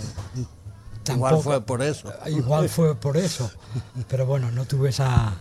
Tampoco- 1.04 1.28
igual 1.28 1.42
fue 1.42 1.60
por 1.60 1.82
eso. 1.82 2.12
Igual 2.26 2.68
fue 2.68 2.94
por 2.96 3.16
eso, 3.16 3.48
pero 4.08 4.26
bueno, 4.26 4.50
no 4.50 4.64
tuve 4.64 4.88
esa... 4.88 5.34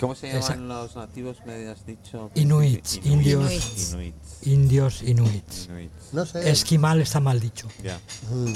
¿Cómo 0.00 0.14
se 0.14 0.28
llaman 0.28 0.42
Esa- 0.42 0.56
los 0.56 0.96
nativos? 0.96 1.36
Me 1.46 1.68
has 1.68 1.84
dicho. 1.86 2.30
Inuits, 2.34 3.00
indios. 3.04 3.92
Inuits. 3.92 4.46
Indios 4.46 5.02
inuits. 5.02 5.66
Inuits. 5.68 6.12
No 6.12 6.24
sé. 6.26 6.50
Esquimal 6.50 7.00
está 7.02 7.20
mal 7.20 7.38
dicho. 7.38 7.68
Ya. 7.84 8.00
Mm. 8.32 8.54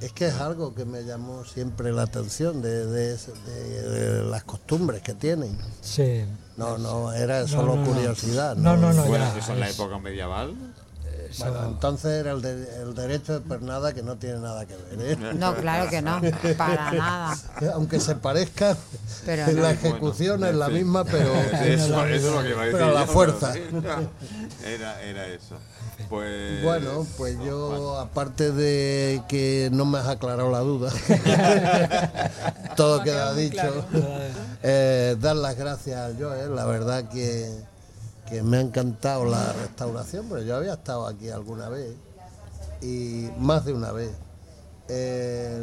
Es 0.00 0.12
que 0.14 0.28
es 0.28 0.34
algo 0.40 0.74
que 0.74 0.86
me 0.86 1.02
llamó 1.04 1.44
siempre 1.44 1.92
la 1.92 2.02
atención 2.02 2.62
de, 2.62 2.86
de 2.86 3.14
ese- 3.14 3.32
de- 3.46 3.82
de 3.82 4.24
las 4.24 4.44
costumbres 4.44 5.02
que 5.02 5.12
tienen. 5.14 5.58
Sí. 5.82 6.24
No, 6.56 6.78
no, 6.78 7.12
era 7.12 7.46
solo 7.46 7.76
no, 7.76 7.84
no. 7.84 7.92
curiosidad. 7.92 8.56
No, 8.56 8.76
no, 8.78 8.92
no, 8.94 9.04
bueno, 9.04 9.26
ya, 9.32 9.38
eso 9.38 9.52
en 9.52 9.60
la 9.60 9.68
época 9.70 9.98
medieval. 9.98 10.54
Eso- 11.30 11.44
Bueno, 11.44 11.66
entonces 11.68 12.10
era 12.20 12.32
el, 12.32 12.42
de- 12.42 12.82
el 12.82 12.94
derecho 12.94 13.34
de 13.34 13.40
pernada 13.40 13.92
que 13.92 14.02
no 14.02 14.16
tiene 14.16 14.40
nada 14.40 14.66
que 14.66 14.74
ver, 14.76 15.12
¿eh? 15.12 15.34
No, 15.34 15.54
claro 15.54 15.88
que 15.88 16.02
no, 16.02 16.20
para 16.58 16.90
nada. 16.92 17.36
Aunque 17.74 18.00
se 18.00 18.16
parezca, 18.16 18.76
Pero 19.24 19.50
la 19.52 19.70
ejecución 19.72 20.40
Bueno, 20.40 20.52
es 20.52 20.58
la 20.58 20.68
misma, 20.68 21.04
pero 21.04 21.32
Eso, 21.64 22.04
eso 22.06 22.06
es 22.06 22.22
lo 22.34 22.42
que 22.42 22.48
iba 22.50 22.62
a 22.62 22.64
decir. 22.66 22.78
Pero 22.80 22.86
a 22.96 23.00
la 23.00 23.06
fuerza. 23.06 23.54
Era, 24.64 25.02
era 25.02 25.26
eso. 25.28 25.56
Pues. 26.08 26.62
bueno, 26.64 27.06
pues 27.18 27.36
no, 27.36 27.44
yo, 27.44 27.98
aparte 27.98 28.50
de 28.52 29.22
que 29.28 29.68
no 29.70 29.84
me 29.84 29.98
has 29.98 30.08
aclarado 30.08 30.50
la 30.50 30.60
duda, 30.60 30.90
todo 32.76 33.02
queda 33.02 33.34
dicho, 33.34 33.84
eh, 34.62 35.16
dar 35.20 35.36
las 35.36 35.56
gracias 35.56 35.98
al 35.98 36.16
Joel, 36.18 36.56
la 36.56 36.64
verdad 36.64 37.04
que, 37.10 37.50
que 38.30 38.42
me 38.42 38.58
ha 38.58 38.60
encantado 38.60 39.24
la 39.24 39.52
restauración, 39.52 40.26
pero 40.28 40.42
yo 40.42 40.56
había 40.56 40.74
estado 40.74 41.06
aquí 41.06 41.28
alguna 41.30 41.68
vez, 41.68 41.94
y 42.80 43.28
más 43.38 43.64
de 43.64 43.72
una 43.74 43.92
vez. 43.92 44.12
Eh, 44.92 45.56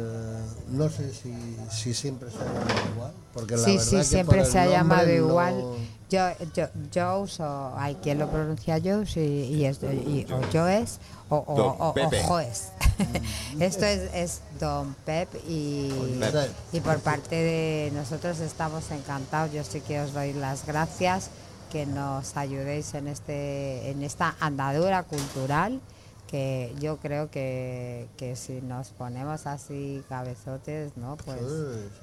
no 0.70 0.88
sé 0.88 1.12
si, 1.12 1.34
si 1.70 1.92
siempre 1.92 2.30
se 2.30 2.36
ha 2.38 2.44
llamado 2.46 2.90
igual, 2.94 3.12
porque 3.34 3.56
la 3.56 3.64
Sí, 3.64 3.72
verdad 3.72 3.84
sí, 3.84 3.96
que 3.96 4.04
siempre 4.04 4.44
se 4.46 4.58
ha 4.58 4.66
llamado 4.66 5.10
igual. 5.10 5.58
no- 5.58 5.98
Yo, 6.10 6.20
yo, 6.54 6.66
Joes, 6.94 7.38
o 7.40 7.74
hay 7.76 7.94
quien 7.96 8.18
lo 8.18 8.30
pronuncia 8.30 8.80
Joes, 8.82 9.14
y, 9.18 9.20
y 9.20 9.64
es, 9.66 9.80
y- 9.82 10.26
o 10.32 10.40
Joes, 10.50 10.98
o, 11.28 11.36
o, 11.36 11.54
o- 11.62 11.88
o 11.90 11.92
Pepe. 11.94 12.22
Joes. 12.24 12.68
Esto 13.60 13.84
es, 13.84 14.10
es 14.14 14.40
Don 14.58 14.94
Pep 15.04 15.28
y, 15.46 15.90
Pep. 16.18 16.50
y 16.72 16.80
por 16.80 16.98
parte 17.00 17.34
de 17.36 17.90
nosotros 17.94 18.40
estamos 18.40 18.90
encantados. 18.90 19.52
Yo 19.52 19.62
sí 19.62 19.82
que 19.82 20.00
os 20.00 20.14
doy 20.14 20.32
las 20.32 20.64
gracias 20.66 21.28
que 21.70 21.86
nos 21.86 22.36
ayudéis 22.36 22.94
en, 22.94 23.08
este, 23.08 23.90
en 23.90 24.02
esta 24.02 24.36
andadura 24.40 25.02
cultural 25.04 25.80
que 26.26 26.74
yo 26.78 26.98
creo 26.98 27.30
que, 27.30 28.06
que 28.18 28.36
si 28.36 28.60
nos 28.60 28.88
ponemos 28.88 29.46
así 29.46 30.02
cabezotes, 30.10 30.92
¿no? 30.96 31.16
Pues, 31.16 31.40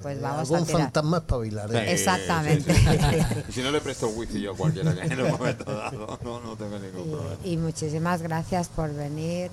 pues 0.02 0.20
vamos 0.20 0.38
a 0.50 0.54
Algún 0.54 0.66
tirar. 0.66 0.80
fantasma 0.82 1.18
espabilaré. 1.18 1.86
Sí, 1.86 1.92
Exactamente. 1.92 2.74
sí, 2.74 2.80
sí. 2.82 3.42
Y 3.48 3.52
si 3.52 3.62
no 3.62 3.70
le 3.70 3.80
presto 3.80 4.08
wifi 4.08 4.40
yo 4.40 4.52
a 4.52 4.56
cualquiera 4.56 4.92
que 4.94 5.02
en 5.02 5.20
un 5.20 5.30
momento 5.30 5.72
dado, 5.72 6.18
no, 6.24 6.40
no 6.40 6.56
tengo 6.56 6.76
ningún 6.76 7.08
problema. 7.08 7.36
Y, 7.44 7.52
y 7.52 7.56
muchísimas 7.56 8.20
gracias 8.20 8.68
por 8.68 8.92
venir. 8.92 9.48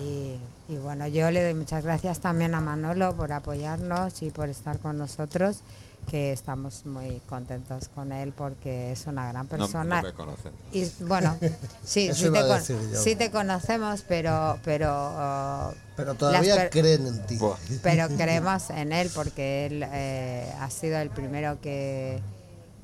Y, 0.00 0.36
y 0.72 0.76
bueno, 0.78 1.08
yo 1.08 1.30
le 1.32 1.42
doy 1.42 1.54
muchas 1.54 1.84
gracias 1.84 2.20
también 2.20 2.54
a 2.54 2.60
Manolo 2.60 3.14
por 3.16 3.32
apoyarnos 3.32 4.22
y 4.22 4.30
por 4.30 4.48
estar 4.48 4.78
con 4.78 4.98
nosotros, 4.98 5.58
que 6.10 6.32
estamos 6.32 6.86
muy 6.86 7.20
contentos 7.28 7.88
con 7.88 8.12
él 8.12 8.32
porque 8.32 8.92
es 8.92 9.06
una 9.06 9.30
gran 9.32 9.46
persona. 9.46 10.02
no 10.02 10.08
me 10.08 10.12
conocen. 10.14 10.52
Y 10.72 10.86
bueno, 11.04 11.36
sí, 11.84 12.12
sí 12.14 12.30
te, 12.30 12.40
con- 12.46 12.62
sí 12.62 13.16
conocemos, 13.32 14.02
pero 14.06 14.58
pero 14.64 14.90
uh, 15.10 15.74
Pero 15.96 16.14
todavía 16.14 16.54
per- 16.56 16.70
creen 16.70 17.06
en 17.06 17.26
ti. 17.26 17.36
Buah. 17.36 17.56
pero 17.82 18.08
creemos 18.16 18.70
en 18.70 18.92
él 18.92 19.10
porque 19.14 19.66
él 19.66 19.84
eh, 19.86 20.52
ha 20.60 20.70
sido 20.70 20.98
el 20.98 21.10
primero 21.10 21.60
que, 21.60 22.20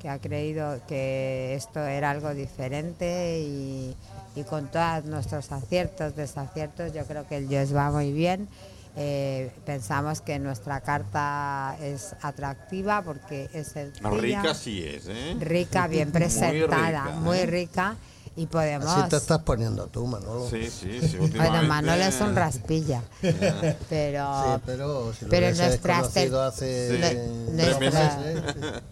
que 0.01 0.09
ha 0.09 0.19
creído 0.19 0.81
que 0.89 1.55
esto 1.55 1.81
era 1.81 2.11
algo 2.11 2.35
diferente 2.35 3.39
y, 3.41 3.97
y 4.35 4.43
con 4.45 4.67
todos 4.69 5.05
nuestros 5.05 5.53
aciertos, 5.53 6.17
desaciertos, 6.17 6.93
yo 6.93 7.05
creo 7.05 7.27
que 7.29 7.37
el 7.37 7.49
Dios 7.49 7.75
va 7.75 7.91
muy 7.91 8.11
bien. 8.13 8.49
Eh, 8.95 9.51
pensamos 9.65 10.21
que 10.21 10.39
nuestra 10.39 10.81
carta 10.83 11.77
es 11.81 12.15
atractiva 12.21 13.01
porque 13.03 13.49
es 13.55 13.69
sencilla, 13.69 14.11
Rica 14.11 14.55
sí 14.55 14.85
es, 14.85 15.05
¿eh? 15.09 15.37
rica, 15.41 15.87
bien 15.89 16.11
Muy 16.13 16.21
rica, 16.21 16.51
rica, 16.51 17.11
muy 17.21 17.39
¿eh? 17.39 17.47
rica 17.47 17.97
y 18.37 18.47
podemos... 18.47 18.87
Así 18.89 19.09
te 19.09 19.17
estás 19.17 19.39
poniendo 19.43 19.87
tú, 19.87 20.07
Manolo. 20.07 20.47
Sí, 20.49 20.69
sí, 20.71 21.01
sí. 21.07 21.17
Bueno, 21.19 21.63
Manolo 21.65 22.03
es 22.05 22.21
un 22.21 22.35
raspilla, 22.37 23.03
pero... 23.89 24.57
Sí, 24.57 24.63
pero 24.67 25.13
si 25.15 25.25
lo 25.25 25.31
pero 25.31 25.55
nuestras 25.55 26.11
ter- 26.13 26.35
hace 26.35 27.23
nuestra- 27.53 28.21
¿eh? 28.25 28.43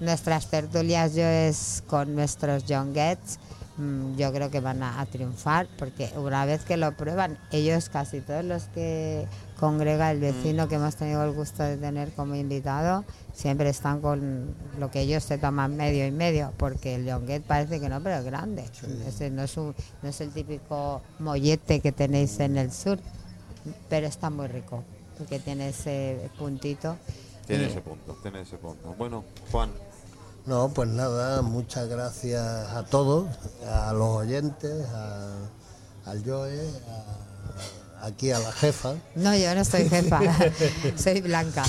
nuestras 0.00 0.46
tertulias 0.46 1.14
yo 1.14 1.24
es 1.24 1.82
con 1.86 2.14
nuestros 2.14 2.64
Young 2.66 2.94
Gets 2.94 3.38
mm, 3.76 4.16
yo 4.16 4.32
creo 4.32 4.50
que 4.50 4.60
van 4.60 4.82
a, 4.82 5.00
a 5.00 5.06
triunfar 5.06 5.66
porque 5.78 6.10
una 6.16 6.44
vez 6.44 6.62
que 6.64 6.76
lo 6.76 6.92
prueban 6.92 7.38
ellos 7.50 7.88
casi 7.88 8.20
todos 8.20 8.44
los 8.44 8.64
que 8.74 9.26
congrega 9.60 10.10
el 10.10 10.18
vecino 10.20 10.66
que 10.68 10.76
hemos 10.76 10.96
tenido 10.96 11.22
el 11.22 11.32
gusto 11.32 11.62
de 11.62 11.76
tener 11.76 12.10
como 12.12 12.34
invitado 12.34 13.04
siempre 13.34 13.68
están 13.68 14.00
con 14.00 14.54
lo 14.78 14.90
que 14.90 15.02
ellos 15.02 15.22
se 15.22 15.36
toman 15.38 15.76
medio 15.76 16.06
y 16.06 16.10
medio 16.10 16.52
porque 16.56 16.94
el 16.96 17.04
Young 17.04 17.26
Get 17.26 17.42
parece 17.42 17.78
que 17.78 17.88
no 17.88 18.02
pero 18.02 18.16
es 18.16 18.24
grande. 18.24 18.64
Ese 19.06 19.30
no 19.30 19.42
es 19.42 19.56
un- 19.56 19.74
no 20.02 20.08
es 20.08 20.20
el 20.22 20.30
típico 20.32 21.02
mollete 21.18 21.80
que 21.80 21.92
tenéis 21.92 22.40
en 22.40 22.56
el 22.56 22.72
sur 22.72 22.98
pero 23.90 24.06
está 24.06 24.30
muy 24.30 24.46
rico 24.48 24.82
porque 25.18 25.38
tiene 25.38 25.68
ese 25.68 26.30
puntito. 26.38 26.96
Tiene 27.46 27.64
Y- 27.64 27.66
ese 27.66 27.82
punto, 27.82 28.16
tiene 28.22 28.40
ese 28.40 28.56
punto. 28.56 28.94
Bueno, 28.98 29.24
Juan, 29.52 29.70
No, 30.46 30.70
pues 30.70 30.88
nada, 30.88 31.42
muchas 31.42 31.86
gracias 31.86 32.40
a 32.42 32.82
todos, 32.86 33.28
a 33.68 33.92
los 33.92 34.08
oyentes, 34.08 34.86
a- 34.88 35.36
al 36.06 36.24
Joe, 36.24 36.58
a- 36.88 37.89
aquí 38.00 38.30
a 38.30 38.38
la 38.38 38.52
jefa. 38.52 38.94
No, 39.14 39.36
yo 39.36 39.54
no 39.54 39.64
soy 39.64 39.88
jefa, 39.88 40.20
soy 40.96 41.20
Blanca. 41.20 41.64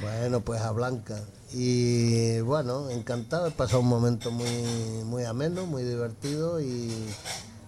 Bueno, 0.00 0.40
pues 0.40 0.60
a 0.60 0.70
Blanca. 0.72 1.20
Y 1.52 2.40
bueno, 2.40 2.90
encantado, 2.90 3.48
he 3.48 3.50
pasado 3.50 3.80
un 3.80 3.88
momento 3.88 4.30
muy, 4.30 5.04
muy 5.04 5.24
ameno, 5.24 5.66
muy 5.66 5.82
divertido 5.82 6.60
y, 6.60 6.92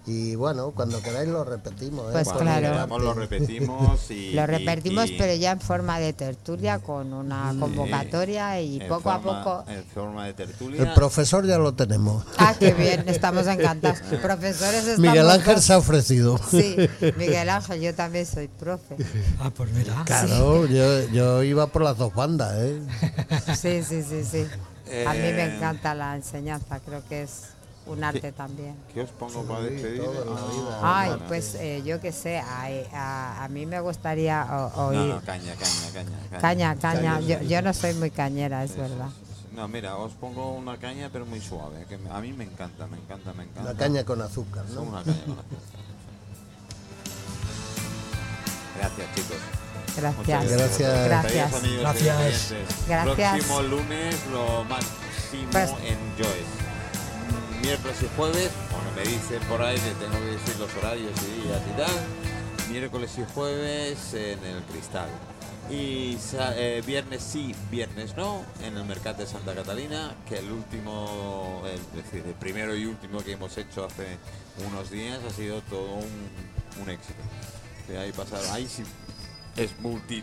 y 0.04 0.34
bueno, 0.34 0.72
cuando 0.72 1.00
queráis 1.00 1.28
lo 1.28 1.44
repetimos. 1.44 2.06
¿eh? 2.08 2.12
Pues 2.12 2.28
Por 2.28 2.38
claro. 2.42 2.88
parte. 2.88 3.04
lo 3.04 3.14
repetimos 3.14 4.10
y. 4.10 4.32
Lo 4.32 4.46
repetimos, 4.46 5.10
y- 5.10 5.16
pero 5.16 5.34
ya 5.34 5.52
en 5.52 5.60
forma 5.60 5.98
de 6.00 6.12
tertulia, 6.12 6.78
con 6.80 7.12
una 7.12 7.54
convocatoria 7.58 8.60
y 8.60 8.80
poco 8.88 9.10
a 9.10 9.20
poco. 9.20 9.64
En 9.68 9.84
forma 9.84 10.26
de 10.26 10.34
tertulia. 10.34 10.82
El 10.82 10.92
profesor 10.94 11.46
ya 11.46 11.58
lo 11.58 11.74
tenemos. 11.74 12.24
Ah, 12.38 12.54
qué 12.58 12.72
bien, 12.74 13.04
estamos 13.08 13.46
encantados. 13.46 14.00
Profesores 14.20 14.80
estamos 14.86 14.98
Miguel 14.98 15.30
Ángel 15.30 15.60
se 15.62 15.72
ha 15.72 15.78
ofrecido. 15.78 16.38
Sí, 16.50 16.76
Miguel 17.16 17.48
Ángel, 17.48 17.80
yo 17.80 17.94
también 17.94 18.26
soy 18.26 18.48
profe. 18.48 18.96
Ah, 19.40 19.50
pues 19.56 19.70
mira. 19.72 20.02
Claro, 20.04 20.66
yo, 20.66 21.08
yo 21.10 21.42
iba 21.42 21.66
por 21.68 21.82
las 21.82 21.96
dos 21.96 22.12
bandas, 22.14 22.52
¿eh? 22.56 22.82
Sí, 23.56 23.82
sí, 23.82 24.02
sí, 24.02 24.24
sí. 24.24 24.46
A 25.06 25.12
mí 25.12 25.18
me 25.20 25.44
Eh, 25.44 25.56
encanta 25.56 25.94
la 25.94 26.16
enseñanza, 26.16 26.80
creo 26.80 27.02
que 27.08 27.22
es 27.22 27.44
un 27.86 28.04
arte 28.04 28.32
también. 28.32 28.76
¿Qué 28.94 29.02
os 29.02 29.10
pongo 29.10 29.42
para 29.44 29.60
despedir? 29.62 30.00
vida. 30.02 30.78
Ay, 30.82 31.08
bueno. 31.10 31.24
pues 31.28 31.54
eh, 31.56 31.82
yo 31.84 32.00
qué 32.00 32.12
sé, 32.12 32.38
a, 32.38 32.68
a- 32.92 33.44
a 33.44 33.48
mí 33.48 33.66
me 33.66 33.80
gustaría 33.80 34.46
o- 34.50 34.86
oír. 34.88 34.98
No, 35.00 35.06
no, 35.14 35.20
caña, 35.22 35.54
caña, 35.54 35.92
caña. 35.92 36.40
Caña, 36.40 36.76
caña. 36.76 37.20
sí, 37.20 37.46
Yo, 37.48 37.62
no 37.62 37.72
soy 37.72 37.94
muy 37.94 38.10
cañera, 38.10 38.62
es 38.64 38.72
Sí, 38.72 38.78
verdad. 38.80 39.08
sí, 39.08 39.26
sí. 39.26 39.48
No, 39.56 39.68
mira, 39.68 39.96
os 39.96 40.12
pongo 40.12 40.52
una 40.54 40.78
caña, 40.78 41.10
pero 41.12 41.26
muy 41.26 41.40
suave. 41.40 41.84
Que 41.88 41.98
a 42.10 42.20
mí 42.20 42.32
me 42.32 42.44
encanta, 42.44 42.86
me 42.86 42.96
encanta, 42.98 43.32
me 43.34 43.42
encanta. 43.44 43.70
Una 43.70 43.74
caña 43.78 44.04
con 44.04 44.22
azúcar, 44.22 44.64
¿no? 44.70 44.82
Una 44.82 45.02
caña 45.02 45.16
con 45.24 45.32
azúcar. 45.38 45.82
Gracias, 48.78 49.14
chicos. 49.14 49.36
Gracias. 49.94 50.50
Gracias. 50.50 51.04
Gracias. 51.08 51.52
Gracias. 51.80 52.54
Gracias. 52.88 53.32
Próximo 53.44 53.62
lunes, 53.62 54.16
lo 54.32 54.64
máximo 54.64 55.50
Pues- 55.50 55.70
en 55.84 55.98
Joyce. 56.16 56.61
Miércoles 57.62 57.96
y 58.02 58.16
jueves, 58.16 58.50
bueno, 58.72 58.90
me 58.96 59.02
dicen 59.02 59.40
por 59.48 59.62
ahí 59.62 59.76
que 59.76 59.90
tengo 60.04 60.18
que 60.18 60.32
decir 60.32 60.56
los 60.58 60.74
horarios 60.76 61.12
y 61.22 61.46
días 61.46 61.62
y 61.72 61.76
tal. 61.76 62.68
Miércoles 62.68 63.12
y 63.18 63.32
jueves 63.32 64.14
en 64.14 64.44
el 64.44 64.62
Cristal. 64.64 65.08
Y 65.70 66.18
eh, 66.56 66.82
viernes 66.84 67.22
sí, 67.22 67.54
viernes 67.70 68.16
no, 68.16 68.44
en 68.64 68.76
el 68.76 68.84
Mercat 68.84 69.16
de 69.16 69.26
Santa 69.26 69.54
Catalina, 69.54 70.16
que 70.28 70.38
el 70.38 70.50
último, 70.50 71.62
es 71.66 72.02
decir, 72.02 72.24
el 72.26 72.34
primero 72.34 72.74
y 72.74 72.86
último 72.86 73.22
que 73.22 73.32
hemos 73.32 73.56
hecho 73.56 73.84
hace 73.84 74.18
unos 74.68 74.90
días 74.90 75.20
ha 75.24 75.30
sido 75.30 75.60
todo 75.62 75.94
un, 75.94 76.82
un 76.82 76.90
éxito. 76.90 77.20
Que 77.86 77.96
ahí 77.96 78.10
pasaron, 78.10 78.50
ahí 78.50 78.66
sí 78.66 78.82
es 79.56 79.78
multi 79.80 80.22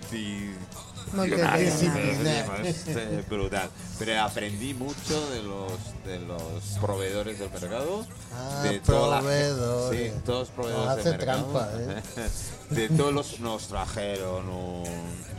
Multidisciplinar. 1.13 2.65
es 2.65 3.30
brutal. 3.30 3.69
Pero 3.97 4.21
aprendí 4.21 4.73
mucho 4.75 5.30
de 5.32 5.41
los 5.43 5.71
de 6.05 6.19
los 6.19 6.63
proveedores 6.80 7.39
del 7.39 7.49
mercado. 7.49 8.05
Ah, 8.34 8.61
de 8.63 8.80
toda 8.80 9.15
la- 9.15 9.19
proveedores. 9.21 10.13
sí, 10.13 10.21
todos 10.25 10.49
proveedores 10.49 10.86
Nos 10.88 10.97
del 11.05 11.13
hace 11.15 11.17
mercado. 11.17 11.43
trampa, 11.51 11.69
¿eh? 11.77 12.30
De 12.69 12.89
todos 12.89 13.13
los 13.13 13.39
nos 13.39 13.67
trajeron 13.67 14.47
un, 14.47 14.84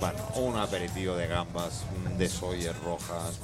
bueno, 0.00 0.18
un 0.34 0.56
aperitivo 0.58 1.14
de 1.14 1.28
gambas 1.28 1.82
de 2.18 2.28
soya 2.28 2.72
rojas 2.84 3.38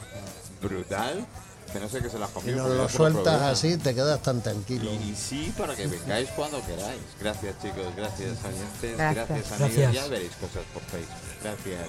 brutal. 0.61 1.25
Que 1.73 1.81
no 1.81 1.89
sé 1.89 2.01
qué 2.01 2.09
se 2.09 2.19
las 2.19 2.31
Y 2.31 2.33
comió. 2.33 2.57
nos 2.57 2.67
porque 2.67 2.77
lo 2.83 2.89
sueltas 2.89 3.43
así, 3.43 3.77
te 3.77 3.95
quedas 3.95 4.23
tan 4.23 4.41
tranquilo. 4.41 4.91
Y, 4.91 5.11
y 5.11 5.15
sí, 5.17 5.53
para 5.59 5.75
que 5.75 5.87
vengáis 5.87 6.29
cuando 6.31 6.65
queráis. 6.65 7.01
Gracias, 7.21 7.55
chicos. 7.61 7.87
Gracias, 7.97 8.39
oyentes. 8.45 8.97
Gracias. 8.97 9.29
Gracias, 9.29 9.53
amigos. 9.53 9.77
Gracias. 9.77 9.93
Ya 9.93 10.07
veréis 10.09 10.33
cosas 10.33 10.63
por 10.73 10.83
Facebook. 10.85 11.17
Gracias. 11.43 11.81